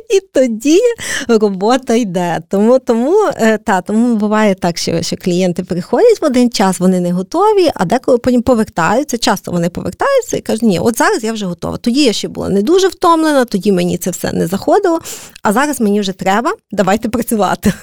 І 0.10 0.20
тоді 0.34 0.80
робота 1.28 1.94
йде. 1.94 2.40
Тому 2.50 2.80
тому, 2.80 3.16
е, 3.36 3.58
та, 3.58 3.82
тому 3.82 4.16
буває 4.16 4.56
так, 4.56 4.78
що 4.78 5.02
що 5.02 5.16
клієнти 5.18 5.64
приходять 5.64 6.22
в 6.22 6.26
один 6.26 6.52
час, 6.52 6.80
вони 6.80 7.00
не 7.00 7.12
готові, 7.12 7.72
а 7.76 7.86
деколи 7.86 8.18
потім 8.18 8.42
повертаються. 8.42 9.18
Часто 9.18 9.52
вони 9.52 9.70
повертаються 9.70 10.38
і 10.38 10.42
кажуть, 10.42 10.62
ні, 10.62 10.80
от 10.80 10.98
зараз 10.98 11.24
я 11.24 11.34
вже 11.34 11.46
готова. 11.46 11.78
Тоді 11.78 12.04
я 12.04 12.14
ще 12.14 12.28
була 12.28 12.50
не 12.50 12.62
дуже 12.62 12.88
втомлена, 12.88 13.46
тоді 13.46 13.72
мені 13.72 13.98
це 13.98 14.12
все 14.12 14.32
не 14.32 14.48
заходило, 14.48 15.00
а 15.44 15.54
зараз 15.54 15.82
мені 15.82 16.00
вже 16.00 16.12
треба, 16.12 16.52
давайте 16.72 17.10
працювати. 17.10 17.74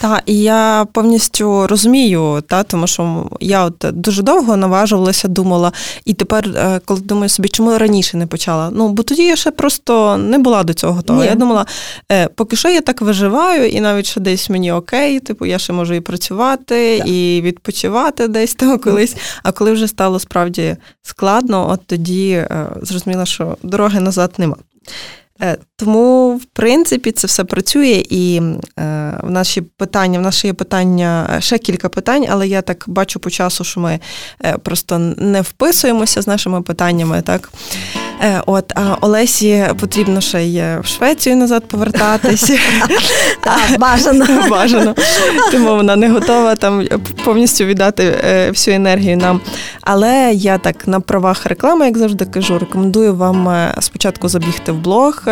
Так, 0.00 0.22
і 0.26 0.38
я 0.38 0.86
повністю 0.92 1.66
розумію, 1.66 2.42
та, 2.48 2.62
тому 2.62 2.86
що 2.86 3.30
я 3.40 3.64
от 3.64 3.86
дуже 3.92 4.22
довго 4.22 4.56
наважувалася, 4.56 5.28
думала, 5.28 5.72
і 6.04 6.14
тепер, 6.14 6.48
е, 6.56 6.80
коли 6.84 7.00
думаю 7.00 7.28
собі, 7.28 7.48
чому 7.48 7.78
раніше 7.78 8.04
раніше 8.04 8.16
не 8.16 8.26
почала. 8.26 8.70
Ну, 8.70 8.88
бо 8.88 9.02
тоді 9.02 9.22
я 9.22 9.36
ще 9.36 9.50
просто 9.50 10.16
не 10.16 10.38
була 10.38 10.64
до 10.64 10.74
цього 10.74 10.92
готова. 10.92 11.24
Ні. 11.24 11.33
Я 11.34 11.40
думала, 11.40 11.66
е, 12.12 12.28
поки 12.28 12.56
що 12.56 12.68
я 12.68 12.80
так 12.80 13.02
виживаю, 13.02 13.68
і 13.68 13.80
навіть 13.80 14.06
що 14.06 14.20
десь 14.20 14.50
мені 14.50 14.72
окей, 14.72 15.20
типу, 15.20 15.46
я 15.46 15.58
ще 15.58 15.72
можу 15.72 15.94
і 15.94 16.00
працювати, 16.00 16.98
так. 16.98 17.08
і 17.08 17.40
відпочивати 17.44 18.28
десь 18.28 18.54
там 18.54 18.78
колись. 18.78 19.16
А 19.42 19.52
коли 19.52 19.72
вже 19.72 19.88
стало 19.88 20.18
справді 20.18 20.76
складно, 21.02 21.70
от 21.70 21.86
тоді 21.86 22.30
е, 22.30 22.66
зрозуміла, 22.82 23.26
що 23.26 23.56
дороги 23.62 24.00
назад 24.00 24.32
нема. 24.38 24.56
Е, 25.42 25.56
тому, 25.84 26.36
в 26.36 26.44
принципі, 26.44 27.12
це 27.12 27.26
все 27.26 27.44
працює, 27.44 28.04
і 28.10 28.36
е, 28.36 29.20
в 29.22 29.30
наші 29.30 29.60
питання, 29.60 30.18
в 30.18 30.22
нас 30.22 30.44
є 30.44 30.52
питання, 30.52 31.30
е, 31.36 31.40
ще 31.40 31.58
кілька 31.58 31.88
питань, 31.88 32.26
але 32.30 32.48
я 32.48 32.62
так 32.62 32.84
бачу 32.86 33.20
по 33.20 33.30
часу, 33.30 33.64
що 33.64 33.80
ми 33.80 34.00
е, 34.44 34.58
просто 34.58 34.98
не 35.16 35.40
вписуємося 35.40 36.22
з 36.22 36.26
нашими 36.26 36.62
питаннями. 36.62 37.22
так. 37.22 37.50
Е, 38.22 38.42
от, 38.46 38.72
а 38.74 38.96
Олесі 39.00 39.66
потрібно 39.80 40.20
ще 40.20 40.42
й 40.42 40.60
в 40.80 40.86
Швецію 40.86 41.36
назад 41.36 41.64
повертатися. 41.68 42.58
Бажано. 43.78 44.26
Бажано. 44.50 44.94
Тому 45.52 45.76
вона 45.76 45.96
не 45.96 46.08
готова 46.08 46.56
там 46.56 46.86
повністю 47.24 47.64
віддати 47.64 48.14
всю 48.48 48.76
енергію 48.76 49.16
нам. 49.16 49.40
Але 49.80 50.32
я 50.34 50.58
так 50.58 50.86
на 50.86 51.00
правах 51.00 51.46
реклами, 51.46 51.86
як 51.86 51.98
завжди 51.98 52.24
кажу, 52.24 52.58
рекомендую 52.58 53.14
вам 53.14 53.68
спочатку 53.80 54.28
забігти 54.28 54.72
в 54.72 54.76
блог 54.76 55.22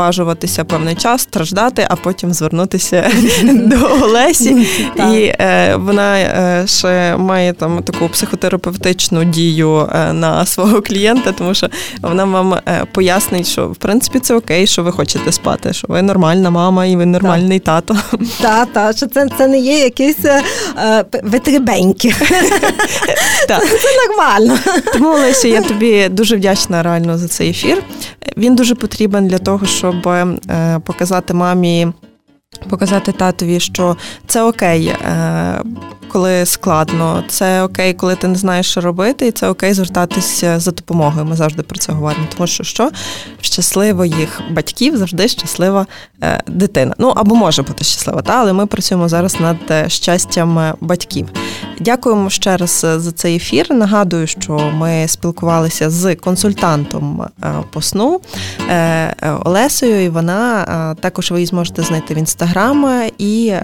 наважуватися 0.00 0.64
певний 0.64 0.94
час, 0.94 1.22
страждати, 1.22 1.86
а 1.90 1.96
потім 1.96 2.32
звернутися 2.32 3.10
до 3.42 3.76
Олесі. 4.02 4.66
І 4.96 5.32
е, 5.40 5.76
вона 5.76 6.18
е, 6.18 6.64
ще 6.66 7.16
має 7.16 7.52
там 7.52 7.82
таку 7.82 8.08
психотерапевтичну 8.08 9.24
дію 9.24 9.88
е, 9.94 10.12
на 10.12 10.46
свого 10.46 10.82
клієнта, 10.82 11.32
тому 11.32 11.54
що 11.54 11.68
вона 12.02 12.24
вам 12.24 12.56
пояснить, 12.92 13.48
що 13.48 13.68
в 13.68 13.76
принципі 13.76 14.18
це 14.18 14.34
окей, 14.34 14.66
що 14.66 14.82
ви 14.82 14.92
хочете 14.92 15.32
спати, 15.32 15.72
що 15.72 15.86
ви 15.90 16.02
нормальна 16.02 16.50
мама 16.50 16.86
і 16.86 16.96
ви 16.96 17.06
нормальний 17.06 17.58
тато. 17.58 17.96
Так, 18.40 18.68
так, 18.72 18.96
що 18.96 19.06
це 19.06 19.28
це 19.38 19.46
не 19.46 19.58
є 19.58 19.78
якісь 19.78 20.24
е, 20.24 20.42
витребеньки. 21.22 22.14
Це, 23.48 23.58
це 23.58 24.08
нормально. 24.08 24.58
Тому 24.92 25.08
Олеся, 25.08 25.48
я 25.48 25.62
тобі 25.62 26.08
дуже 26.08 26.36
вдячна 26.36 26.82
реально 26.82 27.18
за 27.18 27.28
цей 27.28 27.50
ефір. 27.50 27.82
Він 28.36 28.54
дуже 28.54 28.74
потрібен 28.74 29.28
для 29.28 29.38
того, 29.38 29.66
щоб 29.80 30.08
е, 30.08 30.78
показати 30.84 31.34
мамі, 31.34 31.92
показати 32.68 33.12
татові, 33.12 33.60
що 33.60 33.96
це 34.26 34.42
окей, 34.42 34.86
е, 34.86 35.62
коли 36.08 36.46
складно, 36.46 37.24
це 37.28 37.62
окей, 37.62 37.94
коли 37.94 38.14
ти 38.16 38.28
не 38.28 38.34
знаєш, 38.34 38.70
що 38.70 38.80
робити, 38.80 39.26
і 39.26 39.30
це 39.30 39.48
окей 39.48 39.74
звертатися 39.74 40.60
за 40.60 40.70
допомогою. 40.70 41.26
Ми 41.26 41.36
завжди 41.36 41.62
про 41.62 41.78
це 41.78 41.92
говоримо. 41.92 42.26
Тому 42.36 42.46
що 42.46 42.64
що 42.64 42.90
щасливих 43.40 44.40
батьків 44.50 44.96
завжди 44.96 45.28
щаслива 45.28 45.86
е, 46.22 46.42
дитина. 46.46 46.94
Ну 46.98 47.08
або 47.08 47.34
може 47.34 47.62
бути 47.62 47.84
щаслива, 47.84 48.22
та 48.22 48.32
але 48.32 48.52
ми 48.52 48.66
працюємо 48.66 49.08
зараз 49.08 49.36
над 49.40 49.92
щастям 49.92 50.74
батьків. 50.80 51.28
Дякуємо 51.80 52.30
ще 52.30 52.56
раз 52.56 52.86
за 52.96 53.12
цей 53.12 53.36
ефір. 53.36 53.72
Нагадую, 53.72 54.26
що 54.26 54.72
ми 54.74 55.08
спілкувалися 55.08 55.90
з 55.90 56.14
консультантом 56.14 57.24
по 57.72 57.82
сну 57.82 58.20
Олесею, 59.44 60.04
і 60.04 60.08
вона 60.08 60.96
також 61.00 61.30
ви 61.30 61.36
її 61.36 61.46
зможете 61.46 61.82
знайти 61.82 62.14
в 62.14 62.18
інстаграм 62.40 63.10
і 63.18 63.54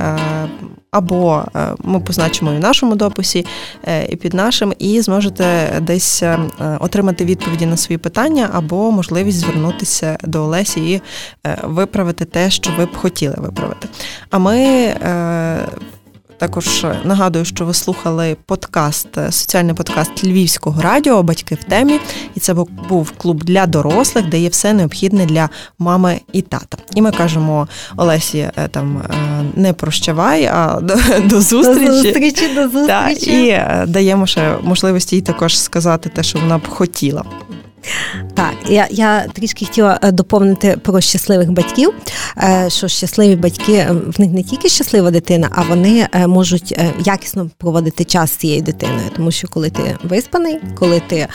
або 0.91 1.45
е, 1.57 1.74
ми 1.85 2.01
позначимо 2.01 2.53
і 2.53 2.57
в 2.57 2.61
нашому 2.61 2.97
дописі, 2.97 3.47
е, 3.85 4.07
і 4.09 4.16
під 4.16 4.35
нашим, 4.35 4.74
і 4.79 5.01
зможете 5.01 5.68
десь 5.81 6.22
е, 6.22 6.39
отримати 6.81 7.24
відповіді 7.24 7.66
на 7.66 7.77
свої 7.77 7.99
питання, 7.99 8.51
або 8.53 8.91
можливість 8.91 9.39
звернутися 9.39 10.18
до 10.22 10.43
Олесі 10.43 10.81
і 10.81 11.01
виправити 11.64 12.24
те, 12.24 12.51
що 12.51 12.70
ви 12.79 12.85
б 12.85 12.97
хотіли 12.97 13.35
виправити. 13.39 13.89
А 14.31 14.39
ми 14.39 14.57
також 16.39 16.87
нагадую, 17.05 17.45
що 17.45 17.64
ви 17.64 17.74
слухали 17.74 18.37
подкаст, 18.47 19.09
соціальний 19.30 19.74
подкаст 19.74 20.24
Львівського 20.24 20.82
радіо 20.82 21.22
Батьки 21.22 21.55
в 21.55 21.64
темі. 21.64 22.01
І 22.34 22.41
це 22.41 22.55
був 22.89 23.11
клуб 23.11 23.45
для 23.45 23.66
дорослих, 23.66 24.28
де 24.28 24.39
є 24.39 24.49
все 24.49 24.72
необхідне 24.72 25.26
для 25.26 25.49
мами 25.78 26.20
і 26.32 26.43
тата. 26.43 26.78
І 26.95 27.03
ми 27.03 27.11
кажемо 27.11 27.68
Олесі 27.97 28.39
е, 28.39 28.68
там 28.70 29.03
е, 29.11 29.14
не 29.57 29.72
прощавай, 29.72 30.45
а 30.45 30.78
до, 30.82 30.95
до 31.24 31.41
зустрічі. 31.41 31.87
До 31.87 31.93
зустрічі, 31.93 32.55
до 32.55 32.62
зустрічі. 32.62 32.87
Та, 32.87 33.11
і 33.11 33.49
е, 33.49 33.84
даємо 33.89 34.26
ще 34.26 34.57
можливість 34.62 35.12
їй 35.12 35.20
також 35.20 35.59
сказати 35.59 36.09
те, 36.09 36.22
що 36.22 36.39
вона 36.39 36.59
б 36.59 36.68
хотіла. 36.68 37.24
Так, 38.35 38.55
я 38.68 38.89
я 38.91 39.27
трішки 39.29 39.66
хотіла 39.66 39.99
е, 40.03 40.12
доповнити 40.12 40.77
про 40.83 41.01
щасливих 41.01 41.51
батьків. 41.51 41.93
Е, 42.43 42.66
що 42.70 42.89
щасливі 42.89 43.37
батьки 43.37 43.72
е, 43.72 43.93
в 43.93 44.20
них 44.20 44.31
не 44.31 44.43
тільки 44.43 44.68
щаслива 44.68 45.11
дитина, 45.11 45.49
а 45.53 45.62
вони 45.62 46.09
можуть 46.27 46.79
якісно 47.05 47.51
проводити 47.59 48.05
час 48.05 48.31
з 48.31 48.37
цією 48.37 48.62
дитиною. 48.62 49.11
Тому 49.16 49.31
що 49.31 49.49
коли 49.49 49.70
ти 49.70 49.97
виспаний, 50.05 50.61
коли 50.74 51.03
ти 51.07 51.27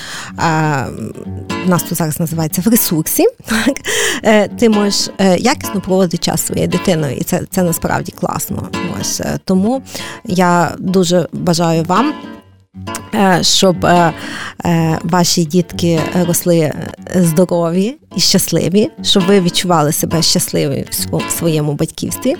в 1.65 1.69
нас 1.69 1.83
тут 1.83 1.97
зараз 1.97 2.19
називається 2.19 2.61
в 2.65 2.67
ресурсі, 2.67 3.25
так 3.45 3.77
ти 4.59 4.69
можеш 4.69 5.09
якісно 5.37 5.81
проводити 5.81 6.17
час 6.17 6.45
своєю 6.45 6.67
дитиною, 6.67 7.15
і 7.17 7.23
це 7.23 7.41
це 7.49 7.63
насправді 7.63 8.11
класно. 8.11 8.69
Ось 9.01 9.21
тому 9.45 9.81
я 10.25 10.75
дуже 10.79 11.27
бажаю 11.33 11.83
вам. 11.83 12.13
Е, 13.15 13.39
щоб 13.43 13.85
е, 13.85 14.13
е, 14.65 14.99
ваші 15.03 15.45
дітки 15.45 15.99
росли 16.27 16.71
здорові 17.15 17.95
і 18.15 18.19
щасливі, 18.19 18.89
щоб 19.03 19.25
ви 19.25 19.41
відчували 19.41 19.91
себе 19.91 20.21
щасливі 20.21 20.85
в 21.11 21.31
своєму 21.31 21.73
батьківстві. 21.73 22.35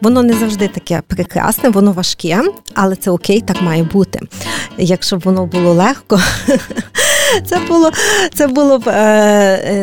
Воно 0.00 0.22
не 0.22 0.34
завжди 0.34 0.68
таке 0.68 1.02
прекрасне, 1.06 1.68
воно 1.68 1.92
важке, 1.92 2.42
але 2.74 2.96
це 2.96 3.10
окей, 3.10 3.40
так 3.40 3.62
має 3.62 3.82
бути. 3.82 4.20
Якщо 4.78 5.16
б 5.16 5.20
воно 5.24 5.46
було 5.46 5.72
легко, 5.72 6.20
це 7.46 7.58
було 7.58 7.90
це 8.34 8.46
було 8.46 8.78
б 8.78 8.84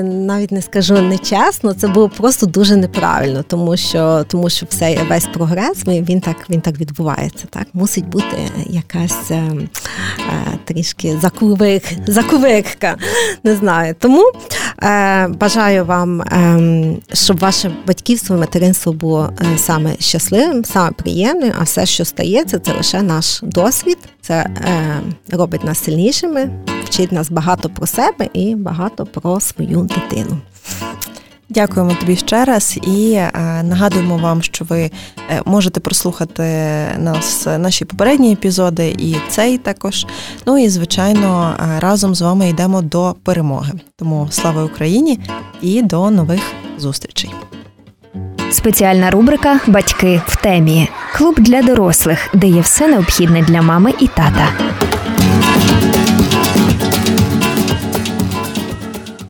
навіть 0.04 0.52
не 0.52 0.62
скажу 0.62 1.02
нечесно, 1.02 1.74
це 1.74 1.88
було 1.88 2.10
просто 2.10 2.46
дуже 2.46 2.76
неправильно, 2.76 3.44
тому 3.44 3.78
що 3.78 4.26
тому 4.28 4.50
що 4.50 4.66
все 4.70 4.98
весь 5.10 5.26
прогрес 5.26 5.84
він 5.88 6.22
так 6.22 6.50
він 6.50 6.62
так 6.62 6.80
відбувається. 6.80 7.46
Так 7.50 7.68
мусить 7.74 8.08
бути 8.08 8.38
якась 8.70 9.32
трішки 10.66 11.18
закувик, 11.22 11.84
закувикка. 12.08 12.98
Не 13.44 13.56
знаю. 13.56 13.96
Тому 14.00 14.32
Е, 14.84 15.28
бажаю 15.28 15.86
вам, 15.86 16.22
ем, 16.32 16.98
щоб 17.14 17.40
ваше 17.40 17.72
батьківство 17.88 18.38
материнство 18.38 18.94
було 18.94 19.34
е, 19.42 19.58
саме 19.58 19.96
щасливим, 20.00 20.66
саме 20.66 20.92
приємним, 20.92 21.54
а 21.60 21.64
все, 21.64 21.86
що 21.86 22.06
стається, 22.06 22.60
це 22.60 22.74
лише 22.74 23.02
наш 23.02 23.40
досвід. 23.44 23.98
Це 24.22 24.50
робить 25.32 25.64
нас 25.64 25.84
сильнішими, 25.84 26.50
вчить 26.90 27.12
нас 27.12 27.32
багато 27.32 27.70
про 27.70 27.88
себе 27.88 28.28
і 28.34 28.56
багато 28.56 29.06
про 29.06 29.40
свою 29.40 29.82
дитину. 29.82 30.38
Дякуємо 31.50 31.94
тобі 32.00 32.16
ще 32.16 32.46
раз 32.46 32.80
і 32.88 33.12
е, 33.14 33.32
нагадуємо 33.64 34.18
вам, 34.18 34.42
що 34.42 34.66
ви 34.66 34.82
е, 34.82 34.92
можете 35.46 35.80
прослухати 35.80 36.44
нас 36.98 37.48
наші 37.58 37.86
попередні 37.86 38.34
епізоди 38.34 38.96
і 38.98 39.16
цей 39.30 39.58
також. 39.58 40.06
Ну 40.46 40.58
і 40.58 40.70
звичайно, 40.70 41.56
е, 41.60 41.80
разом 41.80 42.16
з 42.16 42.22
вами 42.22 42.50
йдемо 42.50 42.82
до 42.82 43.16
перемоги. 43.24 43.74
Тому 43.96 44.28
слава 44.32 44.64
Україні 44.64 45.20
і 45.62 45.82
до 45.82 46.12
нових 46.12 46.42
зустрічей. 46.78 47.34
Спеціальна 48.52 49.12
рубрика 49.12 49.60
Батьки 49.68 50.22
в 50.28 50.36
темі 50.36 50.90
клуб 51.16 51.36
для 51.38 51.62
дорослих, 51.62 52.30
де 52.34 52.48
є 52.48 52.62
все 52.62 52.88
необхідне 52.88 53.42
для 53.42 53.62
мами 53.62 53.94
і 54.00 54.08
тата. 54.08 54.48